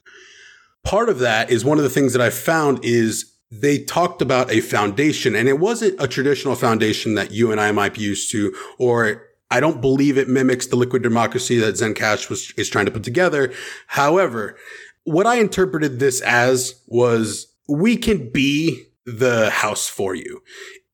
Part 0.83 1.09
of 1.09 1.19
that 1.19 1.49
is 1.49 1.65
one 1.65 1.77
of 1.77 1.83
the 1.83 1.89
things 1.89 2.13
that 2.13 2.21
I 2.21 2.29
found 2.29 2.85
is 2.85 3.35
they 3.51 3.79
talked 3.79 4.21
about 4.21 4.51
a 4.51 4.61
foundation 4.61 5.35
and 5.35 5.49
it 5.49 5.59
wasn't 5.59 5.99
a 5.99 6.07
traditional 6.07 6.55
foundation 6.55 7.15
that 7.15 7.31
you 7.31 7.51
and 7.51 7.59
I 7.59 7.71
might 7.71 7.95
be 7.95 8.01
used 8.01 8.31
to 8.31 8.55
or 8.77 9.27
I 9.51 9.59
don't 9.59 9.81
believe 9.81 10.17
it 10.17 10.29
mimics 10.29 10.67
the 10.67 10.75
liquid 10.75 11.01
democracy 11.01 11.57
that 11.57 11.75
Zencash 11.75 12.29
was 12.29 12.51
is 12.57 12.69
trying 12.69 12.85
to 12.85 12.91
put 12.91 13.03
together. 13.03 13.51
However, 13.87 14.55
what 15.03 15.25
I 15.25 15.35
interpreted 15.35 15.99
this 15.99 16.21
as 16.21 16.83
was 16.85 17.47
we 17.67 17.97
can 17.97 18.31
be 18.31 18.85
the 19.05 19.49
house 19.49 19.87
for 19.87 20.13
you. 20.13 20.43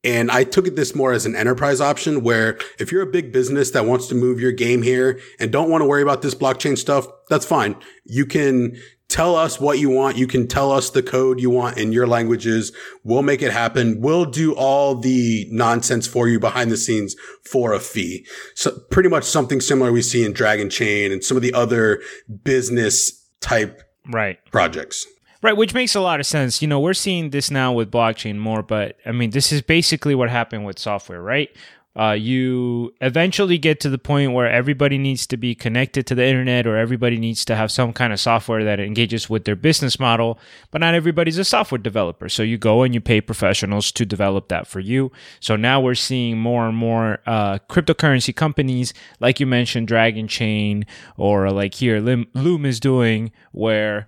And 0.05 0.29
I 0.29 0.43
took 0.43 0.67
it 0.67 0.75
this 0.75 0.93
more 0.93 1.13
as 1.13 1.25
an 1.25 1.35
enterprise 1.35 1.81
option 1.81 2.23
where 2.23 2.59
if 2.79 2.91
you're 2.91 3.01
a 3.01 3.07
big 3.07 3.33
business 3.33 3.71
that 3.71 3.85
wants 3.85 4.07
to 4.07 4.15
move 4.15 4.39
your 4.39 4.51
game 4.51 4.83
here 4.83 5.19
and 5.39 5.51
don't 5.51 5.69
want 5.69 5.81
to 5.81 5.85
worry 5.85 6.03
about 6.03 6.21
this 6.21 6.35
blockchain 6.35 6.77
stuff, 6.77 7.07
that's 7.27 7.45
fine. 7.45 7.75
You 8.05 8.27
can 8.27 8.77
tell 9.09 9.35
us 9.35 9.59
what 9.59 9.79
you 9.79 9.89
want. 9.89 10.17
You 10.17 10.27
can 10.27 10.47
tell 10.47 10.71
us 10.71 10.89
the 10.89 11.03
code 11.03 11.39
you 11.39 11.49
want 11.49 11.77
in 11.77 11.91
your 11.91 12.07
languages. 12.07 12.71
We'll 13.03 13.21
make 13.21 13.41
it 13.41 13.51
happen. 13.51 14.01
We'll 14.01 14.25
do 14.25 14.53
all 14.53 14.95
the 14.95 15.47
nonsense 15.51 16.07
for 16.07 16.27
you 16.27 16.39
behind 16.39 16.71
the 16.71 16.77
scenes 16.77 17.15
for 17.43 17.73
a 17.73 17.79
fee. 17.79 18.25
So 18.55 18.77
pretty 18.91 19.09
much 19.09 19.23
something 19.23 19.61
similar 19.61 19.91
we 19.91 20.01
see 20.01 20.25
in 20.25 20.33
Dragon 20.33 20.69
Chain 20.69 21.11
and 21.11 21.23
some 21.23 21.37
of 21.37 21.43
the 21.43 21.53
other 21.53 22.01
business 22.43 23.11
type 23.39 23.81
right 24.11 24.39
projects. 24.51 25.05
Right, 25.41 25.55
which 25.55 25.75
makes 25.75 25.93
a 25.93 26.01
lot 26.01 26.19
of 26.19 26.25
sense. 26.25 26.63
You 26.63 26.67
know, 26.67 26.79
we're 26.79 26.95
seeing 26.95 27.29
this 27.29 27.51
now 27.51 27.71
with 27.71 27.91
blockchain 27.91 28.37
more, 28.37 28.63
but 28.63 28.97
I 29.05 29.11
mean, 29.11 29.29
this 29.29 29.51
is 29.51 29.61
basically 29.61 30.15
what 30.15 30.31
happened 30.31 30.65
with 30.65 30.79
software, 30.79 31.21
right? 31.21 31.49
Uh, 31.97 32.11
you 32.11 32.93
eventually 32.99 33.57
get 33.57 33.79
to 33.79 33.89
the 33.89 33.97
point 33.97 34.33
where 34.33 34.49
everybody 34.49 34.97
needs 34.97 35.25
to 35.25 35.37
be 35.37 35.55
connected 35.55 36.05
to 36.05 36.15
the 36.15 36.25
internet 36.25 36.67
or 36.67 36.75
everybody 36.75 37.17
needs 37.17 37.45
to 37.45 37.55
have 37.55 37.71
some 37.71 37.93
kind 37.93 38.11
of 38.11 38.19
software 38.19 38.63
that 38.65 38.79
engages 38.79 39.29
with 39.29 39.45
their 39.45 39.55
business 39.55 39.97
model, 39.99 40.37
but 40.71 40.81
not 40.81 40.93
everybody's 40.93 41.37
a 41.37 41.45
software 41.45 41.79
developer. 41.79 42.27
So 42.27 42.43
you 42.43 42.57
go 42.57 42.83
and 42.83 42.93
you 42.93 42.99
pay 42.99 43.21
professionals 43.21 43.91
to 43.93 44.05
develop 44.05 44.49
that 44.49 44.67
for 44.67 44.81
you. 44.81 45.11
So 45.39 45.55
now 45.55 45.79
we're 45.79 45.95
seeing 45.95 46.37
more 46.37 46.67
and 46.67 46.75
more 46.75 47.19
uh, 47.25 47.59
cryptocurrency 47.69 48.35
companies, 48.35 48.93
like 49.21 49.39
you 49.39 49.45
mentioned, 49.45 49.87
Dragon 49.87 50.27
Chain, 50.27 50.85
or 51.15 51.49
like 51.49 51.75
here, 51.75 51.99
Loom 51.99 52.65
is 52.65 52.79
doing, 52.79 53.31
where 53.53 54.07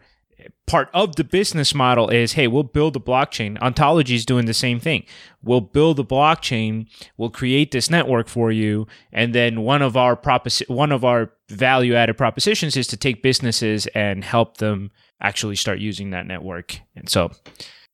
part 0.66 0.90
of 0.94 1.16
the 1.16 1.24
business 1.24 1.74
model 1.74 2.10
is 2.10 2.34
hey 2.34 2.48
we'll 2.48 2.64
build 2.64 2.96
a 2.96 3.00
blockchain. 3.00 3.60
Ontology 3.62 4.16
is 4.16 4.26
doing 4.26 4.46
the 4.46 4.54
same 4.54 4.80
thing. 4.80 5.04
We'll 5.42 5.62
build 5.62 6.00
a 6.00 6.04
blockchain 6.04 6.88
we'll 7.18 7.30
create 7.30 7.72
this 7.72 7.90
network 7.90 8.28
for 8.28 8.52
you 8.52 8.88
and 9.12 9.34
then 9.34 9.62
one 9.62 9.82
of 9.82 9.96
our 9.98 10.16
proposi- 10.16 10.70
one 10.70 10.92
of 10.92 11.06
our 11.06 11.32
value 11.50 11.96
added 11.96 12.18
propositions 12.18 12.76
is 12.76 12.88
to 12.88 12.98
take 12.98 13.24
businesses 13.24 13.88
and 13.88 14.24
help 14.24 14.58
them 14.58 14.92
actually 15.22 15.56
start 15.56 15.80
using 15.80 16.12
that 16.12 16.28
network. 16.28 16.80
And 16.96 17.10
so 17.10 17.32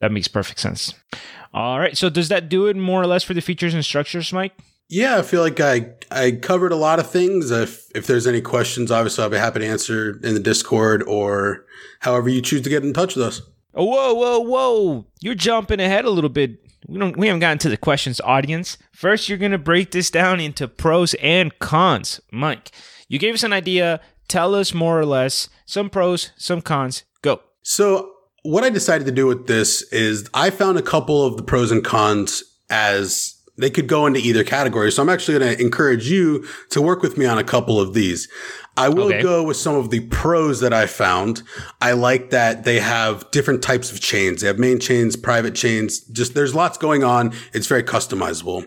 that 0.02 0.12
makes 0.12 0.28
perfect 0.28 0.60
sense. 0.60 0.94
All 1.54 1.80
right 1.80 1.98
so 1.98 2.10
does 2.10 2.30
that 2.30 2.50
do 2.50 2.68
it 2.68 2.76
more 2.76 3.02
or 3.02 3.08
less 3.08 3.24
for 3.24 3.34
the 3.34 3.42
features 3.42 3.74
and 3.74 3.86
structures 3.86 4.34
mike 4.34 4.54
yeah, 4.94 5.18
I 5.18 5.24
feel 5.24 5.42
like 5.42 5.60
I 5.60 5.88
I 6.12 6.32
covered 6.32 6.72
a 6.72 6.76
lot 6.76 7.00
of 7.00 7.10
things. 7.10 7.50
If 7.50 7.90
if 7.96 8.06
there's 8.06 8.28
any 8.28 8.42
questions, 8.42 8.92
obviously 8.92 9.24
I'll 9.24 9.30
be 9.30 9.38
happy 9.38 9.60
to 9.60 9.66
answer 9.66 10.20
in 10.24 10.36
the 10.36 10.40
Discord 10.40 11.02
or 11.04 11.66
however 12.02 12.30
you 12.30 12.42
choose 12.42 12.62
to 12.62 12.70
get 12.70 12.84
in 12.84 12.94
touch 12.94 13.16
with 13.16 13.26
us. 13.26 13.42
Oh, 13.74 13.86
whoa, 13.86 14.14
whoa, 14.14 14.40
whoa! 14.40 15.08
You're 15.20 15.34
jumping 15.34 15.80
ahead 15.80 16.06
a 16.06 16.12
little 16.12 16.30
bit. 16.30 16.60
We 16.88 17.00
don't 17.00 17.18
we 17.18 17.26
haven't 17.26 17.40
gotten 17.40 17.58
to 17.60 17.70
the 17.70 17.78
questions, 17.78 18.22
audience. 18.22 18.78
First, 18.92 19.28
you're 19.28 19.40
gonna 19.40 19.58
break 19.58 19.92
this 19.92 20.12
down 20.12 20.40
into 20.40 20.68
pros 20.68 21.16
and 21.16 21.58
cons. 21.58 22.22
Mike, 22.32 22.72
you 23.08 23.18
gave 23.18 23.34
us 23.34 23.44
an 23.44 23.54
idea. 23.54 24.00
Tell 24.28 24.54
us 24.54 24.76
more 24.76 25.00
or 25.00 25.06
less 25.08 25.50
some 25.66 25.90
pros, 25.90 26.32
some 26.38 26.62
cons. 26.62 27.04
Go. 27.24 27.42
So 27.64 28.12
what 28.44 28.64
I 28.64 28.70
decided 28.70 29.06
to 29.06 29.12
do 29.12 29.26
with 29.26 29.48
this 29.48 29.82
is 29.92 30.30
I 30.36 30.52
found 30.52 30.78
a 30.78 30.84
couple 30.84 31.26
of 31.26 31.36
the 31.36 31.44
pros 31.44 31.72
and 31.72 31.84
cons 31.84 32.44
as 32.70 33.43
they 33.58 33.70
could 33.70 33.88
go 33.88 34.06
into 34.06 34.20
either 34.20 34.44
category. 34.44 34.92
So 34.92 35.04
I'm 35.04 35.10
actually 35.10 35.40
going 35.40 35.56
to 35.56 35.62
encourage 35.62 36.10
you 36.10 36.48
to 36.72 36.82
work 36.82 37.02
with 37.02 37.18
me 37.18 37.26
on 37.26 37.38
a 37.38 37.44
couple 37.44 37.80
of 37.80 37.94
these. 37.94 38.28
I 38.76 38.90
will 38.90 39.10
okay. 39.10 39.22
go 39.22 39.44
with 39.44 39.58
some 39.58 39.76
of 39.76 39.92
the 39.92 40.00
pros 40.08 40.60
that 40.62 40.74
I 40.74 40.88
found. 40.88 41.44
I 41.80 41.92
like 41.92 42.32
that 42.32 42.64
they 42.64 42.80
have 42.80 43.30
different 43.30 43.62
types 43.62 43.92
of 43.92 44.00
chains. 44.00 44.42
They 44.42 44.48
have 44.48 44.58
main 44.58 44.80
chains, 44.80 45.16
private 45.16 45.54
chains. 45.54 46.00
Just 46.00 46.34
there's 46.34 46.56
lots 46.56 46.80
going 46.80 47.04
on. 47.04 47.34
It's 47.54 47.68
very 47.68 47.84
customizable. 47.84 48.66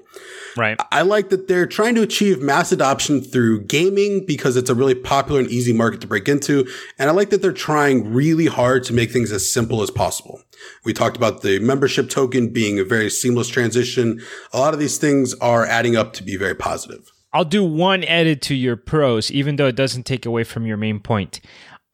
Right. 0.56 0.78
I 0.92 1.02
like 1.02 1.30
that 1.30 1.48
they're 1.48 1.66
trying 1.66 1.96
to 1.96 2.02
achieve 2.02 2.40
mass 2.40 2.70
adoption 2.70 3.20
through 3.20 3.64
gaming 3.64 4.24
because 4.24 4.56
it's 4.56 4.70
a 4.70 4.74
really 4.74 4.94
popular 4.94 5.40
and 5.40 5.50
easy 5.50 5.72
market 5.72 6.00
to 6.02 6.06
break 6.06 6.28
into. 6.28 6.66
And 6.98 7.10
I 7.10 7.12
like 7.12 7.30
that 7.30 7.42
they're 7.42 7.52
trying 7.52 8.14
really 8.14 8.46
hard 8.46 8.84
to 8.84 8.92
make 8.92 9.10
things 9.10 9.32
as 9.32 9.50
simple 9.50 9.82
as 9.82 9.90
possible. 9.90 10.40
We 10.84 10.92
talked 10.92 11.16
about 11.16 11.42
the 11.42 11.58
membership 11.58 12.10
token 12.10 12.48
being 12.48 12.78
a 12.78 12.84
very 12.84 13.10
seamless 13.10 13.48
transition. 13.48 14.20
A 14.52 14.58
lot 14.58 14.74
of 14.74 14.80
these 14.80 14.98
things 14.98 15.34
are 15.34 15.64
adding 15.66 15.96
up 15.96 16.12
to 16.14 16.22
be 16.22 16.36
very 16.36 16.54
positive. 16.54 17.10
I'll 17.32 17.44
do 17.44 17.64
one 17.64 18.02
edit 18.04 18.40
to 18.42 18.54
your 18.54 18.76
pros, 18.76 19.30
even 19.30 19.56
though 19.56 19.66
it 19.66 19.76
doesn't 19.76 20.04
take 20.04 20.24
away 20.24 20.44
from 20.44 20.64
your 20.64 20.76
main 20.76 21.00
point. 21.00 21.40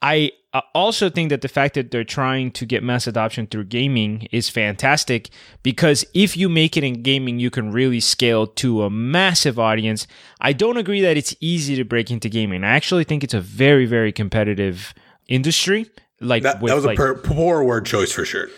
I 0.00 0.32
also 0.74 1.08
think 1.08 1.30
that 1.30 1.40
the 1.40 1.48
fact 1.48 1.74
that 1.74 1.90
they're 1.90 2.04
trying 2.04 2.50
to 2.52 2.66
get 2.66 2.82
mass 2.82 3.06
adoption 3.06 3.46
through 3.46 3.64
gaming 3.64 4.28
is 4.32 4.48
fantastic 4.48 5.30
because 5.62 6.04
if 6.12 6.36
you 6.36 6.48
make 6.48 6.76
it 6.76 6.84
in 6.84 7.02
gaming, 7.02 7.38
you 7.38 7.50
can 7.50 7.72
really 7.72 8.00
scale 8.00 8.46
to 8.46 8.82
a 8.82 8.90
massive 8.90 9.58
audience. 9.58 10.06
I 10.40 10.52
don't 10.52 10.76
agree 10.76 11.00
that 11.00 11.16
it's 11.16 11.34
easy 11.40 11.76
to 11.76 11.84
break 11.84 12.10
into 12.10 12.28
gaming. 12.28 12.64
I 12.64 12.74
actually 12.74 13.04
think 13.04 13.24
it's 13.24 13.32
a 13.32 13.40
very, 13.40 13.86
very 13.86 14.12
competitive 14.12 14.92
industry. 15.28 15.88
Like 16.22 16.42
that, 16.44 16.60
that 16.60 16.74
was 16.74 16.84
like, 16.84 16.98
a 16.98 17.02
per- 17.02 17.14
poor 17.14 17.62
word 17.64 17.86
choice 17.86 18.12
for 18.12 18.24
sure. 18.24 18.48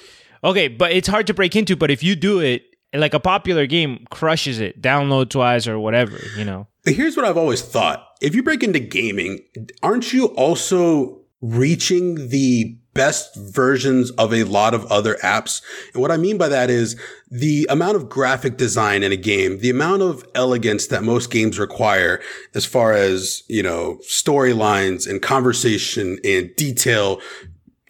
Okay, 0.42 0.68
but 0.68 0.92
it's 0.92 1.08
hard 1.08 1.26
to 1.28 1.34
break 1.34 1.56
into. 1.56 1.76
But 1.76 1.90
if 1.90 2.02
you 2.02 2.14
do 2.14 2.40
it, 2.40 2.62
like 2.92 3.14
a 3.14 3.20
popular 3.20 3.66
game 3.66 4.06
crushes 4.10 4.60
it 4.60 4.80
downloads 4.80 5.34
wise 5.34 5.66
or 5.66 5.78
whatever, 5.78 6.18
you 6.36 6.44
know. 6.44 6.68
Here's 6.84 7.16
what 7.16 7.24
I've 7.24 7.38
always 7.38 7.62
thought. 7.62 8.06
If 8.20 8.34
you 8.34 8.42
break 8.42 8.62
into 8.62 8.78
gaming, 8.78 9.40
aren't 9.82 10.12
you 10.12 10.26
also 10.26 11.20
reaching 11.40 12.28
the 12.28 12.78
best 12.94 13.34
versions 13.36 14.10
of 14.12 14.32
a 14.32 14.44
lot 14.44 14.72
of 14.72 14.90
other 14.90 15.16
apps. 15.16 15.60
And 15.92 16.00
what 16.00 16.10
I 16.10 16.16
mean 16.16 16.38
by 16.38 16.48
that 16.48 16.70
is 16.70 16.98
the 17.30 17.66
amount 17.68 17.96
of 17.96 18.08
graphic 18.08 18.56
design 18.56 19.02
in 19.02 19.12
a 19.12 19.16
game, 19.16 19.58
the 19.58 19.70
amount 19.70 20.02
of 20.02 20.24
elegance 20.34 20.86
that 20.86 21.02
most 21.02 21.30
games 21.30 21.58
require 21.58 22.20
as 22.54 22.64
far 22.64 22.92
as, 22.92 23.42
you 23.48 23.62
know, 23.62 23.98
storylines 24.08 25.08
and 25.10 25.20
conversation 25.20 26.18
and 26.24 26.54
detail, 26.56 27.20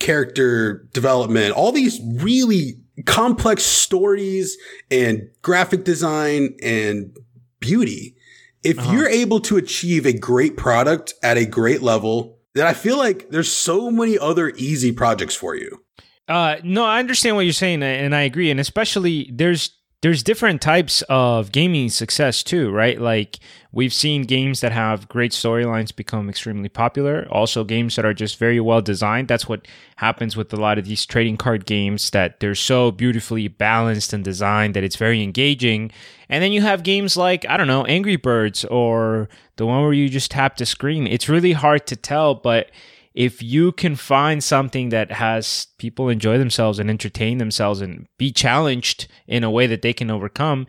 character 0.00 0.88
development, 0.92 1.54
all 1.54 1.72
these 1.72 2.00
really 2.16 2.74
complex 3.06 3.62
stories 3.62 4.56
and 4.90 5.28
graphic 5.42 5.84
design 5.84 6.56
and 6.62 7.16
beauty. 7.60 8.16
If 8.62 8.78
uh-huh. 8.78 8.92
you're 8.92 9.08
able 9.08 9.40
to 9.40 9.56
achieve 9.56 10.06
a 10.06 10.12
great 10.12 10.56
product 10.56 11.14
at 11.22 11.36
a 11.36 11.44
great 11.44 11.82
level, 11.82 12.38
then 12.54 12.66
I 12.66 12.72
feel 12.72 12.96
like 12.96 13.30
there's 13.30 13.52
so 13.52 13.90
many 13.90 14.18
other 14.18 14.50
easy 14.50 14.92
projects 14.92 15.34
for 15.34 15.54
you. 15.54 15.82
Uh, 16.28 16.56
no, 16.62 16.84
I 16.84 17.00
understand 17.00 17.36
what 17.36 17.42
you're 17.42 17.52
saying, 17.52 17.82
and 17.82 18.14
I 18.14 18.22
agree. 18.22 18.50
And 18.50 18.58
especially 18.58 19.30
there's 19.32 19.70
there's 20.00 20.22
different 20.22 20.60
types 20.60 21.02
of 21.08 21.50
gaming 21.50 21.88
success 21.88 22.42
too, 22.42 22.70
right? 22.70 23.00
Like 23.00 23.38
we've 23.74 23.92
seen 23.92 24.22
games 24.22 24.60
that 24.60 24.72
have 24.72 25.08
great 25.08 25.32
storylines 25.32 25.94
become 25.94 26.30
extremely 26.30 26.68
popular. 26.68 27.26
Also, 27.30 27.64
games 27.64 27.96
that 27.96 28.04
are 28.04 28.14
just 28.14 28.38
very 28.38 28.60
well 28.60 28.80
designed. 28.80 29.28
That's 29.28 29.48
what 29.48 29.66
happens 29.96 30.36
with 30.36 30.52
a 30.52 30.56
lot 30.56 30.78
of 30.78 30.86
these 30.86 31.04
trading 31.04 31.36
card 31.36 31.66
games 31.66 32.10
that 32.10 32.40
they're 32.40 32.54
so 32.54 32.92
beautifully 32.92 33.48
balanced 33.48 34.12
and 34.12 34.24
designed 34.24 34.74
that 34.74 34.84
it's 34.84 34.96
very 34.96 35.22
engaging. 35.22 35.90
And 36.28 36.42
then 36.42 36.52
you 36.52 36.62
have 36.62 36.84
games 36.84 37.16
like, 37.16 37.44
I 37.48 37.56
don't 37.56 37.66
know, 37.66 37.84
Angry 37.84 38.16
Birds 38.16 38.64
or 38.66 39.28
the 39.56 39.66
one 39.66 39.82
where 39.82 39.92
you 39.92 40.08
just 40.08 40.30
tap 40.30 40.56
the 40.56 40.66
screen. 40.66 41.06
It's 41.06 41.28
really 41.28 41.52
hard 41.52 41.86
to 41.88 41.96
tell, 41.96 42.34
but 42.36 42.70
if 43.14 43.42
you 43.42 43.72
can 43.72 43.94
find 43.94 44.42
something 44.42 44.88
that 44.88 45.12
has 45.12 45.68
people 45.78 46.08
enjoy 46.08 46.38
themselves 46.38 46.78
and 46.78 46.90
entertain 46.90 47.38
themselves 47.38 47.80
and 47.80 48.06
be 48.18 48.32
challenged 48.32 49.06
in 49.26 49.44
a 49.44 49.50
way 49.50 49.66
that 49.66 49.82
they 49.82 49.92
can 49.92 50.10
overcome, 50.10 50.66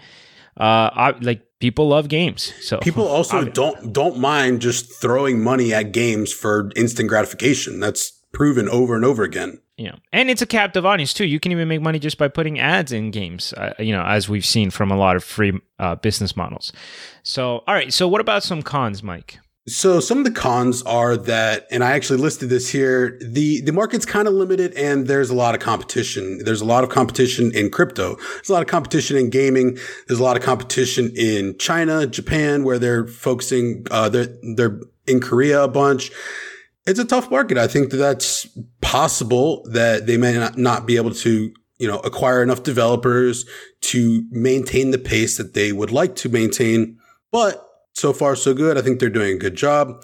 uh, 0.58 0.90
I, 0.94 1.16
like 1.22 1.46
people 1.60 1.88
love 1.88 2.08
games. 2.08 2.54
So 2.62 2.80
people 2.80 3.08
also 3.08 3.40
I, 3.40 3.44
don't 3.46 3.94
don't 3.94 4.18
mind 4.18 4.62
just 4.62 4.92
throwing 5.02 5.44
money 5.44 5.74
at 5.74 5.92
games 5.92 6.32
for 6.32 6.72
instant 6.76 7.10
gratification. 7.10 7.80
That's 7.80 8.12
proven 8.32 8.68
over 8.70 8.96
and 8.96 9.06
over 9.06 9.24
again. 9.24 9.60
Yeah, 9.78 9.96
and 10.14 10.30
it's 10.30 10.42
a 10.42 10.46
captive 10.46 10.86
audience 10.86 11.14
too. 11.14 11.26
You 11.26 11.40
can 11.40 11.52
even 11.52 11.68
make 11.68 11.82
money 11.82 12.00
just 12.00 12.18
by 12.18 12.30
putting 12.30 12.60
ads 12.60 12.94
in 12.94 13.12
games. 13.12 13.52
Uh, 13.54 13.74
you 13.78 13.92
know, 13.92 14.04
as 14.04 14.30
we've 14.30 14.46
seen 14.46 14.72
from 14.72 14.90
a 14.90 14.98
lot 14.98 15.18
of 15.18 15.24
free 15.24 15.60
uh, 15.80 15.96
business 15.96 16.38
models. 16.38 16.72
So, 17.24 17.64
all 17.68 17.74
right. 17.74 17.92
So, 17.92 18.08
what 18.08 18.22
about 18.22 18.44
some 18.44 18.62
cons, 18.62 19.04
Mike? 19.04 19.40
So 19.68 20.00
some 20.00 20.20
of 20.20 20.26
the 20.26 20.32
cons 20.32 20.84
are 20.84 21.18
that, 21.18 21.66
and 21.72 21.84
I 21.84 21.94
actually 21.94 22.20
listed 22.20 22.50
this 22.50 22.70
here, 22.70 23.18
the, 23.20 23.62
the 23.62 23.72
market's 23.72 24.06
kind 24.06 24.28
of 24.28 24.36
limited 24.36 24.74
and 24.76 25.08
there's 25.08 25.32
a 25.32 25.34
lot 25.34 25.56
of 25.56 25.62
competition. 25.62 26.40
There's 26.44 26.62
a 26.62 26.66
lot 26.66 26.84
of 26.84 26.92
competition 26.92 27.52
in 27.56 27.72
crypto. 27.72 28.16
There's 28.16 28.50
a 28.50 28.54
lot 28.54 28.62
of 28.62 28.68
competition 28.68 29.18
in 29.18 29.32
gaming. 29.32 29.80
There's 30.08 30.20
a 30.20 30.24
lot 30.24 30.38
of 30.38 30.44
competition 30.44 31.12
in 31.16 31.58
China, 31.58 32.06
Japan, 32.06 32.64
where 32.64 32.78
they're 32.78 33.08
focusing, 33.08 33.88
uh, 33.90 34.08
they're, 34.10 34.28
they're 34.56 34.80
in 35.08 35.20
Korea 35.20 35.64
a 35.64 35.68
bunch. 35.68 36.12
It's 36.86 37.00
a 37.00 37.06
tough 37.06 37.32
market. 37.32 37.58
I 37.58 37.66
think 37.66 37.90
that 37.90 37.98
that's 37.98 38.48
possible 38.82 39.68
that 39.72 40.06
they 40.06 40.18
may 40.18 40.34
not, 40.36 40.60
not 40.60 40.86
be 40.86 40.98
able 40.98 41.16
to 41.16 41.52
you 41.80 41.88
know, 41.88 42.00
acquire 42.00 42.44
enough 42.44 42.62
developers 42.62 43.46
to 43.82 44.26
maintain 44.30 44.92
the 44.92 44.98
pace 45.00 45.38
that 45.38 45.56
they 45.56 45.72
would 45.72 45.92
like 45.92 46.16
to 46.18 46.30
maintain. 46.30 47.00
But 47.32 47.65
so 47.96 48.14
far 48.14 48.36
so 48.36 48.54
good. 48.54 48.78
I 48.78 48.82
think 48.82 49.00
they're 49.00 49.10
doing 49.10 49.36
a 49.36 49.40
good 49.40 49.56
job. 49.56 50.04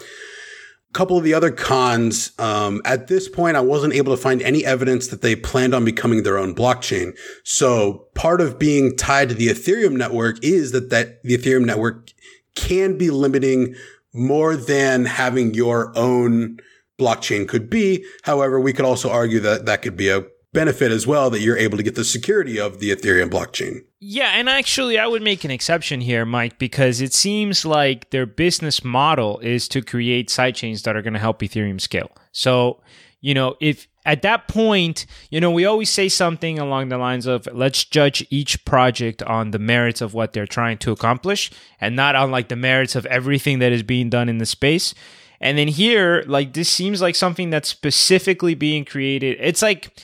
A 0.89 0.93
couple 0.93 1.17
of 1.17 1.23
the 1.23 1.33
other 1.33 1.51
cons, 1.51 2.31
um, 2.39 2.81
at 2.83 3.07
this 3.07 3.29
point, 3.29 3.55
I 3.55 3.61
wasn't 3.61 3.93
able 3.93 4.15
to 4.15 4.21
find 4.21 4.41
any 4.41 4.65
evidence 4.65 5.07
that 5.07 5.21
they 5.21 5.35
planned 5.35 5.73
on 5.73 5.85
becoming 5.85 6.23
their 6.23 6.37
own 6.37 6.53
blockchain. 6.53 7.17
So 7.43 8.07
part 8.13 8.41
of 8.41 8.59
being 8.59 8.97
tied 8.97 9.29
to 9.29 9.35
the 9.35 9.47
Ethereum 9.47 9.93
network 9.93 10.43
is 10.43 10.71
that, 10.71 10.89
that 10.89 11.23
the 11.23 11.37
Ethereum 11.37 11.65
network 11.65 12.11
can 12.55 12.97
be 12.97 13.09
limiting 13.09 13.75
more 14.13 14.57
than 14.57 15.05
having 15.05 15.53
your 15.53 15.97
own 15.97 16.57
blockchain 16.99 17.47
could 17.47 17.69
be. 17.69 18.05
However, 18.23 18.59
we 18.59 18.73
could 18.73 18.85
also 18.85 19.09
argue 19.09 19.39
that 19.41 19.65
that 19.65 19.81
could 19.81 19.95
be 19.95 20.09
a 20.09 20.25
benefit 20.53 20.91
as 20.91 21.07
well 21.07 21.29
that 21.29 21.39
you're 21.39 21.57
able 21.57 21.77
to 21.77 21.83
get 21.83 21.95
the 21.95 22.03
security 22.03 22.59
of 22.59 22.79
the 22.79 22.91
Ethereum 22.91 23.29
blockchain. 23.29 23.83
Yeah, 23.99 24.31
and 24.33 24.49
actually, 24.49 24.97
I 24.97 25.07
would 25.07 25.21
make 25.21 25.43
an 25.43 25.51
exception 25.51 26.01
here, 26.01 26.25
Mike, 26.25 26.59
because 26.59 27.01
it 27.01 27.13
seems 27.13 27.65
like 27.65 28.09
their 28.09 28.25
business 28.25 28.83
model 28.83 29.39
is 29.39 29.67
to 29.69 29.81
create 29.81 30.29
sidechains 30.29 30.83
that 30.83 30.95
are 30.95 31.01
going 31.01 31.13
to 31.13 31.19
help 31.19 31.39
Ethereum 31.39 31.79
scale. 31.79 32.11
So, 32.31 32.81
you 33.21 33.33
know, 33.33 33.55
if 33.61 33.87
at 34.05 34.23
that 34.23 34.47
point, 34.47 35.05
you 35.29 35.39
know, 35.39 35.51
we 35.51 35.65
always 35.65 35.89
say 35.89 36.09
something 36.09 36.57
along 36.57 36.89
the 36.89 36.97
lines 36.97 37.27
of 37.27 37.47
let's 37.53 37.83
judge 37.85 38.25
each 38.29 38.65
project 38.65 39.21
on 39.23 39.51
the 39.51 39.59
merits 39.59 40.01
of 40.01 40.13
what 40.13 40.33
they're 40.33 40.47
trying 40.47 40.79
to 40.79 40.91
accomplish 40.91 41.51
and 41.79 41.95
not 41.95 42.15
on 42.15 42.31
like 42.31 42.49
the 42.49 42.55
merits 42.55 42.95
of 42.95 43.05
everything 43.05 43.59
that 43.59 43.71
is 43.71 43.83
being 43.83 44.09
done 44.09 44.27
in 44.27 44.39
the 44.39 44.45
space. 44.45 44.95
And 45.39 45.57
then 45.57 45.67
here, 45.67 46.23
like 46.27 46.53
this 46.53 46.69
seems 46.69 47.01
like 47.01 47.15
something 47.15 47.51
that's 47.51 47.69
specifically 47.69 48.55
being 48.55 48.85
created. 48.85 49.37
It's 49.39 49.61
like 49.61 50.01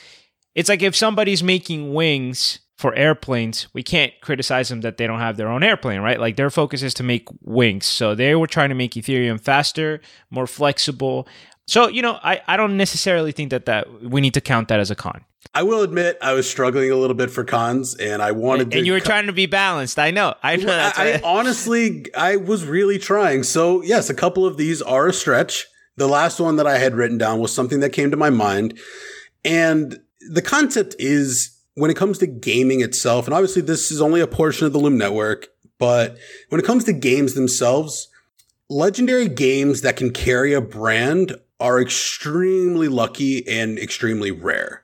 it's 0.58 0.68
like 0.68 0.82
if 0.82 0.96
somebody's 0.96 1.40
making 1.40 1.94
wings 1.94 2.58
for 2.76 2.92
airplanes, 2.96 3.68
we 3.74 3.84
can't 3.84 4.12
criticize 4.20 4.68
them 4.70 4.80
that 4.80 4.96
they 4.96 5.06
don't 5.06 5.20
have 5.20 5.36
their 5.36 5.46
own 5.46 5.62
airplane, 5.62 6.00
right? 6.00 6.18
Like 6.18 6.34
their 6.34 6.50
focus 6.50 6.82
is 6.82 6.92
to 6.94 7.04
make 7.04 7.28
wings. 7.42 7.86
So 7.86 8.16
they 8.16 8.34
were 8.34 8.48
trying 8.48 8.70
to 8.70 8.74
make 8.74 8.94
Ethereum 8.94 9.40
faster, 9.40 10.00
more 10.30 10.48
flexible. 10.48 11.28
So, 11.68 11.86
you 11.86 12.02
know, 12.02 12.18
I, 12.24 12.40
I 12.48 12.56
don't 12.56 12.76
necessarily 12.76 13.30
think 13.30 13.50
that, 13.50 13.66
that 13.66 14.02
we 14.02 14.20
need 14.20 14.34
to 14.34 14.40
count 14.40 14.66
that 14.66 14.80
as 14.80 14.90
a 14.90 14.96
con. 14.96 15.24
I 15.54 15.62
will 15.62 15.82
admit 15.82 16.18
I 16.20 16.32
was 16.32 16.50
struggling 16.50 16.90
a 16.90 16.96
little 16.96 17.14
bit 17.14 17.30
for 17.30 17.44
cons 17.44 17.94
and 17.94 18.20
I 18.20 18.32
wanted 18.32 18.62
and, 18.62 18.72
to. 18.72 18.78
And 18.78 18.86
you 18.88 18.94
were 18.94 19.00
trying 19.00 19.26
to 19.26 19.32
be 19.32 19.46
balanced. 19.46 19.96
I 19.96 20.10
know. 20.10 20.34
I 20.42 20.56
know. 20.56 20.72
I, 20.72 20.92
I 20.96 21.20
honestly, 21.22 22.06
I 22.16 22.34
was 22.34 22.66
really 22.66 22.98
trying. 22.98 23.44
So, 23.44 23.80
yes, 23.82 24.10
a 24.10 24.14
couple 24.14 24.44
of 24.44 24.56
these 24.56 24.82
are 24.82 25.06
a 25.06 25.12
stretch. 25.12 25.66
The 25.94 26.08
last 26.08 26.40
one 26.40 26.56
that 26.56 26.66
I 26.66 26.78
had 26.78 26.96
written 26.96 27.16
down 27.16 27.38
was 27.38 27.54
something 27.54 27.78
that 27.78 27.90
came 27.90 28.10
to 28.10 28.16
my 28.16 28.30
mind. 28.30 28.76
And 29.44 30.00
the 30.20 30.42
concept 30.42 30.96
is 30.98 31.56
when 31.74 31.90
it 31.90 31.96
comes 31.96 32.18
to 32.18 32.26
gaming 32.26 32.80
itself, 32.80 33.26
and 33.26 33.34
obviously 33.34 33.62
this 33.62 33.90
is 33.90 34.00
only 34.00 34.20
a 34.20 34.26
portion 34.26 34.66
of 34.66 34.72
the 34.72 34.78
Loom 34.78 34.98
network, 34.98 35.48
but 35.78 36.18
when 36.48 36.60
it 36.60 36.64
comes 36.64 36.84
to 36.84 36.92
games 36.92 37.34
themselves, 37.34 38.08
legendary 38.68 39.28
games 39.28 39.82
that 39.82 39.96
can 39.96 40.12
carry 40.12 40.52
a 40.52 40.60
brand 40.60 41.36
are 41.60 41.80
extremely 41.80 42.88
lucky 42.88 43.46
and 43.48 43.78
extremely 43.78 44.30
rare 44.30 44.82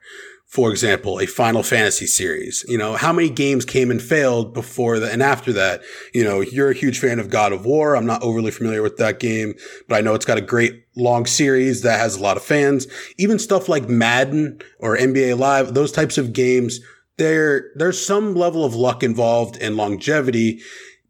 for 0.55 0.71
example, 0.71 1.19
a 1.19 1.25
Final 1.25 1.63
Fantasy 1.63 2.07
series. 2.07 2.63
You 2.65 2.77
know, 2.77 2.93
how 2.93 3.11
many 3.11 3.29
games 3.29 3.65
came 3.65 3.91
and 3.91 4.01
failed 4.01 4.53
before 4.53 4.99
that 4.99 5.11
and 5.11 5.21
after 5.21 5.51
that? 5.51 5.81
You 6.13 6.23
know, 6.23 6.39
you're 6.39 6.71
a 6.71 6.73
huge 6.73 6.97
fan 6.97 7.19
of 7.19 7.29
God 7.29 7.51
of 7.51 7.65
War. 7.65 7.93
I'm 7.93 8.05
not 8.05 8.23
overly 8.23 8.51
familiar 8.51 8.81
with 8.81 8.95
that 8.95 9.19
game, 9.19 9.55
but 9.89 9.95
I 9.95 10.01
know 10.01 10.13
it's 10.13 10.23
got 10.23 10.37
a 10.37 10.41
great 10.41 10.85
long 10.95 11.25
series 11.25 11.81
that 11.81 11.99
has 11.99 12.15
a 12.15 12.23
lot 12.23 12.37
of 12.37 12.43
fans. 12.43 12.87
Even 13.17 13.37
stuff 13.37 13.67
like 13.67 13.89
Madden 13.89 14.61
or 14.79 14.95
NBA 14.95 15.37
Live, 15.37 15.73
those 15.73 15.91
types 15.91 16.17
of 16.17 16.31
games, 16.31 16.79
there, 17.17 17.71
there's 17.75 18.03
some 18.03 18.33
level 18.33 18.63
of 18.63 18.73
luck 18.73 19.03
involved 19.03 19.57
and 19.61 19.75
longevity. 19.75 20.61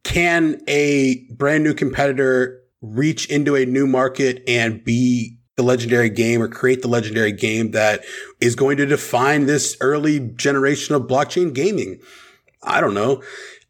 Can 0.04 0.60
a 0.68 1.24
brand 1.30 1.64
new 1.64 1.76
competitor 1.76 2.64
reach 2.82 3.28
into 3.28 3.56
a 3.56 3.68
new 3.68 3.86
market 3.86 4.42
and 4.48 4.84
be 4.84 5.35
the 5.56 5.64
legendary 5.64 6.10
game 6.10 6.42
or 6.42 6.48
create 6.48 6.82
the 6.82 6.88
legendary 6.88 7.32
game 7.32 7.72
that 7.72 8.04
is 8.42 8.56
going 8.56 8.78
to 8.78 8.86
define 8.86 9.46
this 9.46 9.78
early 9.82 10.20
generation 10.20 10.96
of 10.96 11.04
blockchain 11.04 11.54
gaming. 11.54 12.00
I 12.64 12.82
don't 12.82 12.94
know. 12.94 13.24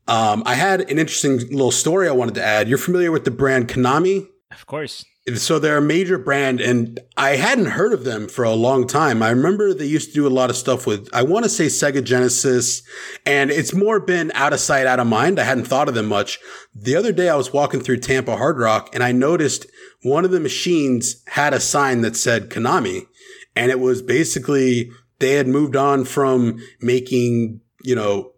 Um, 0.07 0.43
I 0.45 0.55
had 0.55 0.81
an 0.81 0.99
interesting 0.99 1.37
little 1.49 1.71
story 1.71 2.07
I 2.07 2.11
wanted 2.11 2.35
to 2.35 2.43
add. 2.43 2.67
You're 2.67 2.77
familiar 2.77 3.11
with 3.11 3.25
the 3.25 3.31
brand 3.31 3.67
Konami? 3.67 4.27
Of 4.51 4.65
course. 4.65 5.05
So 5.35 5.57
they're 5.57 5.77
a 5.77 5.81
major 5.81 6.19
brand 6.19 6.61
and 6.61 6.99
I 7.17 7.31
hadn't 7.31 7.65
heard 7.65 7.93
of 7.93 8.03
them 8.03 8.27
for 8.27 8.43
a 8.43 8.53
long 8.53 8.85
time. 8.85 9.23
I 9.23 9.31
remember 9.31 9.73
they 9.73 9.87
used 9.87 10.09
to 10.09 10.13
do 10.13 10.27
a 10.27 10.29
lot 10.29 10.51
of 10.51 10.55
stuff 10.55 10.85
with, 10.85 11.09
I 11.13 11.23
want 11.23 11.45
to 11.45 11.49
say 11.49 11.65
Sega 11.65 12.03
Genesis 12.03 12.83
and 13.25 13.49
it's 13.49 13.73
more 13.73 13.99
been 13.99 14.31
out 14.35 14.53
of 14.53 14.59
sight, 14.59 14.85
out 14.85 14.99
of 14.99 15.07
mind. 15.07 15.39
I 15.39 15.43
hadn't 15.43 15.65
thought 15.65 15.89
of 15.89 15.95
them 15.95 16.05
much. 16.05 16.39
The 16.75 16.95
other 16.95 17.11
day 17.11 17.27
I 17.27 17.35
was 17.35 17.51
walking 17.51 17.81
through 17.81 17.97
Tampa 17.97 18.37
Hard 18.37 18.59
Rock 18.59 18.91
and 18.93 19.03
I 19.03 19.11
noticed 19.11 19.65
one 20.03 20.25
of 20.25 20.31
the 20.31 20.39
machines 20.39 21.23
had 21.27 21.53
a 21.53 21.59
sign 21.59 22.01
that 22.01 22.15
said 22.15 22.49
Konami 22.49 23.07
and 23.55 23.71
it 23.71 23.79
was 23.79 24.01
basically 24.01 24.91
they 25.19 25.33
had 25.33 25.47
moved 25.47 25.75
on 25.75 26.05
from 26.05 26.59
making 26.81 27.61
you 27.85 27.93
know, 27.93 28.31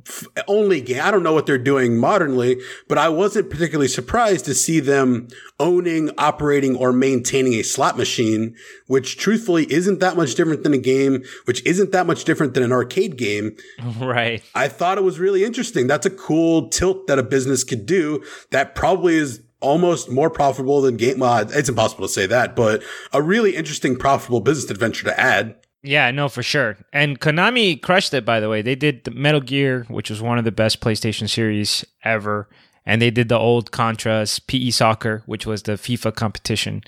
only 0.49 0.81
game. 0.81 1.01
I 1.01 1.09
don't 1.09 1.23
know 1.23 1.33
what 1.33 1.45
they're 1.45 1.57
doing 1.57 1.97
modernly, 1.97 2.59
but 2.89 2.97
I 2.97 3.07
wasn't 3.07 3.49
particularly 3.49 3.87
surprised 3.87 4.43
to 4.45 4.53
see 4.53 4.81
them 4.81 5.29
owning, 5.57 6.11
operating, 6.17 6.75
or 6.75 6.91
maintaining 6.91 7.53
a 7.53 7.63
slot 7.63 7.97
machine, 7.97 8.55
which 8.87 9.17
truthfully 9.17 9.71
isn't 9.71 10.01
that 10.01 10.17
much 10.17 10.35
different 10.35 10.63
than 10.63 10.73
a 10.73 10.77
game, 10.77 11.23
which 11.45 11.65
isn't 11.65 11.93
that 11.93 12.05
much 12.05 12.25
different 12.25 12.55
than 12.55 12.63
an 12.63 12.73
arcade 12.73 13.17
game. 13.17 13.55
Right. 13.97 14.43
I 14.53 14.67
thought 14.67 14.97
it 14.97 15.03
was 15.03 15.17
really 15.17 15.43
interesting. 15.43 15.87
That's 15.87 16.05
a 16.05 16.11
cool 16.11 16.69
tilt 16.69 17.07
that 17.07 17.17
a 17.17 17.23
business 17.23 17.63
could 17.63 17.85
do 17.85 18.23
that 18.51 18.75
probably 18.75 19.15
is 19.15 19.41
almost 19.59 20.09
more 20.11 20.29
profitable 20.29 20.81
than 20.81 20.97
game. 20.97 21.19
Well, 21.19 21.49
it's 21.49 21.69
impossible 21.69 22.07
to 22.07 22.13
say 22.13 22.25
that, 22.27 22.55
but 22.55 22.83
a 23.11 23.21
really 23.21 23.55
interesting, 23.55 23.95
profitable 23.95 24.39
business 24.39 24.69
adventure 24.71 25.05
to 25.05 25.19
add. 25.19 25.55
Yeah, 25.83 26.11
no, 26.11 26.27
for 26.27 26.43
sure. 26.43 26.77
And 26.91 27.19
Konami 27.19 27.81
crushed 27.81 28.13
it, 28.13 28.25
by 28.25 28.39
the 28.39 28.49
way. 28.49 28.61
They 28.61 28.75
did 28.75 29.03
the 29.03 29.11
Metal 29.11 29.41
Gear, 29.41 29.85
which 29.89 30.09
was 30.09 30.21
one 30.21 30.37
of 30.37 30.43
the 30.45 30.51
best 30.51 30.81
PlayStation 30.81 31.29
series 31.29 31.85
ever. 32.03 32.49
And 32.85 33.01
they 33.01 33.11
did 33.11 33.29
the 33.29 33.37
old 33.37 33.71
Contras, 33.71 34.39
PE 34.47 34.71
Soccer, 34.71 35.23
which 35.25 35.45
was 35.45 35.63
the 35.63 35.73
FIFA 35.73 36.15
competition. 36.15 36.83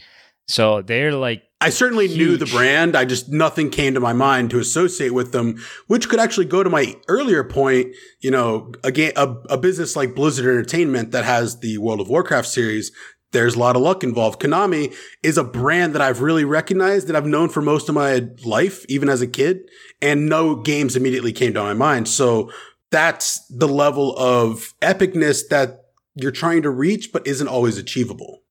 So 0.50 0.82
they're 0.82 1.14
like. 1.14 1.44
I 1.62 1.72
certainly 1.72 2.08
huge. 2.08 2.18
knew 2.18 2.38
the 2.38 2.46
brand. 2.46 2.96
I 2.96 3.04
just, 3.04 3.30
nothing 3.30 3.70
came 3.70 3.94
to 3.94 4.00
my 4.00 4.14
mind 4.14 4.50
to 4.52 4.60
associate 4.60 5.14
with 5.14 5.34
them, 5.34 5.62
which 5.88 6.08
could 6.08 6.20
actually 6.20 6.46
go 6.46 6.64
to 6.64 6.70
my 6.70 6.96
earlier 7.10 7.44
point. 7.44 7.96
You 8.22 8.32
know, 8.32 8.72
again, 8.84 9.12
a, 9.18 9.28
a 9.50 9.58
business 9.58 9.96
like 9.96 10.16
Blizzard 10.16 10.46
Entertainment 10.46 11.12
that 11.12 11.26
has 11.26 11.60
the 11.60 11.78
World 11.78 12.00
of 12.00 12.08
Warcraft 12.08 12.48
series 12.48 12.92
there's 13.32 13.56
a 13.56 13.60
lot 13.60 13.76
of 13.76 13.82
luck 13.82 14.04
involved. 14.04 14.42
Konami 14.42 14.96
is 15.22 15.38
a 15.38 15.44
brand 15.44 15.94
that 15.94 16.02
I've 16.02 16.22
really 16.22 16.46
recognized 16.46 17.08
that 17.08 17.16
I've 17.16 17.26
known 17.26 17.50
for 17.50 17.62
most 17.62 17.90
of 17.90 17.96
my 17.96 18.28
life, 18.44 18.86
even 18.90 19.10
as 19.10 19.22
a 19.22 19.28
kid, 19.28 19.70
and 20.02 20.28
no 20.28 20.56
games 20.56 20.96
immediately 20.96 21.32
came 21.32 21.54
to 21.54 21.62
my 21.62 21.74
mind. 21.74 22.08
So 22.08 22.52
that's 22.90 23.46
the 23.48 23.68
level 23.68 24.18
of 24.18 24.74
epicness 24.82 25.48
that 25.50 25.86
you're 26.16 26.32
trying 26.32 26.64
to 26.64 26.70
reach, 26.70 27.12
but 27.14 27.28
isn't 27.28 27.48
always 27.48 27.78
achievable. 27.78 28.42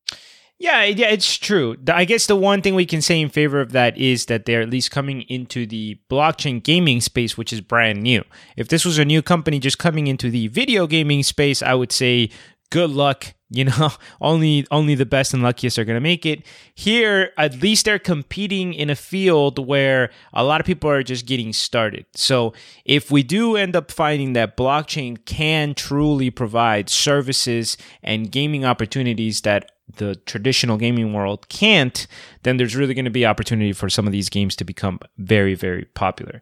Yeah, 0.61 0.83
yeah, 0.85 1.07
it's 1.07 1.37
true. 1.37 1.77
I 1.87 2.05
guess 2.05 2.27
the 2.27 2.35
one 2.35 2.63
thing 2.63 2.75
we 2.75 2.85
can 2.85 3.01
say 3.01 3.21
in 3.21 3.29
favor 3.29 3.61
of 3.61 3.71
that 3.73 3.97
is 3.97 4.27
that 4.27 4.45
they're 4.45 4.63
at 4.63 4.71
least 4.71 4.91
coming 4.91 5.23
into 5.23 5.67
the 5.67 6.01
blockchain 6.11 6.61
gaming 6.63 7.01
space, 7.01 7.39
which 7.39 7.53
is 7.53 7.61
brand 7.61 8.03
new. 8.03 8.25
If 8.57 8.67
this 8.67 8.85
was 8.85 8.99
a 8.99 9.05
new 9.05 9.23
company 9.23 9.61
just 9.61 9.79
coming 9.79 10.09
into 10.09 10.31
the 10.31 10.49
video 10.49 10.89
gaming 10.89 11.23
space, 11.23 11.63
I 11.63 11.75
would 11.75 11.93
say 11.93 12.31
good 12.71 12.91
luck 12.91 13.35
you 13.51 13.65
know 13.65 13.91
only 14.21 14.67
only 14.71 14.95
the 14.95 15.07
best 15.07 15.33
and 15.33 15.43
luckiest 15.43 15.79
are 15.79 15.85
going 15.85 15.97
to 15.97 16.01
make 16.01 16.27
it 16.27 16.45
here 16.75 17.33
at 17.39 17.63
least 17.63 17.87
they're 17.87 17.99
competing 17.99 18.75
in 18.75 18.91
a 18.91 18.95
field 18.95 19.59
where 19.67 20.11
a 20.35 20.45
lot 20.45 20.61
of 20.61 20.67
people 20.67 20.91
are 20.91 21.03
just 21.03 21.25
getting 21.25 21.51
started 21.51 22.05
so 22.15 22.53
if 22.85 23.11
we 23.11 23.23
do 23.23 23.57
end 23.57 23.75
up 23.75 23.91
finding 23.91 24.35
that 24.35 24.55
blockchain 24.55 25.17
can 25.25 25.73
truly 25.73 26.29
provide 26.29 26.91
services 26.91 27.79
and 28.03 28.31
gaming 28.31 28.67
opportunities 28.67 29.41
that 29.41 29.71
the 29.97 30.15
traditional 30.27 30.77
gaming 30.77 31.13
world 31.13 31.49
can't, 31.49 32.07
then 32.43 32.57
there's 32.57 32.77
really 32.77 32.95
going 32.95 33.05
to 33.05 33.11
be 33.11 33.27
opportunity 33.27 33.73
for 33.73 33.89
some 33.89 34.07
of 34.07 34.13
these 34.13 34.29
games 34.29 34.55
to 34.57 34.65
become 34.65 35.01
very, 35.17 35.55
very 35.55 35.85
popular. 35.95 36.41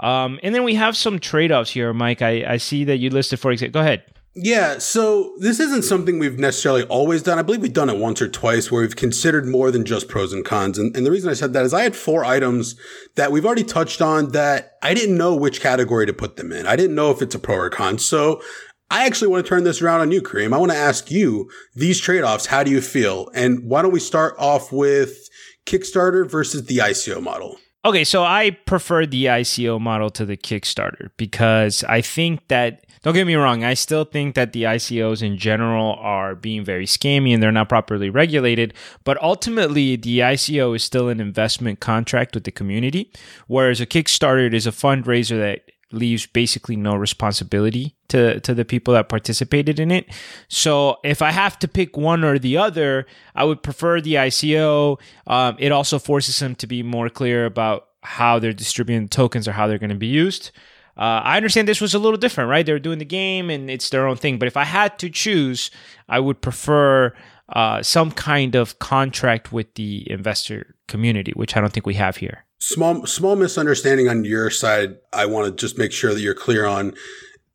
Um, 0.00 0.38
and 0.42 0.54
then 0.54 0.64
we 0.64 0.74
have 0.74 0.96
some 0.96 1.18
trade 1.18 1.52
offs 1.52 1.70
here, 1.70 1.92
Mike. 1.92 2.22
I, 2.22 2.44
I 2.54 2.56
see 2.56 2.84
that 2.84 2.98
you 2.98 3.10
listed, 3.10 3.40
for 3.40 3.50
example, 3.50 3.80
go 3.80 3.84
ahead. 3.84 4.04
Yeah, 4.36 4.78
so 4.78 5.32
this 5.38 5.60
isn't 5.60 5.84
something 5.84 6.18
we've 6.18 6.40
necessarily 6.40 6.82
always 6.84 7.22
done. 7.22 7.38
I 7.38 7.42
believe 7.42 7.62
we've 7.62 7.72
done 7.72 7.88
it 7.88 7.98
once 7.98 8.20
or 8.20 8.28
twice 8.28 8.68
where 8.68 8.82
we've 8.82 8.96
considered 8.96 9.46
more 9.46 9.70
than 9.70 9.84
just 9.84 10.08
pros 10.08 10.32
and 10.32 10.44
cons. 10.44 10.76
And, 10.76 10.94
and, 10.96 11.06
the 11.06 11.12
reason 11.12 11.30
I 11.30 11.34
said 11.34 11.52
that 11.52 11.64
is 11.64 11.72
I 11.72 11.82
had 11.82 11.94
four 11.94 12.24
items 12.24 12.74
that 13.14 13.30
we've 13.30 13.46
already 13.46 13.62
touched 13.62 14.02
on 14.02 14.32
that 14.32 14.76
I 14.82 14.92
didn't 14.92 15.16
know 15.16 15.36
which 15.36 15.60
category 15.60 16.04
to 16.06 16.12
put 16.12 16.34
them 16.34 16.50
in. 16.50 16.66
I 16.66 16.74
didn't 16.74 16.96
know 16.96 17.12
if 17.12 17.22
it's 17.22 17.36
a 17.36 17.38
pro 17.38 17.54
or 17.54 17.70
con. 17.70 18.00
So 18.00 18.42
I 18.90 19.06
actually 19.06 19.28
want 19.28 19.44
to 19.44 19.48
turn 19.48 19.64
this 19.64 19.82
around 19.82 20.00
on 20.00 20.10
you, 20.12 20.22
Kareem. 20.22 20.54
I 20.54 20.58
want 20.58 20.72
to 20.72 20.78
ask 20.78 21.10
you 21.10 21.50
these 21.74 22.00
trade 22.00 22.22
offs. 22.22 22.46
How 22.46 22.62
do 22.62 22.70
you 22.70 22.80
feel? 22.80 23.28
And 23.34 23.64
why 23.64 23.82
don't 23.82 23.92
we 23.92 24.00
start 24.00 24.34
off 24.38 24.72
with 24.72 25.28
Kickstarter 25.66 26.30
versus 26.30 26.66
the 26.66 26.78
ICO 26.78 27.22
model? 27.22 27.58
Okay, 27.84 28.04
so 28.04 28.22
I 28.22 28.50
prefer 28.50 29.04
the 29.04 29.26
ICO 29.26 29.78
model 29.78 30.08
to 30.10 30.24
the 30.24 30.38
Kickstarter 30.38 31.10
because 31.18 31.84
I 31.84 32.00
think 32.00 32.48
that 32.48 32.84
don't 33.02 33.12
get 33.12 33.26
me 33.26 33.34
wrong, 33.34 33.62
I 33.62 33.74
still 33.74 34.06
think 34.06 34.34
that 34.34 34.54
the 34.54 34.62
ICOs 34.62 35.22
in 35.22 35.36
general 35.36 35.92
are 36.00 36.34
being 36.34 36.64
very 36.64 36.86
scammy 36.86 37.34
and 37.34 37.42
they're 37.42 37.52
not 37.52 37.68
properly 37.68 38.08
regulated. 38.08 38.72
But 39.04 39.22
ultimately, 39.22 39.96
the 39.96 40.20
ICO 40.20 40.74
is 40.74 40.82
still 40.82 41.10
an 41.10 41.20
investment 41.20 41.80
contract 41.80 42.34
with 42.34 42.44
the 42.44 42.50
community, 42.50 43.12
whereas 43.46 43.82
a 43.82 43.86
Kickstarter 43.86 44.50
is 44.54 44.66
a 44.66 44.70
fundraiser 44.70 45.38
that 45.38 45.70
leaves 45.92 46.26
basically 46.26 46.76
no 46.76 46.94
responsibility 46.94 47.94
to, 48.08 48.40
to 48.40 48.54
the 48.54 48.64
people 48.64 48.94
that 48.94 49.08
participated 49.08 49.78
in 49.78 49.90
it. 49.90 50.06
So 50.48 50.98
if 51.04 51.22
I 51.22 51.30
have 51.30 51.58
to 51.60 51.68
pick 51.68 51.96
one 51.96 52.24
or 52.24 52.38
the 52.38 52.56
other, 52.56 53.06
I 53.34 53.44
would 53.44 53.62
prefer 53.62 54.00
the 54.00 54.14
ICO. 54.14 55.00
Um, 55.26 55.56
it 55.58 55.72
also 55.72 55.98
forces 55.98 56.38
them 56.38 56.54
to 56.56 56.66
be 56.66 56.82
more 56.82 57.08
clear 57.08 57.46
about 57.46 57.88
how 58.02 58.38
they're 58.38 58.52
distributing 58.52 59.08
tokens 59.08 59.48
or 59.48 59.52
how 59.52 59.66
they're 59.66 59.78
going 59.78 59.90
to 59.90 59.96
be 59.96 60.06
used. 60.06 60.50
Uh, 60.96 61.20
I 61.24 61.36
understand 61.36 61.66
this 61.66 61.80
was 61.80 61.94
a 61.94 61.98
little 61.98 62.18
different, 62.18 62.50
right? 62.50 62.64
They're 62.64 62.78
doing 62.78 62.98
the 62.98 63.04
game 63.04 63.50
and 63.50 63.68
it's 63.68 63.90
their 63.90 64.06
own 64.06 64.16
thing. 64.16 64.38
But 64.38 64.46
if 64.46 64.56
I 64.56 64.64
had 64.64 64.98
to 65.00 65.10
choose, 65.10 65.70
I 66.08 66.20
would 66.20 66.40
prefer 66.40 67.14
uh, 67.48 67.82
some 67.82 68.10
kind 68.10 68.54
of 68.54 68.78
contract 68.78 69.52
with 69.52 69.74
the 69.74 70.08
investor 70.10 70.76
community, 70.86 71.32
which 71.34 71.56
I 71.56 71.60
don't 71.60 71.72
think 71.72 71.86
we 71.86 71.94
have 71.94 72.18
here. 72.18 72.44
Small, 72.66 73.04
small 73.04 73.36
misunderstanding 73.36 74.08
on 74.08 74.24
your 74.24 74.48
side. 74.48 74.96
I 75.12 75.26
want 75.26 75.46
to 75.46 75.54
just 75.54 75.76
make 75.76 75.92
sure 75.92 76.14
that 76.14 76.20
you're 76.20 76.34
clear 76.34 76.64
on. 76.64 76.94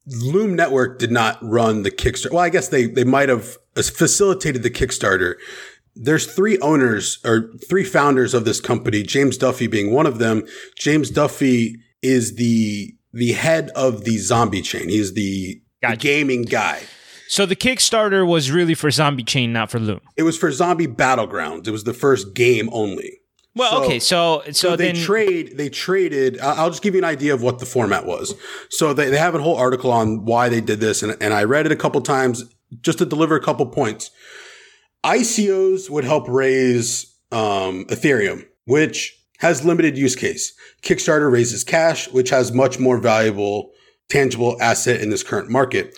Loom 0.05 0.55
Network 0.55 0.99
did 0.99 1.09
not 1.09 1.39
run 1.41 1.81
the 1.81 1.89
Kickstarter. 1.89 2.31
Well, 2.31 2.43
I 2.43 2.49
guess 2.49 2.67
they 2.67 2.85
they 2.85 3.03
might 3.03 3.27
have 3.27 3.57
uh, 3.75 3.81
facilitated 3.81 4.61
the 4.61 4.69
Kickstarter. 4.69 5.35
There's 5.95 6.31
three 6.31 6.59
owners 6.59 7.17
or 7.25 7.51
three 7.67 7.83
founders 7.83 8.35
of 8.35 8.45
this 8.45 8.61
company. 8.61 9.01
James 9.01 9.35
Duffy 9.35 9.65
being 9.65 9.91
one 9.91 10.05
of 10.05 10.19
them. 10.19 10.43
James 10.77 11.09
Duffy 11.09 11.79
is 12.03 12.35
the 12.35 12.93
the 13.11 13.31
head 13.31 13.71
of 13.75 14.03
the 14.03 14.19
zombie 14.19 14.61
chain. 14.61 14.89
He's 14.89 15.15
the, 15.15 15.59
gotcha. 15.81 15.95
the 15.95 16.01
gaming 16.01 16.43
guy. 16.43 16.83
So 17.27 17.47
the 17.47 17.55
Kickstarter 17.55 18.27
was 18.27 18.51
really 18.51 18.75
for 18.75 18.89
Zombie 18.89 19.23
Chain, 19.23 19.53
not 19.53 19.69
for 19.69 19.79
Loom. 19.79 20.01
It 20.17 20.23
was 20.23 20.37
for 20.37 20.51
Zombie 20.51 20.87
Battlegrounds. 20.87 21.67
It 21.67 21.71
was 21.71 21.83
the 21.83 21.93
first 21.93 22.33
game 22.33 22.69
only. 22.71 23.18
Well, 23.55 23.71
so, 23.71 23.83
okay, 23.83 23.99
so 23.99 24.41
so, 24.45 24.51
so 24.51 24.75
they 24.75 24.91
then, 24.91 25.03
trade. 25.03 25.57
They 25.57 25.69
traded. 25.69 26.39
I'll 26.39 26.69
just 26.69 26.81
give 26.81 26.93
you 26.93 26.99
an 26.99 27.05
idea 27.05 27.33
of 27.33 27.41
what 27.41 27.59
the 27.59 27.65
format 27.65 28.05
was. 28.05 28.33
So 28.69 28.93
they, 28.93 29.09
they 29.09 29.17
have 29.17 29.35
a 29.35 29.41
whole 29.41 29.57
article 29.57 29.91
on 29.91 30.25
why 30.25 30.49
they 30.49 30.61
did 30.61 30.79
this, 30.79 31.03
and, 31.03 31.17
and 31.19 31.33
I 31.33 31.43
read 31.43 31.65
it 31.65 31.71
a 31.71 31.75
couple 31.75 32.01
times 32.01 32.45
just 32.81 32.99
to 32.99 33.05
deliver 33.05 33.35
a 33.35 33.41
couple 33.41 33.65
points. 33.65 34.11
ICOs 35.03 35.89
would 35.89 36.03
help 36.03 36.27
raise 36.27 37.15
um, 37.31 37.85
Ethereum, 37.85 38.45
which 38.65 39.15
has 39.39 39.63
limited 39.63 39.97
use 39.97 40.15
case. 40.15 40.53
Kickstarter 40.81 41.31
raises 41.31 41.63
cash, 41.63 42.09
which 42.11 42.29
has 42.29 42.51
much 42.51 42.79
more 42.79 42.97
valuable, 42.97 43.71
tangible 44.09 44.57
asset 44.61 45.01
in 45.01 45.09
this 45.09 45.23
current 45.23 45.49
market. 45.49 45.97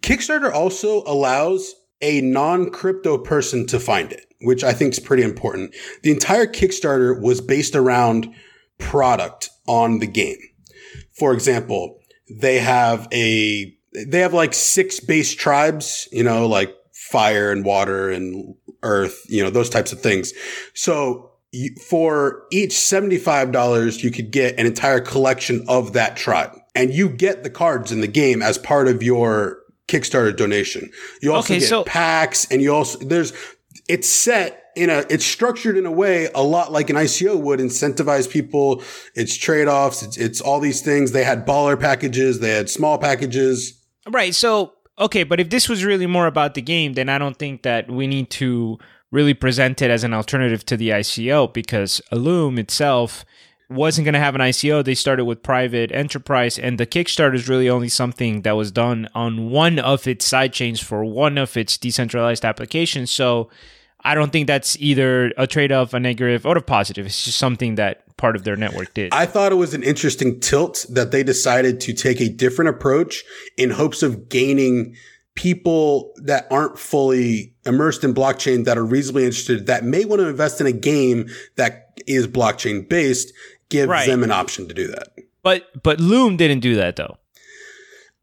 Kickstarter 0.00 0.52
also 0.52 1.02
allows 1.04 1.74
a 2.02 2.20
non 2.20 2.70
crypto 2.70 3.16
person 3.16 3.66
to 3.68 3.80
find 3.80 4.12
it, 4.12 4.25
which 4.40 4.64
I 4.64 4.72
think 4.72 4.92
is 4.92 5.00
pretty 5.00 5.22
important. 5.22 5.74
The 6.02 6.10
entire 6.10 6.46
Kickstarter 6.46 7.20
was 7.20 7.40
based 7.40 7.74
around 7.74 8.32
product 8.78 9.50
on 9.66 9.98
the 9.98 10.06
game. 10.06 10.38
For 11.18 11.32
example, 11.32 11.98
they 12.30 12.58
have 12.58 13.08
a, 13.12 13.74
they 14.06 14.20
have 14.20 14.34
like 14.34 14.52
six 14.52 15.00
base 15.00 15.34
tribes, 15.34 16.08
you 16.12 16.22
know, 16.22 16.46
like 16.46 16.74
fire 16.92 17.50
and 17.50 17.64
water 17.64 18.10
and 18.10 18.54
earth, 18.82 19.22
you 19.28 19.42
know, 19.42 19.50
those 19.50 19.70
types 19.70 19.92
of 19.92 20.00
things. 20.00 20.32
So 20.74 21.30
for 21.88 22.42
each 22.50 22.72
$75, 22.72 24.02
you 24.02 24.10
could 24.10 24.30
get 24.30 24.58
an 24.58 24.66
entire 24.66 25.00
collection 25.00 25.64
of 25.68 25.92
that 25.94 26.16
tribe. 26.16 26.52
And 26.74 26.92
you 26.92 27.08
get 27.08 27.42
the 27.42 27.50
cards 27.50 27.90
in 27.90 28.00
the 28.00 28.06
game 28.06 28.42
as 28.42 28.58
part 28.58 28.88
of 28.88 29.02
your 29.02 29.60
Kickstarter 29.88 30.36
donation. 30.36 30.90
You 31.22 31.32
also 31.32 31.54
okay, 31.54 31.60
get 31.60 31.68
so- 31.68 31.84
packs 31.84 32.46
and 32.50 32.60
you 32.60 32.74
also, 32.74 32.98
there's, 32.98 33.32
it's 33.88 34.08
set 34.08 34.70
in 34.76 34.90
a, 34.90 35.04
it's 35.08 35.24
structured 35.24 35.76
in 35.76 35.86
a 35.86 35.90
way 35.90 36.28
a 36.34 36.42
lot 36.42 36.70
like 36.70 36.90
an 36.90 36.96
ICO 36.96 37.38
would 37.40 37.60
incentivize 37.60 38.30
people. 38.30 38.82
It's 39.14 39.36
trade 39.36 39.68
offs. 39.68 40.02
It's, 40.02 40.16
it's 40.16 40.40
all 40.40 40.60
these 40.60 40.82
things. 40.82 41.12
They 41.12 41.24
had 41.24 41.46
baller 41.46 41.78
packages. 41.80 42.40
They 42.40 42.50
had 42.50 42.68
small 42.68 42.98
packages. 42.98 43.80
Right. 44.08 44.34
So, 44.34 44.74
okay. 44.98 45.24
But 45.24 45.40
if 45.40 45.50
this 45.50 45.68
was 45.68 45.84
really 45.84 46.06
more 46.06 46.26
about 46.26 46.54
the 46.54 46.62
game, 46.62 46.92
then 46.92 47.08
I 47.08 47.18
don't 47.18 47.38
think 47.38 47.62
that 47.62 47.90
we 47.90 48.06
need 48.06 48.30
to 48.32 48.78
really 49.10 49.34
present 49.34 49.80
it 49.80 49.90
as 49.90 50.04
an 50.04 50.12
alternative 50.12 50.66
to 50.66 50.76
the 50.76 50.90
ICO 50.90 51.52
because 51.52 52.02
Loom 52.12 52.58
itself 52.58 53.24
wasn't 53.68 54.04
going 54.04 54.14
to 54.14 54.20
have 54.20 54.34
an 54.34 54.40
ICO. 54.40 54.84
They 54.84 54.94
started 54.94 55.24
with 55.24 55.42
private 55.42 55.90
enterprise, 55.92 56.58
and 56.58 56.78
the 56.78 56.86
Kickstarter 56.86 57.34
is 57.34 57.48
really 57.48 57.68
only 57.68 57.88
something 57.88 58.42
that 58.42 58.52
was 58.52 58.70
done 58.70 59.08
on 59.14 59.50
one 59.50 59.78
of 59.78 60.06
its 60.06 60.28
sidechains 60.30 60.82
for 60.82 61.04
one 61.04 61.36
of 61.38 61.56
its 61.56 61.76
decentralized 61.76 62.44
applications. 62.44 63.10
So 63.10 63.50
I 64.00 64.14
don't 64.14 64.30
think 64.30 64.46
that's 64.46 64.76
either 64.78 65.32
a 65.36 65.46
trade 65.46 65.72
off, 65.72 65.94
a 65.94 66.00
negative, 66.00 66.46
or 66.46 66.56
a 66.56 66.62
positive. 66.62 67.06
It's 67.06 67.24
just 67.24 67.38
something 67.38 67.74
that 67.74 68.04
part 68.16 68.36
of 68.36 68.44
their 68.44 68.56
network 68.56 68.94
did. 68.94 69.12
I 69.12 69.26
thought 69.26 69.52
it 69.52 69.56
was 69.56 69.74
an 69.74 69.82
interesting 69.82 70.40
tilt 70.40 70.86
that 70.90 71.10
they 71.10 71.22
decided 71.22 71.80
to 71.82 71.92
take 71.92 72.20
a 72.20 72.28
different 72.28 72.68
approach 72.68 73.24
in 73.56 73.70
hopes 73.70 74.02
of 74.02 74.28
gaining 74.28 74.94
people 75.34 76.14
that 76.22 76.46
aren't 76.50 76.78
fully 76.78 77.54
immersed 77.66 78.02
in 78.04 78.14
blockchain 78.14 78.64
that 78.64 78.78
are 78.78 78.84
reasonably 78.84 79.24
interested 79.24 79.66
that 79.66 79.84
may 79.84 80.04
want 80.04 80.20
to 80.20 80.28
invest 80.28 80.60
in 80.60 80.66
a 80.66 80.72
game 80.72 81.28
that 81.56 82.00
is 82.06 82.26
blockchain 82.26 82.88
based 82.88 83.32
give 83.68 83.88
right. 83.88 84.06
them 84.06 84.22
an 84.22 84.30
option 84.30 84.68
to 84.68 84.74
do 84.74 84.86
that. 84.88 85.08
But 85.42 85.82
but 85.82 86.00
Loom 86.00 86.36
didn't 86.36 86.60
do 86.60 86.74
that 86.76 86.96
though. 86.96 87.18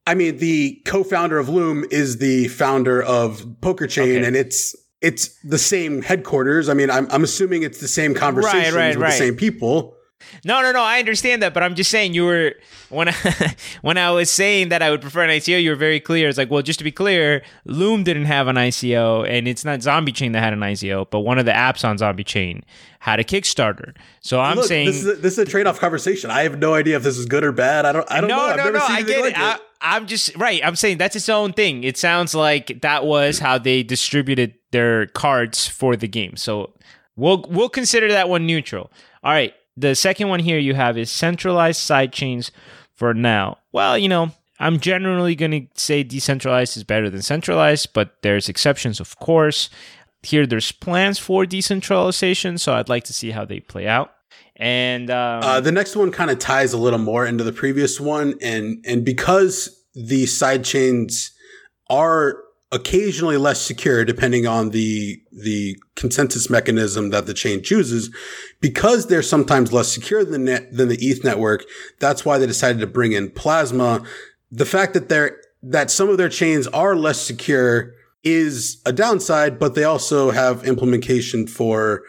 I 0.06 0.16
mean, 0.16 0.38
the 0.38 0.82
co-founder 0.86 1.39
of 1.39 1.48
Loom 1.48 1.86
is 1.89 2.18
the 2.18 2.50
founder 2.50 3.02
of 3.02 3.46
Poker 3.62 3.88
Chain, 3.88 4.18
okay. 4.18 4.26
and 4.26 4.36
it's 4.36 4.76
it's 5.02 5.38
the 5.44 5.58
same 5.58 6.02
headquarters. 6.02 6.70
I 6.70 6.74
mean, 6.74 6.89
I'm 6.89 7.08
I'm 7.12 7.24
assuming 7.24 7.64
it's 7.64 7.80
the 7.80 7.88
same 7.88 8.14
conversations 8.14 8.74
right, 8.74 8.96
right, 8.96 8.98
with 8.98 9.08
the 9.08 9.18
same 9.18 9.36
people. 9.36 9.96
No, 10.45 10.61
no, 10.61 10.71
no. 10.71 10.82
I 10.82 10.99
understand 10.99 11.41
that, 11.43 11.53
but 11.53 11.63
I'm 11.63 11.76
just 11.76 11.89
saying 11.89 12.13
you 12.13 12.26
were 12.26 12.53
when 12.89 13.09
I 13.09 13.13
when 13.82 13.97
I 13.97 14.11
was 14.11 14.30
saying 14.30 14.69
that 14.69 14.82
I 14.82 14.89
would 14.89 15.01
prefer 15.01 15.24
an 15.24 15.30
ICO, 15.30 15.61
you 15.61 15.71
were 15.71 15.76
very 15.76 15.99
clear. 15.99 16.30
It's 16.30 16.38
like, 16.38 16.51
well, 16.51 16.61
just 16.61 16.80
to 16.80 16.84
be 16.84 16.91
clear, 16.91 17.43
Loom 17.65 18.03
didn't 18.03 18.26
have 18.26 18.47
an 18.47 18.55
ICO, 18.55 19.28
and 19.28 19.47
it's 19.47 19.65
not 19.65 19.82
Zombie 19.82 20.11
Chain 20.11 20.32
that 20.34 20.41
had 20.41 20.53
an 20.53 20.59
ICO, 20.59 21.09
but 21.09 21.21
one 21.21 21.39
of 21.39 21.45
the 21.45 21.51
apps 21.51 21.88
on 21.88 21.97
Zombie 21.97 22.24
Chain 22.24 22.63
had 22.99 23.19
a 23.19 23.24
Kickstarter. 23.24 23.95
So 24.21 24.39
I'm 24.39 24.57
Look, 24.57 24.65
saying 24.65 24.86
this 24.88 25.03
is 25.03 25.07
a, 25.07 25.13
this 25.15 25.34
is 25.34 25.39
a 25.39 25.45
trade 25.45 25.67
off 25.67 25.80
conversation. 25.80 26.32
I 26.32 26.43
have 26.43 26.57
no 26.59 26.74
idea 26.74 26.95
if 26.95 27.03
this 27.03 27.17
is 27.17 27.26
good 27.26 27.43
or 27.43 27.51
bad. 27.51 27.86
I 27.86 27.91
don't. 27.91 28.09
I 28.11 28.21
don't 28.21 28.30
no, 28.30 28.38
know. 28.38 28.43
I've 28.43 28.57
no, 28.57 28.71
no. 28.71 28.80
I 28.82 29.01
get 29.01 29.21
like 29.21 29.34
it. 29.34 29.39
I, 29.39 29.59
I'm 29.82 30.07
just 30.07 30.36
right. 30.38 30.61
I'm 30.63 30.76
saying 30.76 30.97
that's 30.99 31.15
its 31.15 31.30
own 31.30 31.53
thing. 31.53 31.84
It 31.84 31.97
sounds 31.97 32.34
like 32.34 32.82
that 32.82 33.05
was 33.05 33.39
how 33.39 33.57
they 33.57 33.84
distributed 33.84 34.53
their 34.71 35.07
cards 35.07 35.67
for 35.67 35.95
the 35.95 36.07
game. 36.07 36.38
So 36.38 36.74
we'll 37.15 37.45
we'll 37.49 37.69
consider 37.69 38.07
that 38.09 38.30
one 38.30 38.45
neutral. 38.45 38.91
All 39.24 39.32
right 39.32 39.53
the 39.76 39.95
second 39.95 40.28
one 40.30 40.39
here 40.39 40.59
you 40.59 40.76
have 40.76 40.97
is 40.97 41.09
centralized 41.09 41.82
sidechains 41.82 42.51
for 42.95 43.13
now. 43.13 43.57
Well, 43.71 43.97
you 43.97 44.07
know, 44.07 44.32
I'm 44.59 44.80
generally 44.80 45.36
going 45.36 45.51
to 45.51 45.67
say 45.76 46.03
decentralized 46.03 46.78
is 46.78 46.84
better 46.84 47.09
than 47.09 47.21
centralized, 47.21 47.93
but 47.93 48.21
there's 48.21 48.49
exceptions, 48.49 48.99
of 48.99 49.17
course. 49.19 49.69
Here, 50.21 50.45
there's 50.45 50.71
plans 50.71 51.19
for 51.19 51.45
decentralization, 51.45 52.57
so 52.57 52.74
I'd 52.74 52.88
like 52.88 53.03
to 53.05 53.13
see 53.13 53.32
how 53.32 53.45
they 53.45 53.59
play 53.59 53.88
out. 53.88 54.13
And 54.55 55.09
um, 55.09 55.43
uh, 55.43 55.59
the 55.59 55.71
next 55.71 55.95
one 55.95 56.11
kind 56.11 56.30
of 56.32 56.39
ties 56.39 56.71
a 56.74 56.78
little 56.78 56.99
more 56.99 57.26
into 57.26 57.43
the 57.43 57.51
previous 57.51 57.99
one, 57.99 58.36
and 58.41 58.84
and 58.88 59.03
because 59.03 59.84
the 59.95 60.28
side 60.28 60.63
chains 60.63 61.32
are 61.89 62.43
occasionally 62.74 63.38
less 63.38 63.61
secure 63.61 64.03
depending 64.03 64.47
on 64.47 64.71
the 64.71 65.21
the 65.32 65.78
consensus 65.95 66.49
mechanism 66.49 67.11
that 67.11 67.28
the 67.28 67.34
chain 67.34 67.61
chooses. 67.61 68.13
Because 68.59 69.07
they're 69.07 69.21
sometimes 69.21 69.71
less 69.71 69.93
secure 69.93 70.26
than 70.26 70.45
net, 70.45 70.76
than 70.76 70.89
the 70.89 70.97
ETH 70.99 71.24
network 71.24 71.63
that's 71.99 72.26
why 72.26 72.38
they 72.38 72.47
decided 72.47 72.80
to 72.80 72.88
bring 72.88 73.13
in 73.13 73.30
plasma. 73.30 74.03
The 74.51 74.65
fact 74.65 74.93
that 74.95 75.07
they're 75.07 75.39
that 75.61 75.91
some 75.91 76.09
of 76.09 76.17
their 76.17 76.30
chains 76.30 76.67
are 76.67 76.95
less 76.95 77.21
secure 77.21 77.93
is 78.24 78.82
a 78.86 78.91
downside 78.91 79.59
but 79.59 79.76
they 79.76 79.84
also 79.84 80.32
have 80.32 80.65
implementation 80.65 81.45
for 81.47 82.01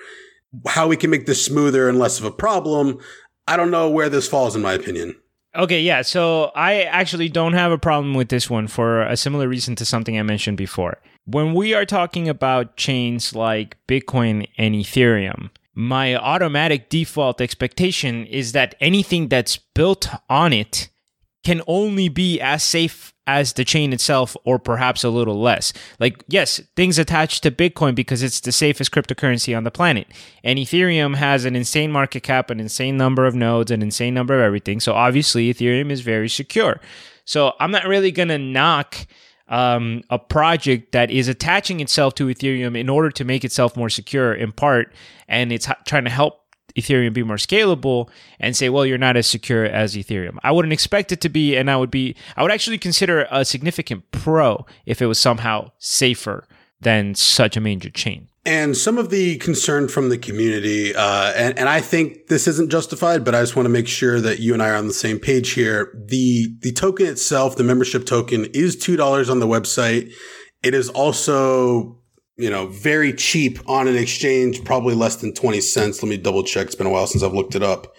how 0.66 0.88
we 0.88 0.96
can 0.96 1.10
make 1.10 1.26
this 1.26 1.44
smoother 1.44 1.88
and 1.88 1.98
less 1.98 2.18
of 2.18 2.24
a 2.24 2.30
problem. 2.30 2.98
I 3.46 3.58
don't 3.58 3.70
know 3.70 3.90
where 3.90 4.08
this 4.08 4.26
falls 4.26 4.56
in 4.56 4.62
my 4.62 4.72
opinion 4.72 5.14
Okay, 5.56 5.80
yeah. 5.80 6.02
So 6.02 6.50
I 6.56 6.82
actually 6.82 7.28
don't 7.28 7.52
have 7.52 7.70
a 7.70 7.78
problem 7.78 8.14
with 8.14 8.28
this 8.28 8.50
one 8.50 8.66
for 8.66 9.02
a 9.02 9.16
similar 9.16 9.48
reason 9.48 9.76
to 9.76 9.84
something 9.84 10.18
I 10.18 10.22
mentioned 10.22 10.56
before. 10.56 10.98
When 11.26 11.54
we 11.54 11.74
are 11.74 11.86
talking 11.86 12.28
about 12.28 12.76
chains 12.76 13.34
like 13.34 13.76
Bitcoin 13.86 14.48
and 14.58 14.74
Ethereum, 14.74 15.50
my 15.74 16.16
automatic 16.16 16.90
default 16.90 17.40
expectation 17.40 18.26
is 18.26 18.52
that 18.52 18.74
anything 18.80 19.28
that's 19.28 19.56
built 19.56 20.08
on 20.28 20.52
it 20.52 20.88
can 21.44 21.62
only 21.66 22.08
be 22.08 22.40
as 22.40 22.62
safe 22.62 23.13
as 23.26 23.54
the 23.54 23.64
chain 23.64 23.92
itself 23.92 24.36
or 24.44 24.58
perhaps 24.58 25.02
a 25.04 25.08
little 25.08 25.40
less. 25.40 25.72
Like, 25.98 26.22
yes, 26.28 26.60
things 26.76 26.98
attached 26.98 27.42
to 27.42 27.50
Bitcoin 27.50 27.94
because 27.94 28.22
it's 28.22 28.40
the 28.40 28.52
safest 28.52 28.90
cryptocurrency 28.90 29.56
on 29.56 29.64
the 29.64 29.70
planet. 29.70 30.06
And 30.42 30.58
Ethereum 30.58 31.16
has 31.16 31.44
an 31.44 31.56
insane 31.56 31.90
market 31.90 32.22
cap, 32.22 32.50
an 32.50 32.60
insane 32.60 32.96
number 32.96 33.26
of 33.26 33.34
nodes, 33.34 33.70
an 33.70 33.82
insane 33.82 34.14
number 34.14 34.34
of 34.34 34.42
everything. 34.42 34.80
So 34.80 34.92
obviously, 34.92 35.52
Ethereum 35.52 35.90
is 35.90 36.02
very 36.02 36.28
secure. 36.28 36.80
So 37.24 37.52
I'm 37.60 37.70
not 37.70 37.86
really 37.86 38.12
going 38.12 38.28
to 38.28 38.38
knock 38.38 39.06
um, 39.48 40.02
a 40.10 40.18
project 40.18 40.92
that 40.92 41.10
is 41.10 41.28
attaching 41.28 41.80
itself 41.80 42.14
to 42.14 42.26
Ethereum 42.26 42.78
in 42.78 42.88
order 42.88 43.10
to 43.10 43.24
make 43.24 43.44
itself 43.44 43.76
more 43.76 43.90
secure 43.90 44.34
in 44.34 44.52
part. 44.52 44.92
And 45.28 45.52
it's 45.52 45.68
trying 45.86 46.04
to 46.04 46.10
help 46.10 46.43
Ethereum 46.76 47.12
be 47.12 47.22
more 47.22 47.36
scalable 47.36 48.08
and 48.40 48.56
say, 48.56 48.68
well, 48.68 48.84
you're 48.84 48.98
not 48.98 49.16
as 49.16 49.26
secure 49.26 49.64
as 49.64 49.94
Ethereum. 49.94 50.38
I 50.42 50.52
wouldn't 50.52 50.72
expect 50.72 51.12
it 51.12 51.20
to 51.22 51.28
be, 51.28 51.56
and 51.56 51.70
I 51.70 51.76
would 51.76 51.90
be, 51.90 52.16
I 52.36 52.42
would 52.42 52.52
actually 52.52 52.78
consider 52.78 53.26
a 53.30 53.44
significant 53.44 54.10
pro 54.10 54.66
if 54.86 55.00
it 55.00 55.06
was 55.06 55.18
somehow 55.18 55.70
safer 55.78 56.46
than 56.80 57.14
such 57.14 57.56
a 57.56 57.60
major 57.60 57.90
chain. 57.90 58.28
And 58.46 58.76
some 58.76 58.98
of 58.98 59.08
the 59.08 59.38
concern 59.38 59.88
from 59.88 60.10
the 60.10 60.18
community, 60.18 60.94
uh, 60.94 61.32
and, 61.34 61.58
and 61.58 61.66
I 61.66 61.80
think 61.80 62.26
this 62.26 62.46
isn't 62.46 62.70
justified, 62.70 63.24
but 63.24 63.34
I 63.34 63.40
just 63.40 63.56
want 63.56 63.64
to 63.64 63.70
make 63.70 63.88
sure 63.88 64.20
that 64.20 64.38
you 64.38 64.52
and 64.52 64.62
I 64.62 64.68
are 64.68 64.76
on 64.76 64.86
the 64.86 64.92
same 64.92 65.18
page 65.18 65.52
here. 65.52 65.90
The, 66.08 66.54
the 66.60 66.72
token 66.72 67.06
itself, 67.06 67.56
the 67.56 67.64
membership 67.64 68.04
token 68.04 68.44
is 68.52 68.76
$2 68.76 69.30
on 69.30 69.38
the 69.38 69.46
website. 69.46 70.12
It 70.62 70.74
is 70.74 70.90
also 70.90 72.02
you 72.36 72.50
know, 72.50 72.66
very 72.66 73.12
cheap 73.12 73.58
on 73.68 73.86
an 73.86 73.96
exchange, 73.96 74.64
probably 74.64 74.94
less 74.94 75.16
than 75.16 75.32
20 75.32 75.60
cents. 75.60 76.02
Let 76.02 76.08
me 76.08 76.16
double 76.16 76.42
check. 76.42 76.66
It's 76.66 76.74
been 76.74 76.86
a 76.86 76.90
while 76.90 77.06
since 77.06 77.22
I've 77.22 77.34
looked 77.34 77.54
it 77.54 77.62
up. 77.62 77.94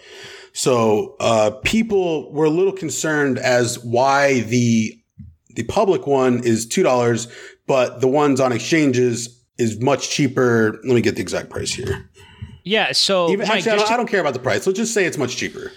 So, 0.52 1.16
uh, 1.20 1.50
people 1.64 2.32
were 2.32 2.46
a 2.46 2.50
little 2.50 2.72
concerned 2.72 3.38
as 3.38 3.78
why 3.84 4.40
the, 4.40 4.98
the 5.50 5.64
public 5.64 6.06
one 6.06 6.42
is 6.44 6.66
$2, 6.66 7.32
but 7.66 8.00
the 8.00 8.08
ones 8.08 8.40
on 8.40 8.52
exchanges 8.52 9.44
is 9.58 9.80
much 9.80 10.10
cheaper. 10.10 10.80
Let 10.84 10.94
me 10.94 11.02
get 11.02 11.16
the 11.16 11.22
exact 11.22 11.50
price 11.50 11.72
here. 11.72 12.08
Yeah. 12.64 12.92
So, 12.92 13.30
Even, 13.30 13.46
Mike, 13.46 13.58
actually, 13.58 13.72
I 13.72 13.76
don't, 13.76 13.86
to, 13.86 13.92
I 13.92 13.96
don't 13.96 14.06
care 14.08 14.20
about 14.20 14.34
the 14.34 14.40
price. 14.40 14.66
Let's 14.66 14.78
just 14.78 14.94
say 14.94 15.04
it's 15.04 15.18
much 15.18 15.36
cheaper. 15.36 15.72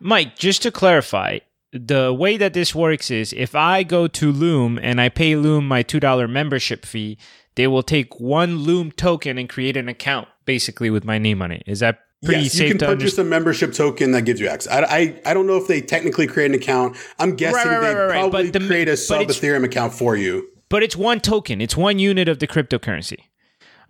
Mike, 0.00 0.36
just 0.36 0.62
to 0.62 0.70
clarify, 0.70 1.38
the 1.72 2.12
way 2.12 2.36
that 2.36 2.54
this 2.54 2.74
works 2.74 3.10
is 3.10 3.32
if 3.32 3.54
I 3.54 3.82
go 3.82 4.06
to 4.08 4.32
Loom 4.32 4.78
and 4.82 5.00
I 5.00 5.08
pay 5.08 5.36
Loom 5.36 5.66
my 5.66 5.82
$2 5.82 6.30
membership 6.30 6.84
fee, 6.84 7.18
they 7.58 7.66
will 7.66 7.82
take 7.82 8.20
one 8.20 8.58
Loom 8.58 8.92
token 8.92 9.36
and 9.36 9.48
create 9.48 9.76
an 9.76 9.88
account 9.88 10.28
basically 10.44 10.90
with 10.90 11.04
my 11.04 11.18
name 11.18 11.42
on 11.42 11.50
it. 11.50 11.64
Is 11.66 11.80
that 11.80 11.98
pretty 12.24 12.42
yes, 12.42 12.52
safe 12.52 12.72
you 12.72 12.78
can 12.78 12.86
purchase 12.86 13.18
a 13.18 13.24
membership 13.24 13.72
token 13.72 14.12
that 14.12 14.22
gives 14.22 14.38
you 14.38 14.46
access. 14.46 14.72
I, 14.72 14.82
I, 14.82 15.20
I, 15.26 15.34
don't 15.34 15.48
know 15.48 15.56
if 15.56 15.66
they 15.66 15.80
technically 15.80 16.28
create 16.28 16.52
an 16.52 16.54
account. 16.54 16.96
I'm 17.18 17.34
guessing 17.34 17.68
right, 17.68 17.78
right, 17.78 17.80
they 17.80 17.94
right, 17.94 18.10
probably 18.12 18.50
the, 18.50 18.60
create 18.60 18.86
a 18.86 18.96
sub 18.96 19.22
Ethereum 19.22 19.64
account 19.64 19.92
for 19.92 20.14
you. 20.14 20.48
But 20.68 20.84
it's 20.84 20.94
one 20.94 21.18
token. 21.18 21.60
It's 21.60 21.76
one 21.76 21.98
unit 21.98 22.28
of 22.28 22.38
the 22.38 22.46
cryptocurrency. 22.46 23.24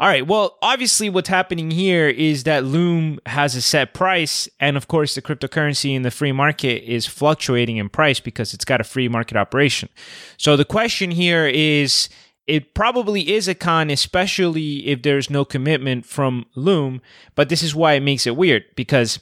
All 0.01 0.09
right. 0.09 0.27
Well, 0.27 0.57
obviously, 0.63 1.11
what's 1.11 1.29
happening 1.29 1.71
here 1.71 2.09
is 2.09 2.45
that 2.45 2.65
Loom 2.65 3.19
has 3.27 3.55
a 3.55 3.61
set 3.61 3.93
price. 3.93 4.49
And 4.61 4.79
of 4.79 4.89
course, 4.89 5.15
the 5.15 5.21
cryptocurrency 5.21 5.95
in 5.95 6.03
the 6.03 6.11
free 6.11 6.33
market 6.33 6.91
is 6.91 7.05
fluctuating 7.05 7.77
in 7.77 7.91
price 7.91 8.19
because 8.19 8.55
it's 8.55 8.65
got 8.65 8.81
a 8.81 8.85
free 8.85 9.09
market 9.09 9.37
operation. 9.37 9.91
So 10.39 10.57
the 10.57 10.65
question 10.65 11.11
here 11.11 11.47
is 11.47 12.09
it 12.49 12.75
probably 12.75 13.35
is 13.35 13.47
a 13.47 13.55
con, 13.55 13.91
especially 13.91 14.89
if 14.89 15.03
there's 15.03 15.29
no 15.29 15.45
commitment 15.45 16.07
from 16.07 16.47
Loom. 16.57 17.03
But 17.35 17.51
this 17.51 17.63
is 17.63 17.75
why 17.75 17.93
it 17.93 18.03
makes 18.03 18.27
it 18.27 18.37
weird 18.37 18.65
because 18.75 19.21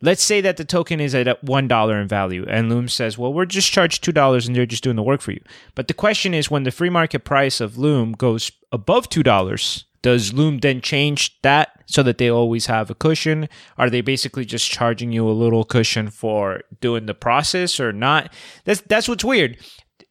let's 0.00 0.22
say 0.22 0.40
that 0.40 0.56
the 0.56 0.64
token 0.64 1.00
is 1.00 1.14
at 1.14 1.44
$1 1.44 2.00
in 2.00 2.08
value 2.08 2.46
and 2.48 2.70
Loom 2.70 2.88
says, 2.88 3.18
well, 3.18 3.32
we're 3.32 3.44
just 3.44 3.72
charged 3.72 4.04
$2 4.04 4.46
and 4.46 4.56
they're 4.56 4.66
just 4.66 4.84
doing 4.84 4.96
the 4.96 5.02
work 5.02 5.20
for 5.20 5.32
you. 5.32 5.42
But 5.74 5.88
the 5.88 5.94
question 5.94 6.32
is 6.32 6.50
when 6.50 6.62
the 6.62 6.70
free 6.70 6.90
market 6.90 7.24
price 7.24 7.60
of 7.60 7.76
Loom 7.76 8.12
goes 8.12 8.52
above 8.70 9.08
$2, 9.10 9.84
does 10.02 10.32
Loom 10.32 10.58
then 10.58 10.80
change 10.80 11.38
that 11.42 11.70
so 11.86 12.04
that 12.04 12.18
they 12.18 12.30
always 12.30 12.66
have 12.66 12.88
a 12.88 12.94
cushion? 12.94 13.48
Are 13.76 13.90
they 13.90 14.00
basically 14.00 14.44
just 14.44 14.70
charging 14.70 15.10
you 15.10 15.28
a 15.28 15.32
little 15.32 15.64
cushion 15.64 16.08
for 16.08 16.62
doing 16.80 17.06
the 17.06 17.14
process 17.14 17.80
or 17.80 17.92
not? 17.92 18.32
That's 18.64 18.80
that's 18.82 19.08
what's 19.08 19.24
weird 19.24 19.58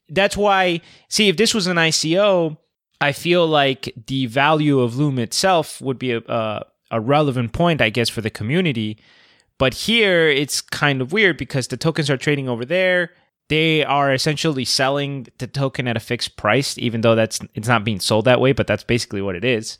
that's 0.09 0.37
why, 0.37 0.81
see, 1.07 1.29
if 1.29 1.37
this 1.37 1.53
was 1.53 1.67
an 1.67 1.77
ICO, 1.77 2.57
I 3.01 3.11
feel 3.11 3.47
like 3.47 3.93
the 4.07 4.25
value 4.25 4.79
of 4.79 4.97
Loom 4.97 5.19
itself 5.19 5.81
would 5.81 5.97
be 5.97 6.11
a, 6.11 6.19
a, 6.27 6.65
a 6.91 6.99
relevant 6.99 7.53
point, 7.53 7.81
I 7.81 7.89
guess, 7.89 8.09
for 8.09 8.21
the 8.21 8.29
community. 8.29 8.97
But 9.57 9.73
here, 9.73 10.27
it's 10.27 10.61
kind 10.61 11.01
of 11.01 11.11
weird 11.11 11.37
because 11.37 11.67
the 11.67 11.77
tokens 11.77 12.09
are 12.09 12.17
trading 12.17 12.49
over 12.49 12.65
there. 12.65 13.11
They 13.49 13.83
are 13.83 14.13
essentially 14.13 14.65
selling 14.65 15.27
the 15.39 15.47
token 15.47 15.87
at 15.87 15.97
a 15.97 15.99
fixed 15.99 16.37
price, 16.37 16.77
even 16.77 17.01
though 17.01 17.15
that's 17.15 17.39
it's 17.55 17.67
not 17.67 17.83
being 17.83 17.99
sold 17.99 18.25
that 18.25 18.39
way. 18.39 18.51
But 18.51 18.67
that's 18.67 18.83
basically 18.83 19.21
what 19.21 19.35
it 19.35 19.43
is. 19.43 19.79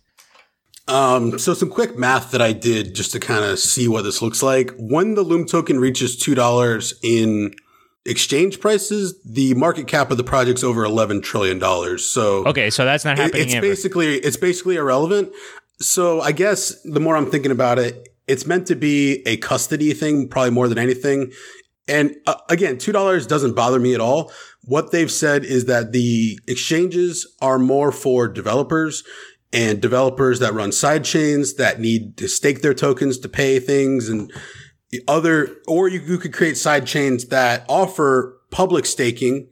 Um, 0.88 1.38
so 1.38 1.54
some 1.54 1.70
quick 1.70 1.98
math 1.98 2.32
that 2.32 2.42
I 2.42 2.52
did 2.52 2.96
just 2.96 3.12
to 3.12 3.20
kind 3.20 3.46
of 3.46 3.60
see 3.60 3.88
what 3.88 4.02
this 4.02 4.24
looks 4.24 4.42
like. 4.42 4.72
When 4.78 5.14
the 5.14 5.22
Loom 5.22 5.46
token 5.46 5.80
reaches 5.80 6.18
two 6.18 6.36
dollars 6.36 6.96
in 7.04 7.54
exchange 8.06 8.60
prices, 8.60 9.22
the 9.24 9.54
market 9.54 9.88
cap 9.88 10.12
of 10.12 10.18
the 10.18 10.24
project's 10.24 10.64
over 10.64 10.84
eleven 10.84 11.22
trillion 11.22 11.60
dollars. 11.60 12.06
So 12.06 12.46
okay, 12.46 12.70
so 12.70 12.86
that's 12.86 13.06
not 13.06 13.18
happening. 13.18 13.44
It's 13.44 13.54
ever. 13.54 13.68
basically 13.68 14.16
it's 14.16 14.38
basically 14.38 14.76
irrelevant. 14.76 15.32
So 15.80 16.22
I 16.22 16.32
guess 16.32 16.82
the 16.84 17.00
more 17.00 17.16
I'm 17.16 17.30
thinking 17.30 17.52
about 17.52 17.80
it, 17.80 18.10
it's 18.28 18.46
meant 18.46 18.68
to 18.68 18.76
be 18.76 19.24
a 19.26 19.38
custody 19.38 19.94
thing, 19.94 20.28
probably 20.28 20.52
more 20.52 20.68
than 20.68 20.78
anything. 20.78 21.32
And 21.88 22.16
uh, 22.28 22.36
again, 22.50 22.78
two 22.78 22.92
dollars 22.92 23.26
doesn't 23.26 23.56
bother 23.56 23.80
me 23.80 23.94
at 23.94 24.02
all. 24.02 24.32
What 24.64 24.92
they've 24.92 25.12
said 25.12 25.44
is 25.44 25.66
that 25.66 25.92
the 25.92 26.40
exchanges 26.48 27.26
are 27.42 27.58
more 27.58 27.92
for 27.92 28.28
developers 28.28 29.04
and 29.52 29.82
developers 29.82 30.40
that 30.40 30.54
run 30.54 30.72
side 30.72 31.04
chains 31.04 31.56
that 31.56 31.80
need 31.80 32.18
to 32.18 32.28
stake 32.28 32.62
their 32.62 32.74
tokens 32.74 33.18
to 33.20 33.30
pay 33.30 33.60
things 33.60 34.08
and 34.08 34.32
other, 35.08 35.58
or 35.68 35.88
you, 35.88 36.00
you 36.00 36.18
could 36.18 36.34
create 36.34 36.58
side 36.58 36.88
chains 36.88 37.26
that 37.28 37.66
offer 37.70 38.40
public 38.52 38.86
staking 38.86 39.50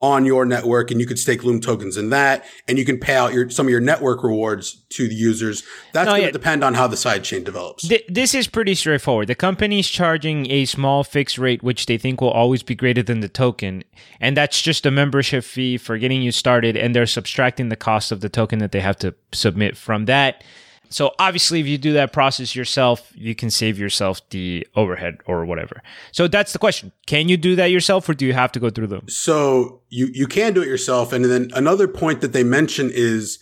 on 0.00 0.24
your 0.24 0.44
network 0.44 0.92
and 0.92 1.00
you 1.00 1.06
could 1.06 1.18
stake 1.18 1.42
Loom 1.42 1.60
tokens 1.60 1.96
in 1.96 2.10
that 2.10 2.44
and 2.68 2.78
you 2.78 2.84
can 2.84 3.00
pay 3.00 3.16
out 3.16 3.32
your 3.32 3.50
some 3.50 3.66
of 3.66 3.70
your 3.70 3.80
network 3.80 4.22
rewards 4.22 4.84
to 4.90 5.08
the 5.08 5.14
users. 5.14 5.64
That's 5.92 6.06
no, 6.06 6.12
going 6.12 6.20
to 6.20 6.26
yeah. 6.26 6.32
depend 6.32 6.62
on 6.62 6.74
how 6.74 6.86
the 6.86 6.96
side 6.96 7.24
chain 7.24 7.42
develops. 7.42 7.88
Th- 7.88 8.04
this 8.08 8.32
is 8.32 8.46
pretty 8.46 8.76
straightforward. 8.76 9.26
The 9.26 9.34
company's 9.34 9.88
charging 9.88 10.48
a 10.52 10.66
small 10.66 11.02
fixed 11.02 11.36
rate 11.36 11.64
which 11.64 11.86
they 11.86 11.98
think 11.98 12.20
will 12.20 12.30
always 12.30 12.62
be 12.62 12.76
greater 12.76 13.02
than 13.02 13.20
the 13.20 13.28
token 13.28 13.82
and 14.20 14.36
that's 14.36 14.62
just 14.62 14.86
a 14.86 14.92
membership 14.92 15.42
fee 15.42 15.76
for 15.76 15.98
getting 15.98 16.22
you 16.22 16.30
started 16.30 16.76
and 16.76 16.94
they're 16.94 17.06
subtracting 17.06 17.68
the 17.68 17.76
cost 17.76 18.12
of 18.12 18.20
the 18.20 18.28
token 18.28 18.60
that 18.60 18.70
they 18.70 18.80
have 18.80 18.98
to 18.98 19.14
submit 19.32 19.76
from 19.76 20.04
that. 20.04 20.44
So 20.90 21.14
obviously, 21.18 21.60
if 21.60 21.66
you 21.66 21.78
do 21.78 21.92
that 21.94 22.12
process 22.12 22.54
yourself, 22.56 23.12
you 23.14 23.34
can 23.34 23.50
save 23.50 23.78
yourself 23.78 24.20
the 24.30 24.66
overhead 24.74 25.18
or 25.26 25.44
whatever. 25.44 25.82
So 26.12 26.28
that's 26.28 26.52
the 26.52 26.58
question: 26.58 26.92
Can 27.06 27.28
you 27.28 27.36
do 27.36 27.56
that 27.56 27.66
yourself, 27.66 28.08
or 28.08 28.14
do 28.14 28.26
you 28.26 28.32
have 28.32 28.52
to 28.52 28.60
go 28.60 28.70
through 28.70 28.88
them? 28.88 29.08
So 29.08 29.82
you 29.88 30.08
you 30.12 30.26
can 30.26 30.54
do 30.54 30.62
it 30.62 30.68
yourself, 30.68 31.12
and 31.12 31.24
then 31.24 31.50
another 31.54 31.88
point 31.88 32.20
that 32.20 32.32
they 32.32 32.44
mention 32.44 32.90
is 32.92 33.38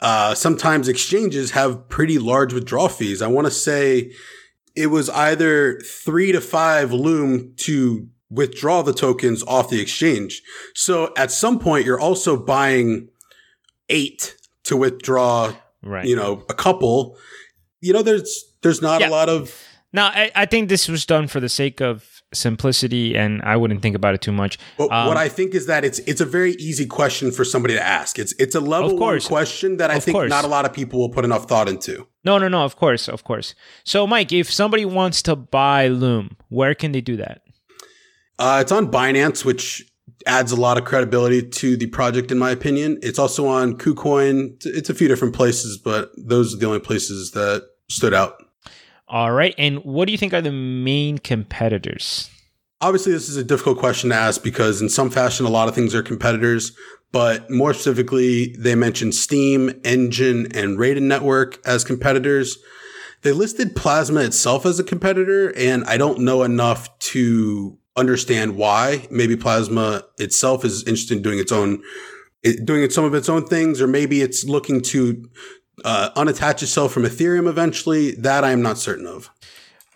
uh, 0.00 0.34
sometimes 0.34 0.88
exchanges 0.88 1.52
have 1.52 1.88
pretty 1.88 2.18
large 2.18 2.52
withdrawal 2.52 2.88
fees. 2.88 3.22
I 3.22 3.26
want 3.26 3.46
to 3.46 3.50
say 3.50 4.12
it 4.74 4.86
was 4.86 5.10
either 5.10 5.78
three 5.80 6.32
to 6.32 6.40
five 6.40 6.92
Loom 6.92 7.54
to 7.58 8.08
withdraw 8.30 8.82
the 8.82 8.94
tokens 8.94 9.42
off 9.44 9.70
the 9.70 9.80
exchange. 9.80 10.42
So 10.74 11.12
at 11.16 11.30
some 11.30 11.58
point, 11.58 11.84
you're 11.84 12.00
also 12.00 12.36
buying 12.36 13.08
eight 13.88 14.36
to 14.64 14.76
withdraw, 14.76 15.52
Right. 15.82 16.06
you 16.06 16.16
know, 16.16 16.44
a 16.48 16.54
couple. 16.54 17.16
You 17.80 17.92
know, 17.92 18.02
there's 18.02 18.44
there's 18.62 18.82
not 18.82 19.00
Yeah. 19.00 19.08
a 19.08 19.10
lot 19.10 19.28
of 19.28 19.54
Now, 19.92 20.06
I, 20.08 20.30
I 20.36 20.46
think 20.46 20.68
this 20.68 20.88
was 20.88 21.04
done 21.06 21.26
for 21.26 21.40
the 21.40 21.48
sake 21.48 21.80
of 21.80 22.22
simplicity, 22.32 23.16
and 23.16 23.42
I 23.42 23.56
wouldn't 23.56 23.82
think 23.82 23.96
about 23.96 24.14
it 24.14 24.20
too 24.20 24.30
much. 24.32 24.56
But 24.78 24.92
Um, 24.92 25.08
what 25.08 25.16
I 25.16 25.28
think 25.28 25.52
is 25.54 25.66
that 25.66 25.84
it's 25.84 25.98
it's 26.00 26.20
a 26.20 26.26
very 26.26 26.52
easy 26.60 26.86
question 26.86 27.32
for 27.32 27.44
somebody 27.44 27.74
to 27.74 27.82
ask. 27.82 28.18
It's 28.18 28.32
it's 28.38 28.54
a 28.54 28.60
level 28.60 28.92
Of 28.94 29.00
one 29.00 29.20
question 29.20 29.78
that 29.78 29.90
I 29.90 29.96
Of 29.96 30.04
think 30.04 30.14
course. 30.14 30.30
not 30.30 30.44
a 30.44 30.48
lot 30.48 30.64
of 30.64 30.72
people 30.72 31.00
will 31.00 31.08
put 31.08 31.24
enough 31.24 31.46
thought 31.48 31.68
into. 31.68 32.06
No, 32.24 32.38
no, 32.38 32.46
no. 32.48 32.62
Of 32.64 32.76
course, 32.76 33.08
of 33.08 33.24
course. 33.24 33.54
So, 33.84 34.06
Mike, 34.06 34.30
if 34.32 34.52
somebody 34.52 34.84
wants 34.84 35.22
to 35.22 35.34
buy 35.34 35.88
Loom, 35.88 36.36
where 36.50 36.74
can 36.74 36.92
they 36.92 37.00
do 37.00 37.16
that? 37.16 37.40
Uh, 38.38 38.58
it's 38.62 38.72
on 38.72 38.90
Binance, 38.90 39.44
which 39.44 39.84
adds 40.26 40.52
a 40.52 40.56
lot 40.56 40.78
of 40.78 40.84
credibility 40.84 41.42
to 41.42 41.76
the 41.76 41.86
project, 41.86 42.30
in 42.30 42.38
my 42.38 42.50
opinion. 42.50 42.98
It's 43.02 43.18
also 43.18 43.46
on 43.46 43.76
KuCoin. 43.76 44.64
It's- 44.66 44.90
a 44.90 44.94
few 44.94 45.08
different 45.08 45.34
places, 45.34 45.78
but 45.78 46.10
those 46.16 46.54
are 46.54 46.58
the 46.58 46.66
only 46.66 46.80
places 46.80 47.30
that 47.32 47.64
stood 47.88 48.14
out. 48.14 48.44
All 49.08 49.32
right. 49.32 49.54
And 49.58 49.78
what 49.84 50.06
do 50.06 50.12
you 50.12 50.18
think 50.18 50.32
are 50.32 50.40
the 50.40 50.52
main 50.52 51.18
competitors? 51.18 52.30
Obviously, 52.80 53.12
this 53.12 53.28
is 53.28 53.36
a 53.36 53.44
difficult 53.44 53.78
question 53.78 54.10
to 54.10 54.16
ask 54.16 54.42
because 54.42 54.80
in 54.80 54.88
some 54.88 55.10
fashion, 55.10 55.44
a 55.44 55.50
lot 55.50 55.68
of 55.68 55.74
things 55.74 55.94
are 55.94 56.02
competitors, 56.02 56.72
but 57.12 57.50
more 57.50 57.74
specifically, 57.74 58.54
they 58.58 58.74
mentioned 58.74 59.14
Steem, 59.14 59.70
Enjin, 59.82 60.56
and 60.56 60.78
Raiden 60.78 61.02
Network 61.02 61.60
as 61.66 61.84
competitors. 61.84 62.58
They 63.22 63.32
listed 63.32 63.76
Plasma 63.76 64.20
itself 64.20 64.64
as 64.64 64.78
a 64.78 64.84
competitor, 64.84 65.52
and 65.56 65.84
I 65.84 65.98
don't 65.98 66.20
know 66.20 66.42
enough 66.42 66.96
to 67.00 67.76
understand 68.00 68.56
why. 68.56 69.06
Maybe 69.10 69.36
Plasma 69.36 70.02
itself 70.18 70.64
is 70.64 70.82
interested 70.84 71.18
in 71.18 71.22
doing 71.22 71.38
its 71.38 71.52
own, 71.52 71.82
doing 72.64 72.88
some 72.90 73.04
of 73.04 73.14
its 73.14 73.28
own 73.28 73.46
things, 73.46 73.80
or 73.80 73.86
maybe 73.86 74.22
it's 74.22 74.44
looking 74.44 74.80
to 74.80 75.28
uh, 75.84 76.10
unattach 76.16 76.62
itself 76.62 76.92
from 76.92 77.04
Ethereum 77.04 77.48
eventually. 77.48 78.12
That 78.12 78.42
I 78.42 78.50
am 78.50 78.62
not 78.62 78.78
certain 78.78 79.06
of. 79.06 79.30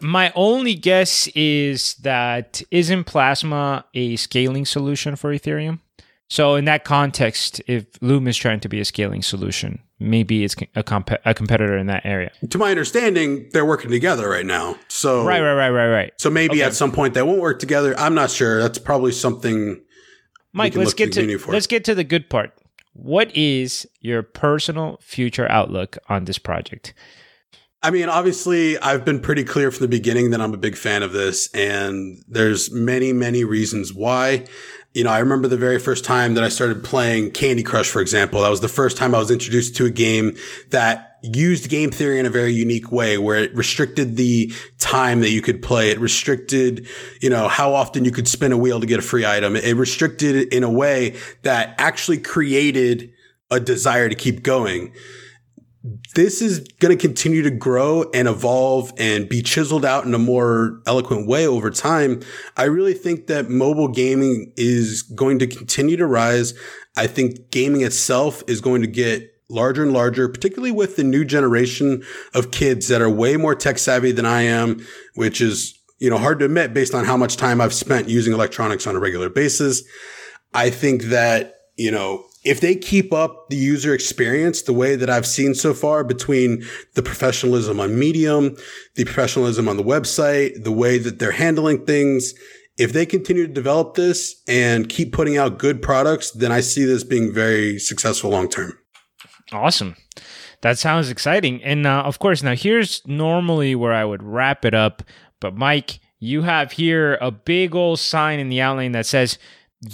My 0.01 0.33
only 0.35 0.75
guess 0.75 1.29
is 1.35 1.95
that 1.97 2.63
isn't 2.71 3.05
Plasma 3.05 3.87
a 3.95 4.17
scaling 4.17 4.67
solution 4.67 5.17
for 5.17 5.33
Ethereum? 5.33 5.81
So, 6.29 6.57
in 6.57 6.65
that 6.65 6.85
context, 6.85 7.63
if 7.67 7.87
Loom 8.01 8.27
is 8.27 8.37
trying 8.37 8.61
to 8.61 8.69
be 8.69 8.81
a 8.81 8.85
scaling 8.85 9.23
solution, 9.23 9.84
maybe 9.99 10.45
it's 10.45 10.57
a, 10.75 10.83
comp- 10.83 11.11
a 11.25 11.35
competitor 11.35 11.77
in 11.77 11.87
that 11.87 12.05
area. 12.05 12.31
To 12.51 12.59
my 12.59 12.71
understanding, 12.71 13.49
they're 13.53 13.65
working 13.65 13.91
together 13.91 14.29
right 14.29 14.47
now. 14.47 14.77
So 14.89 15.25
Right, 15.25 15.41
right, 15.41 15.55
right, 15.55 15.71
right, 15.71 15.89
right. 15.89 16.13
So 16.19 16.31
maybe 16.31 16.55
Okay. 16.57 16.63
at 16.63 16.75
some 16.75 16.93
point 16.93 17.15
they 17.15 17.23
won't 17.23 17.41
work 17.41 17.59
together. 17.59 17.97
I'm 17.99 18.15
not 18.15 18.31
sure. 18.31 18.61
That's 18.61 18.79
probably 18.79 19.13
something. 19.13 19.81
Mike, 20.53 20.75
let's 20.77 20.95
get 20.95 21.13
to 21.13 21.39
for. 21.39 21.53
let's 21.53 21.67
get 21.67 21.85
to 21.85 21.95
the 21.95 22.05
good 22.05 22.29
part. 22.31 22.53
What 22.93 23.35
is 23.37 23.87
your 24.01 24.23
personal 24.23 24.99
future 25.03 25.51
outlook 25.51 25.99
on 26.09 26.27
this 26.27 26.39
project? 26.39 26.95
I 27.83 27.91
mean, 27.91 28.09
obviously, 28.09 28.79
I've 28.79 29.05
been 29.05 29.21
pretty 29.21 29.45
clear 29.45 29.71
from 29.71 29.83
the 29.85 29.89
beginning 29.89 30.31
that 30.31 30.41
I'm 30.41 30.55
a 30.55 30.57
big 30.57 30.75
fan 30.77 31.03
of 31.03 31.13
this, 31.13 31.53
and 31.53 32.23
there's 32.29 32.71
many, 32.73 33.13
many 33.13 33.45
reasons 33.45 33.93
why. 33.93 34.47
You 34.95 35.03
know, 35.03 35.11
I 35.11 35.19
remember 35.19 35.49
the 35.49 35.57
very 35.57 35.81
first 35.81 36.05
time 36.05 36.35
that 36.35 36.45
I 36.45 36.49
started 36.49 36.85
playing 36.85 37.33
Candy 37.33 37.65
Crush, 37.65 37.91
for 37.91 38.01
example. 38.01 38.43
That 38.43 38.49
was 38.49 38.61
the 38.61 38.69
first 38.69 38.97
time 38.97 39.13
I 39.13 39.19
was 39.19 39.29
introduced 39.29 39.75
to 39.77 39.87
a 39.87 39.91
game 39.91 40.37
that 40.71 41.19
used 41.21 41.69
game 41.69 41.91
theory 41.91 42.21
in 42.21 42.27
a 42.27 42.31
very 42.31 42.53
unique 42.53 42.93
way 42.93 43.19
where 43.19 43.37
it 43.37 43.53
restricted 43.57 44.17
the 44.17 44.53
time 44.79 45.21
that 45.21 45.31
you 45.31 45.43
could 45.43 45.63
play. 45.63 45.91
It 45.91 45.99
restricted, 45.99 46.87
you 47.21 47.29
know, 47.29 47.49
how 47.49 47.75
often 47.75 48.05
you 48.05 48.13
could 48.13 48.29
spin 48.29 48.53
a 48.53 48.57
wheel 48.57 48.79
to 48.79 48.87
get 48.87 49.01
a 49.01 49.03
free 49.03 49.27
item. 49.27 49.57
It 49.57 49.75
restricted 49.75 50.37
it 50.37 50.53
in 50.53 50.63
a 50.63 50.71
way 50.71 51.17
that 51.43 51.75
actually 51.79 52.19
created 52.19 53.13
a 53.51 53.59
desire 53.59 54.09
to 54.09 54.15
keep 54.15 54.45
going 54.45 54.95
this 56.15 56.41
is 56.41 56.61
going 56.81 56.97
to 56.97 57.01
continue 57.01 57.43
to 57.43 57.51
grow 57.51 58.11
and 58.15 58.27
evolve 58.27 58.93
and 58.97 59.29
be 59.29 59.43
chiseled 59.43 59.85
out 59.85 60.07
in 60.07 60.15
a 60.15 60.19
more 60.19 60.81
eloquent 60.87 61.29
way 61.29 61.47
over 61.47 61.71
time. 61.71 62.23
I 62.57 62.65
really 62.65 62.95
think 62.95 63.27
that 63.27 63.51
mobile 63.51 63.89
gaming 63.89 64.53
is 64.57 65.03
going 65.03 65.41
to 65.41 65.47
continue 65.47 65.99
to 65.99 66.07
rise. 66.07 66.55
I 66.97 67.07
think 67.07 67.51
gaming 67.51 67.83
itself 67.83 68.43
is 68.47 68.63
going 68.63 68.81
to 68.81 68.87
get 68.87 69.31
larger 69.51 69.83
and 69.83 69.93
larger, 69.93 70.27
particularly 70.27 70.73
with 70.73 70.97
the 70.97 71.05
new 71.05 71.23
generation 71.23 72.03
of 72.33 72.51
kids 72.51 72.89
that 72.89 73.03
are 73.03 73.11
way 73.11 73.37
more 73.37 73.55
tech 73.55 73.79
savvy 73.79 74.11
than 74.11 74.25
I 74.25 74.43
am, 74.43 74.85
which 75.17 75.43
is, 75.43 75.79
you 75.99 76.09
know, 76.09 76.17
hard 76.17 76.39
to 76.39 76.47
admit 76.47 76.73
based 76.73 76.95
on 76.95 77.05
how 77.05 77.19
much 77.19 77.37
time 77.37 77.61
I've 77.61 77.75
spent 77.75 78.09
using 78.09 78.33
electronics 78.33 78.87
on 78.87 78.97
a 78.97 79.01
regular 79.01 79.29
basis. 79.29 79.83
I 80.55 80.71
think 80.71 81.05
that, 81.05 81.57
you 81.77 81.91
know, 81.91 82.25
if 82.45 82.61
they 82.61 82.77
keep 82.77 83.13
up 83.13 83.49
the 83.49 83.57
user 83.57 83.95
experience 83.95 84.63
the 84.63 84.73
way 84.73 84.97
that 84.97 85.09
I've 85.09 85.27
seen 85.27 85.55
so 85.55 85.73
far 85.73 86.05
between 86.05 86.63
the 86.95 87.03
professionalism 87.03 87.81
on 87.81 87.99
Medium, 87.99 88.57
the 88.97 89.05
professionalism 89.05 89.69
on 89.69 89.77
the 89.77 89.83
website, 89.83 90.63
the 90.63 90.73
way 90.73 90.99
that 90.99 91.19
they're 91.19 91.33
handling 91.33 91.87
things, 91.87 92.35
if 92.77 92.93
they 92.93 93.07
continue 93.07 93.47
to 93.47 93.53
develop 93.53 93.95
this 93.95 94.43
and 94.47 94.89
keep 94.89 95.13
putting 95.13 95.39
out 95.39 95.59
good 95.59 95.81
products, 95.81 96.33
then 96.33 96.53
I 96.53 96.61
see 96.61 96.85
this 96.85 97.05
being 97.05 97.33
very 97.33 97.79
successful 97.79 98.31
long 98.31 98.49
term. 98.49 98.79
Awesome. 99.53 99.97
That 100.63 100.79
sounds 100.79 101.11
exciting. 101.11 101.63
And 101.63 101.87
uh, 101.87 102.03
of 102.03 102.19
course, 102.19 102.43
now 102.43 102.55
here's 102.55 103.07
normally 103.07 103.75
where 103.75 103.93
I 103.93 104.05
would 104.05 104.23
wrap 104.23 104.65
it 104.65 104.75
up. 104.75 105.03
But 105.41 105.55
Mike, 105.55 106.01
you 106.19 106.43
have 106.43 106.73
here 106.73 107.19
a 107.21 107.31
big 107.31 107.75
old 107.75 108.01
sign 108.01 108.41
in 108.41 108.49
the 108.49 108.61
outline 108.61 108.93
that 108.93 109.07
says 109.07 109.39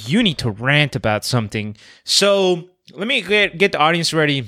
you 0.06 0.22
need 0.22 0.38
to 0.38 0.50
rant 0.50 0.96
about 0.96 1.24
something. 1.24 1.76
So 2.04 2.68
let 2.92 3.06
me 3.06 3.22
get, 3.22 3.58
get 3.58 3.72
the 3.72 3.78
audience 3.78 4.12
ready. 4.12 4.44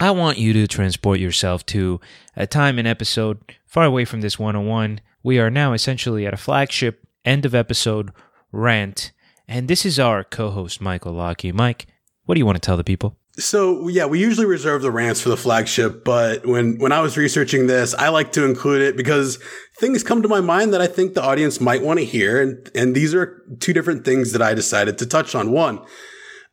I 0.00 0.10
want 0.12 0.38
you 0.38 0.52
to 0.52 0.66
transport 0.66 1.18
yourself 1.18 1.66
to 1.66 2.00
a 2.36 2.46
time 2.46 2.78
and 2.78 2.86
episode 2.86 3.40
far 3.66 3.84
away 3.84 4.04
from 4.04 4.20
this 4.20 4.38
101. 4.38 5.00
We 5.22 5.38
are 5.38 5.50
now 5.50 5.72
essentially 5.72 6.26
at 6.26 6.34
a 6.34 6.38
flagship 6.38 7.06
end 7.24 7.44
of 7.44 7.54
episode 7.54 8.12
rant. 8.52 9.12
And 9.46 9.66
this 9.66 9.84
is 9.84 9.98
our 9.98 10.22
co 10.24 10.50
host, 10.50 10.80
Michael 10.80 11.14
Lockie. 11.14 11.52
Mike, 11.52 11.86
what 12.24 12.34
do 12.34 12.38
you 12.38 12.46
want 12.46 12.56
to 12.56 12.64
tell 12.64 12.76
the 12.76 12.84
people? 12.84 13.16
So 13.38 13.86
yeah, 13.88 14.06
we 14.06 14.18
usually 14.18 14.46
reserve 14.46 14.82
the 14.82 14.90
rants 14.90 15.20
for 15.20 15.28
the 15.28 15.36
flagship, 15.36 16.04
but 16.04 16.44
when 16.44 16.78
when 16.78 16.90
I 16.90 17.00
was 17.00 17.16
researching 17.16 17.68
this, 17.68 17.94
I 17.94 18.08
like 18.08 18.32
to 18.32 18.44
include 18.44 18.82
it 18.82 18.96
because 18.96 19.38
things 19.78 20.02
come 20.02 20.22
to 20.22 20.28
my 20.28 20.40
mind 20.40 20.74
that 20.74 20.80
I 20.80 20.88
think 20.88 21.14
the 21.14 21.22
audience 21.22 21.60
might 21.60 21.82
want 21.82 22.00
to 22.00 22.04
hear, 22.04 22.42
and 22.42 22.68
and 22.74 22.96
these 22.96 23.14
are 23.14 23.42
two 23.60 23.72
different 23.72 24.04
things 24.04 24.32
that 24.32 24.42
I 24.42 24.54
decided 24.54 24.98
to 24.98 25.06
touch 25.06 25.36
on. 25.36 25.52
One, 25.52 25.78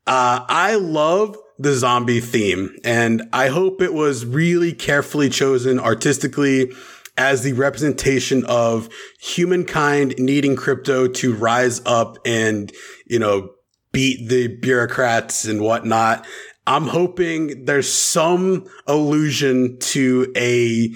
uh, 0.06 0.46
I 0.48 0.76
love 0.76 1.36
the 1.58 1.74
zombie 1.74 2.20
theme, 2.20 2.76
and 2.84 3.24
I 3.34 3.48
hope 3.48 3.82
it 3.82 3.94
was 3.94 4.24
really 4.24 4.72
carefully 4.72 5.30
chosen 5.30 5.80
artistically 5.80 6.72
as 7.18 7.42
the 7.42 7.54
representation 7.54 8.44
of 8.46 8.90
humankind 9.20 10.16
needing 10.20 10.56
crypto 10.56 11.08
to 11.08 11.34
rise 11.34 11.82
up 11.86 12.18
and 12.26 12.72
you 13.08 13.18
know 13.18 13.50
beat 13.92 14.28
the 14.30 14.48
bureaucrats 14.48 15.46
and 15.46 15.62
whatnot. 15.62 16.28
I'm 16.68 16.88
hoping 16.88 17.66
there's 17.66 17.91
some 17.91 18.66
allusion 18.88 19.78
to 19.80 20.32
a 20.36 20.93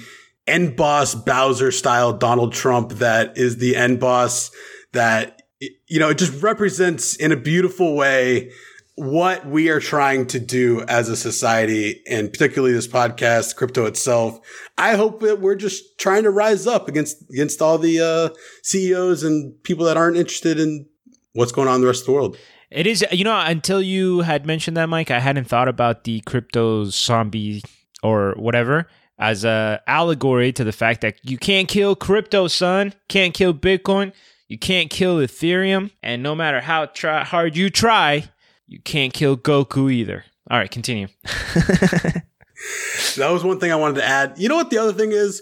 end 0.47 0.75
boss 0.75 1.13
Bowser 1.13 1.71
style 1.71 2.13
Donald 2.13 2.53
Trump 2.53 2.93
that 2.93 3.37
is 3.37 3.57
the 3.57 3.75
end 3.75 3.99
boss 3.99 4.51
that, 4.93 5.43
you 5.87 5.99
know, 5.99 6.09
it 6.09 6.17
just 6.17 6.41
represents 6.41 7.15
in 7.15 7.31
a 7.31 7.37
beautiful 7.37 7.95
way 7.95 8.51
what 8.95 9.45
we 9.45 9.69
are 9.69 9.79
trying 9.79 10.25
to 10.27 10.39
do 10.39 10.81
as 10.81 11.07
a 11.07 11.15
society 11.15 12.01
and 12.05 12.33
particularly 12.33 12.73
this 12.73 12.87
podcast, 12.87 13.55
crypto 13.55 13.85
itself. 13.85 14.39
I 14.77 14.95
hope 14.95 15.21
that 15.21 15.39
we're 15.39 15.55
just 15.55 15.97
trying 15.99 16.23
to 16.23 16.31
rise 16.31 16.67
up 16.67 16.89
against, 16.89 17.29
against 17.29 17.61
all 17.61 17.77
the, 17.77 18.01
uh, 18.01 18.35
CEOs 18.63 19.23
and 19.23 19.63
people 19.63 19.85
that 19.85 19.95
aren't 19.95 20.17
interested 20.17 20.59
in 20.59 20.87
what's 21.33 21.53
going 21.53 21.69
on 21.69 21.75
in 21.75 21.81
the 21.81 21.87
rest 21.87 22.01
of 22.01 22.07
the 22.07 22.11
world. 22.11 22.37
It 22.71 22.85
is, 22.85 23.03
you 23.11 23.23
know, 23.23 23.39
until 23.39 23.81
you 23.81 24.21
had 24.21 24.45
mentioned 24.45 24.77
that, 24.77 24.89
Mike, 24.89 25.09
I 25.11 25.19
hadn't 25.19 25.45
thought 25.45 25.67
about 25.67 26.03
the 26.03 26.21
crypto 26.21 26.85
zombie 26.85 27.63
or 28.03 28.33
whatever 28.37 28.87
as 29.17 29.43
a 29.43 29.81
allegory 29.87 30.53
to 30.53 30.63
the 30.63 30.71
fact 30.71 31.01
that 31.01 31.15
you 31.23 31.37
can't 31.37 31.67
kill 31.67 31.95
crypto, 31.95 32.47
son. 32.47 32.93
Can't 33.07 33.33
kill 33.33 33.53
Bitcoin. 33.53 34.13
You 34.47 34.57
can't 34.57 34.89
kill 34.89 35.17
Ethereum, 35.17 35.91
and 36.01 36.23
no 36.23 36.33
matter 36.35 36.61
how 36.61 36.85
try- 36.87 37.23
hard 37.23 37.55
you 37.55 37.69
try, 37.69 38.29
you 38.67 38.79
can't 38.81 39.13
kill 39.13 39.37
Goku 39.37 39.91
either. 39.91 40.25
All 40.49 40.57
right, 40.57 40.71
continue. 40.71 41.07
That 43.15 43.31
was 43.31 43.43
one 43.43 43.59
thing 43.59 43.71
I 43.71 43.75
wanted 43.75 43.95
to 43.95 44.05
add. 44.05 44.33
You 44.37 44.49
know 44.49 44.55
what 44.55 44.69
the 44.69 44.77
other 44.77 44.93
thing 44.93 45.11
is? 45.11 45.41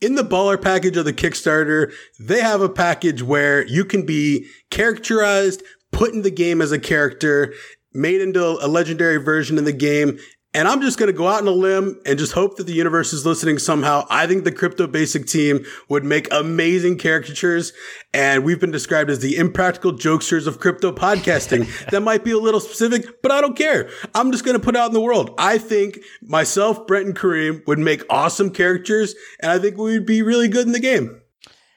In 0.00 0.14
the 0.14 0.22
baller 0.22 0.60
package 0.60 0.96
of 0.96 1.04
the 1.04 1.12
Kickstarter, 1.12 1.92
they 2.18 2.40
have 2.40 2.60
a 2.60 2.68
package 2.68 3.22
where 3.22 3.66
you 3.66 3.84
can 3.84 4.04
be 4.04 4.46
characterized, 4.70 5.62
put 5.94 6.12
in 6.12 6.22
the 6.22 6.30
game 6.30 6.60
as 6.60 6.72
a 6.72 6.78
character, 6.78 7.54
made 7.92 8.20
into 8.20 8.44
a 8.44 8.66
legendary 8.66 9.16
version 9.16 9.58
of 9.58 9.64
the 9.64 9.72
game, 9.72 10.18
And 10.56 10.68
I'm 10.68 10.80
just 10.80 11.00
going 11.00 11.08
to 11.08 11.16
go 11.16 11.26
out 11.26 11.40
on 11.40 11.48
a 11.48 11.50
limb 11.50 12.00
and 12.06 12.16
just 12.16 12.32
hope 12.32 12.58
that 12.58 12.68
the 12.68 12.72
universe 12.72 13.12
is 13.12 13.26
listening 13.26 13.58
somehow. 13.58 14.06
I 14.08 14.28
think 14.28 14.44
the 14.44 14.52
crypto 14.52 14.86
basic 14.86 15.26
team 15.26 15.64
would 15.88 16.04
make 16.04 16.32
amazing 16.32 16.98
caricatures. 16.98 17.72
And 18.12 18.44
we've 18.44 18.60
been 18.60 18.70
described 18.70 19.10
as 19.10 19.18
the 19.18 19.36
impractical 19.36 19.92
jokesters 19.92 20.46
of 20.46 20.60
crypto 20.60 20.92
podcasting. 20.92 21.66
that 21.90 22.02
might 22.02 22.22
be 22.22 22.30
a 22.30 22.38
little 22.38 22.60
specific, 22.60 23.20
but 23.20 23.32
I 23.32 23.40
don't 23.40 23.56
care. 23.56 23.90
I'm 24.14 24.30
just 24.30 24.44
going 24.44 24.56
to 24.56 24.62
put 24.62 24.76
out 24.76 24.86
in 24.86 24.94
the 24.94 25.00
world. 25.00 25.34
I 25.38 25.58
think 25.58 25.98
myself, 26.22 26.86
Brent 26.86 27.06
and 27.06 27.16
Kareem 27.16 27.66
would 27.66 27.80
make 27.80 28.02
awesome 28.08 28.50
characters. 28.50 29.16
And 29.40 29.50
I 29.50 29.58
think 29.58 29.76
we 29.76 29.98
would 29.98 30.06
be 30.06 30.22
really 30.22 30.46
good 30.46 30.66
in 30.66 30.72
the 30.72 30.78
game. 30.78 31.20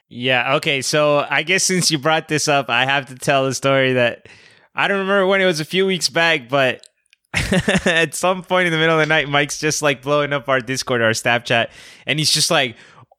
Yeah. 0.08 0.54
Okay. 0.56 0.82
So 0.82 1.26
I 1.28 1.42
guess 1.42 1.64
since 1.64 1.90
you 1.90 1.98
brought 1.98 2.28
this 2.28 2.48
up, 2.48 2.70
I 2.70 2.84
have 2.84 3.06
to 3.06 3.14
tell 3.14 3.44
the 3.44 3.54
story 3.54 3.94
that 3.94 4.26
I 4.74 4.88
don't 4.88 4.98
remember 4.98 5.26
when 5.26 5.40
it 5.40 5.46
was 5.46 5.60
a 5.60 5.64
few 5.64 5.86
weeks 5.86 6.08
back, 6.08 6.48
but 6.48 6.86
at 7.84 8.14
some 8.14 8.42
point 8.42 8.66
in 8.66 8.72
the 8.72 8.78
middle 8.78 8.98
of 8.98 9.00
the 9.00 9.06
night, 9.06 9.28
Mike's 9.28 9.58
just 9.58 9.82
like 9.82 10.02
blowing 10.02 10.32
up 10.32 10.48
our 10.48 10.60
Discord, 10.60 11.02
our 11.02 11.10
Snapchat, 11.10 11.68
and 12.06 12.18
he's 12.18 12.32
just 12.32 12.50
like, 12.50 12.76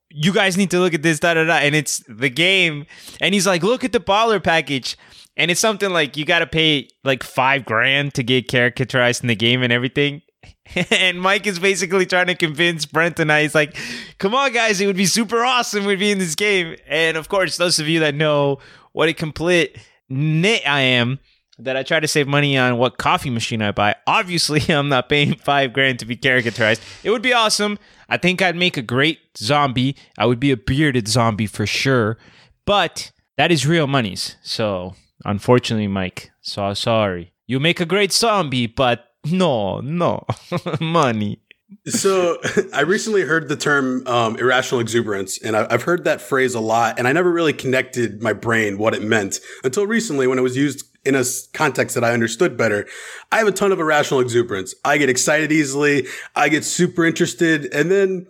"You 0.10 0.34
guys 0.34 0.58
need 0.58 0.72
to 0.72 0.80
look 0.80 0.94
at 0.94 1.04
this, 1.04 1.20
da 1.20 1.36
da 1.36 1.44
da," 1.44 1.58
and 1.58 1.76
it's 1.76 2.04
the 2.08 2.30
game, 2.30 2.86
and 3.22 3.34
he's 3.34 3.46
like, 3.46 3.62
"Look 3.62 3.84
at 3.84 3.92
the 3.92 4.00
baller 4.00 4.44
package." 4.44 4.98
And 5.38 5.50
it's 5.50 5.60
something 5.62 5.92
like 5.92 6.18
you 6.18 6.26
got 6.26 6.40
to 6.40 6.48
pay 6.48 6.90
like 7.06 7.24
five 7.24 7.64
grand 7.64 8.14
to 8.16 8.24
get 8.24 8.50
caricaturized 8.50 9.22
in 9.22 9.28
the 9.28 9.36
game 9.36 9.64
and 9.64 9.72
everything. 9.72 10.22
and 10.92 11.20
Mike 11.20 11.48
is 11.48 11.60
basically 11.60 12.06
trying 12.06 12.28
to 12.28 12.36
convince 12.36 12.86
Brent 12.86 13.20
and 13.20 13.32
I. 13.32 13.44
He's 13.44 13.56
like, 13.56 13.76
"Come 14.18 14.36
on, 14.36 14.54
guys! 14.54 14.80
It 14.80 14.88
would 14.88 14.98
be 14.98 15.06
super 15.06 15.44
awesome. 15.44 15.86
We'd 15.86 16.00
be 16.00 16.12
in 16.12 16.20
this 16.20 16.36
game." 16.36 16.76
And 16.88 17.18
of 17.18 17.30
course, 17.30 17.58
those 17.58 17.80
of 17.80 17.88
you 17.88 18.00
that 18.02 18.16
know 18.16 18.60
what 18.92 19.10
a 19.10 19.14
complete 19.14 19.78
nit 20.10 20.68
I 20.68 20.82
am, 20.82 21.20
that 21.58 21.76
I 21.76 21.84
try 21.84 22.00
to 22.00 22.08
save 22.08 22.28
money 22.28 22.58
on 22.58 22.78
what 22.78 22.98
coffee 22.98 23.30
machine 23.30 23.62
I 23.62 23.72
buy. 23.72 23.96
Obviously, 24.08 24.62
I'm 24.74 24.90
not 24.90 25.10
paying 25.10 25.36
five 25.36 25.74
grand 25.74 26.00
to 26.00 26.06
be 26.06 26.16
caricaturized. 26.16 26.82
It 27.04 27.12
would 27.12 27.22
be 27.22 27.34
awesome. 27.34 27.78
I 28.08 28.18
think 28.18 28.42
I'd 28.42 28.56
make 28.56 28.78
a 28.78 28.82
great 28.82 29.20
zombie. 29.38 29.96
I 30.18 30.26
would 30.26 30.40
be 30.40 30.52
a 30.52 30.58
bearded 30.58 31.08
zombie 31.08 31.48
for 31.48 31.66
sure. 31.66 32.18
But 32.66 33.12
that 33.38 33.52
is 33.52 33.68
real 33.68 33.88
monies. 33.88 34.38
So, 34.42 34.96
unfortunately, 35.26 35.88
Mike, 35.88 36.32
so 36.42 36.74
sorry. 36.74 37.34
You 37.48 37.60
make 37.60 37.80
a 37.80 37.86
great 37.86 38.12
zombie, 38.12 38.68
but 38.68 39.09
no, 39.26 39.80
no, 39.82 40.26
money. 40.80 41.42
so 41.86 42.38
I 42.74 42.82
recently 42.82 43.22
heard 43.22 43.48
the 43.48 43.56
term 43.56 44.06
um, 44.08 44.38
irrational 44.38 44.82
exuberance, 44.82 45.42
and 45.42 45.56
I've 45.56 45.84
heard 45.84 46.04
that 46.06 46.22
phrase 46.22 46.56
a 46.56 46.60
lot, 46.60 46.98
and 46.98 47.08
I 47.08 47.12
never 47.12 47.32
really 47.32 47.54
connected 47.54 48.22
my 48.22 48.34
brain 48.34 48.78
what 48.78 48.94
it 48.94 49.04
meant 49.04 49.40
until 49.64 49.86
recently 49.86 50.28
when 50.28 50.40
it 50.40 50.44
was 50.44 50.58
used 50.58 50.86
in 51.06 51.16
a 51.16 51.24
context 51.54 51.96
that 51.96 52.04
I 52.04 52.12
understood 52.12 52.58
better. 52.58 52.86
I 53.32 53.38
have 53.38 53.48
a 53.48 53.52
ton 53.52 53.72
of 53.72 53.80
irrational 53.80 54.20
exuberance. 54.20 54.76
I 54.84 54.98
get 54.98 55.10
excited 55.10 55.52
easily. 55.52 56.08
I 56.36 56.50
get 56.50 56.66
super 56.66 57.06
interested, 57.06 57.74
and 57.74 57.90
then 57.90 58.28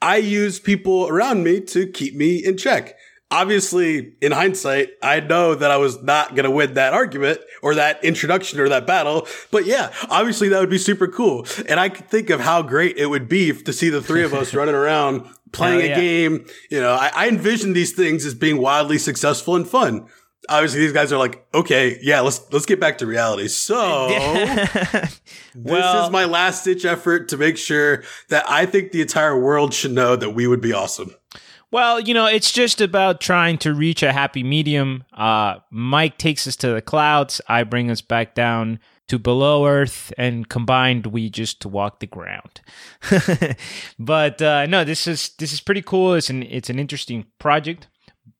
I 0.00 0.16
use 0.16 0.60
people 0.60 1.08
around 1.08 1.42
me 1.42 1.60
to 1.60 1.86
keep 1.86 2.14
me 2.14 2.36
in 2.44 2.56
check 2.56 2.94
obviously 3.30 4.14
in 4.20 4.32
hindsight, 4.32 4.90
I 5.02 5.20
know 5.20 5.54
that 5.54 5.70
I 5.70 5.76
was 5.76 6.02
not 6.02 6.30
going 6.30 6.44
to 6.44 6.50
win 6.50 6.74
that 6.74 6.92
argument 6.92 7.40
or 7.62 7.74
that 7.74 8.02
introduction 8.04 8.60
or 8.60 8.68
that 8.68 8.86
battle. 8.86 9.26
But 9.50 9.66
yeah, 9.66 9.92
obviously 10.08 10.48
that 10.48 10.60
would 10.60 10.70
be 10.70 10.78
super 10.78 11.08
cool. 11.08 11.46
And 11.68 11.78
I 11.78 11.88
could 11.88 12.08
think 12.08 12.30
of 12.30 12.40
how 12.40 12.62
great 12.62 12.96
it 12.96 13.06
would 13.06 13.28
be 13.28 13.52
to 13.52 13.72
see 13.72 13.90
the 13.90 14.02
three 14.02 14.24
of 14.24 14.34
us 14.34 14.54
running 14.54 14.74
around 14.74 15.28
playing 15.52 15.86
yeah. 15.86 15.92
a 15.92 16.00
game. 16.00 16.46
You 16.70 16.80
know, 16.80 16.92
I, 16.92 17.10
I 17.14 17.28
envision 17.28 17.72
these 17.72 17.92
things 17.92 18.24
as 18.24 18.34
being 18.34 18.58
wildly 18.58 18.98
successful 18.98 19.56
and 19.56 19.68
fun. 19.68 20.08
Obviously, 20.50 20.80
these 20.80 20.94
guys 20.94 21.12
are 21.12 21.18
like, 21.18 21.46
okay, 21.52 21.98
yeah, 22.00 22.20
let's 22.20 22.40
let's 22.52 22.64
get 22.64 22.80
back 22.80 22.98
to 22.98 23.06
reality. 23.06 23.48
So, 23.48 24.08
this 25.54 25.94
is 25.94 26.10
my 26.10 26.24
last 26.24 26.64
ditch 26.64 26.86
effort 26.86 27.28
to 27.28 27.36
make 27.36 27.58
sure 27.58 28.02
that 28.30 28.48
I 28.48 28.64
think 28.64 28.92
the 28.92 29.02
entire 29.02 29.38
world 29.38 29.74
should 29.74 29.92
know 29.92 30.16
that 30.16 30.30
we 30.30 30.46
would 30.46 30.62
be 30.62 30.72
awesome. 30.72 31.14
Well, 31.70 32.00
you 32.00 32.14
know, 32.14 32.26
it's 32.26 32.50
just 32.50 32.80
about 32.80 33.20
trying 33.20 33.58
to 33.58 33.74
reach 33.74 34.02
a 34.02 34.12
happy 34.12 34.42
medium. 34.42 35.04
Uh, 35.12 35.56
Mike 35.70 36.16
takes 36.16 36.46
us 36.46 36.56
to 36.56 36.72
the 36.72 36.80
clouds. 36.80 37.40
I 37.46 37.64
bring 37.64 37.90
us 37.90 38.00
back 38.00 38.34
down 38.34 38.80
to 39.08 39.18
below 39.18 39.66
Earth, 39.66 40.12
and 40.16 40.48
combined, 40.48 41.06
we 41.06 41.30
just 41.30 41.64
walk 41.66 42.00
the 42.00 42.06
ground. 42.06 42.60
but 43.98 44.40
uh, 44.40 44.66
no, 44.66 44.84
this 44.84 45.06
is 45.06 45.30
this 45.38 45.52
is 45.52 45.60
pretty 45.60 45.82
cool. 45.82 46.14
It's 46.14 46.30
an 46.30 46.42
it's 46.42 46.70
an 46.70 46.78
interesting 46.78 47.26
project. 47.38 47.88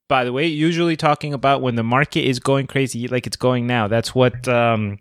By 0.09 0.25
the 0.25 0.33
way, 0.33 0.47
usually 0.47 0.97
talking 0.97 1.35
about 1.35 1.61
when 1.61 1.75
the 1.75 1.83
market 1.83 2.27
is 2.27 2.39
going 2.39 2.67
crazy, 2.67 3.09
like 3.09 3.27
it's 3.27 3.37
going 3.37 3.67
now. 3.67 3.89
That's 3.89 4.15
what 4.15 4.49
um, 4.49 4.99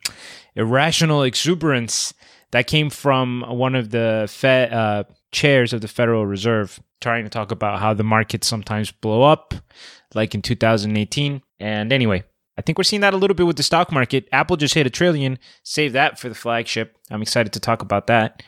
irrational 0.55 1.23
exuberance 1.23 2.13
that 2.51 2.67
came 2.67 2.89
from 2.89 3.43
one 3.47 3.75
of 3.75 3.91
the 3.91 4.27
Fed. 4.29 4.73
Uh, 4.73 5.03
chairs 5.31 5.73
of 5.73 5.81
the 5.81 5.87
Federal 5.87 6.25
Reserve 6.25 6.79
trying 7.01 7.23
to 7.23 7.29
talk 7.29 7.51
about 7.51 7.79
how 7.79 7.93
the 7.93 8.03
markets 8.03 8.47
sometimes 8.47 8.91
blow 8.91 9.23
up, 9.23 9.53
like 10.13 10.33
in 10.33 10.41
2018. 10.41 11.41
And 11.59 11.93
anyway, 11.93 12.23
I 12.57 12.61
think 12.61 12.77
we're 12.77 12.83
seeing 12.83 13.01
that 13.01 13.13
a 13.13 13.17
little 13.17 13.35
bit 13.35 13.45
with 13.45 13.57
the 13.57 13.63
stock 13.63 13.91
market. 13.91 14.27
Apple 14.31 14.57
just 14.57 14.73
hit 14.73 14.87
a 14.87 14.89
trillion. 14.89 15.37
Save 15.63 15.93
that 15.93 16.19
for 16.19 16.29
the 16.29 16.35
flagship. 16.35 16.97
I'm 17.11 17.21
excited 17.21 17.53
to 17.53 17.59
talk 17.59 17.81
about 17.81 18.07
that. 18.07 18.41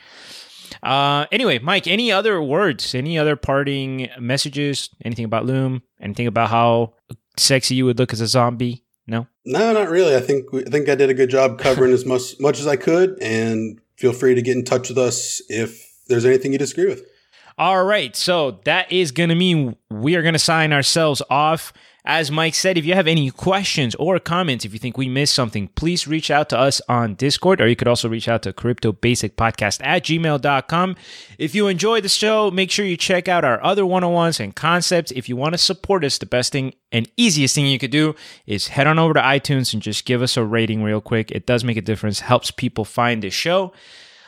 Uh, 0.82 1.26
anyway, 1.32 1.58
Mike, 1.58 1.86
any 1.86 2.12
other 2.12 2.40
words, 2.40 2.94
any 2.94 3.18
other 3.18 3.36
parting 3.36 4.08
messages, 4.18 4.88
anything 5.04 5.24
about 5.24 5.44
Loom, 5.44 5.82
anything 6.00 6.26
about 6.26 6.50
how 6.50 6.94
sexy 7.36 7.74
you 7.74 7.84
would 7.84 7.98
look 7.98 8.12
as 8.12 8.20
a 8.20 8.26
zombie? 8.26 8.84
No, 9.06 9.26
no, 9.44 9.72
not 9.72 9.88
really. 9.88 10.14
I 10.14 10.20
think 10.20 10.46
I 10.54 10.70
think 10.70 10.88
I 10.88 10.94
did 10.94 11.10
a 11.10 11.14
good 11.14 11.30
job 11.30 11.58
covering 11.58 11.92
as 11.92 12.06
much 12.06 12.38
much 12.38 12.60
as 12.60 12.68
I 12.68 12.76
could, 12.76 13.18
and 13.20 13.80
feel 13.96 14.12
free 14.12 14.36
to 14.36 14.42
get 14.42 14.56
in 14.56 14.64
touch 14.64 14.88
with 14.88 14.98
us 14.98 15.42
if 15.48 15.89
there's 16.10 16.26
anything 16.26 16.52
you 16.52 16.58
disagree 16.58 16.86
with. 16.86 17.06
All 17.58 17.84
right. 17.84 18.16
So 18.16 18.60
that 18.64 18.90
is 18.90 19.12
going 19.12 19.28
to 19.28 19.34
mean 19.34 19.76
we 19.90 20.14
are 20.16 20.22
going 20.22 20.34
to 20.34 20.38
sign 20.38 20.72
ourselves 20.72 21.22
off. 21.30 21.72
As 22.06 22.30
Mike 22.30 22.54
said, 22.54 22.78
if 22.78 22.86
you 22.86 22.94
have 22.94 23.06
any 23.06 23.30
questions 23.30 23.94
or 23.96 24.18
comments, 24.18 24.64
if 24.64 24.72
you 24.72 24.78
think 24.78 24.96
we 24.96 25.10
missed 25.10 25.34
something, 25.34 25.68
please 25.68 26.08
reach 26.08 26.30
out 26.30 26.48
to 26.48 26.58
us 26.58 26.80
on 26.88 27.14
Discord, 27.14 27.60
or 27.60 27.68
you 27.68 27.76
could 27.76 27.88
also 27.88 28.08
reach 28.08 28.26
out 28.26 28.42
to 28.44 28.54
Crypto 28.54 28.92
Basic 28.92 29.36
Podcast 29.36 29.84
at 29.84 30.04
gmail.com. 30.04 30.96
If 31.36 31.54
you 31.54 31.68
enjoy 31.68 32.00
the 32.00 32.08
show, 32.08 32.50
make 32.50 32.70
sure 32.70 32.86
you 32.86 32.96
check 32.96 33.28
out 33.28 33.44
our 33.44 33.62
other 33.62 33.84
one 33.84 34.02
on 34.02 34.14
ones 34.14 34.40
and 34.40 34.56
concepts. 34.56 35.12
If 35.12 35.28
you 35.28 35.36
want 35.36 35.52
to 35.52 35.58
support 35.58 36.02
us, 36.02 36.16
the 36.16 36.24
best 36.24 36.52
thing 36.52 36.72
and 36.90 37.06
easiest 37.18 37.54
thing 37.54 37.66
you 37.66 37.78
could 37.78 37.90
do 37.90 38.14
is 38.46 38.68
head 38.68 38.86
on 38.86 38.98
over 38.98 39.12
to 39.12 39.20
iTunes 39.20 39.74
and 39.74 39.82
just 39.82 40.06
give 40.06 40.22
us 40.22 40.38
a 40.38 40.44
rating 40.44 40.82
real 40.82 41.02
quick. 41.02 41.30
It 41.30 41.44
does 41.44 41.64
make 41.64 41.76
a 41.76 41.82
difference, 41.82 42.20
helps 42.20 42.50
people 42.50 42.86
find 42.86 43.22
the 43.22 43.28
show. 43.28 43.74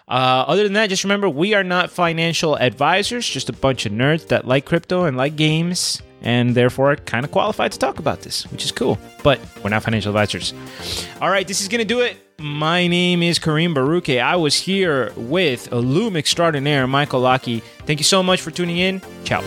Uh, 0.08 0.44
other 0.46 0.64
than 0.64 0.74
that, 0.74 0.88
just 0.88 1.04
remember 1.04 1.28
we 1.28 1.54
are 1.54 1.64
not 1.64 1.90
financial 1.90 2.56
advisors, 2.58 3.26
just 3.26 3.48
a 3.48 3.52
bunch 3.52 3.86
of 3.86 3.92
nerds 3.92 4.28
that 4.28 4.46
like 4.46 4.64
crypto 4.64 5.04
and 5.04 5.16
like 5.16 5.36
games, 5.36 6.02
and 6.20 6.54
therefore 6.54 6.96
kind 6.96 7.24
of 7.24 7.30
qualified 7.30 7.72
to 7.72 7.78
talk 7.78 7.98
about 7.98 8.22
this, 8.22 8.44
which 8.52 8.64
is 8.64 8.72
cool. 8.72 8.98
But 9.22 9.40
we're 9.62 9.70
not 9.70 9.82
financial 9.82 10.10
advisors. 10.10 10.52
All 11.20 11.30
right, 11.30 11.46
this 11.46 11.60
is 11.60 11.68
going 11.68 11.80
to 11.80 11.84
do 11.84 12.00
it. 12.00 12.16
My 12.38 12.86
name 12.88 13.22
is 13.22 13.38
Kareem 13.38 13.74
Baruke. 13.74 14.20
I 14.20 14.36
was 14.36 14.56
here 14.56 15.12
with 15.16 15.70
Loom 15.70 16.16
Extraordinaire 16.16 16.86
Michael 16.86 17.20
Lockie. 17.20 17.60
Thank 17.86 18.00
you 18.00 18.04
so 18.04 18.22
much 18.22 18.40
for 18.40 18.50
tuning 18.50 18.78
in. 18.78 19.00
Ciao. 19.24 19.42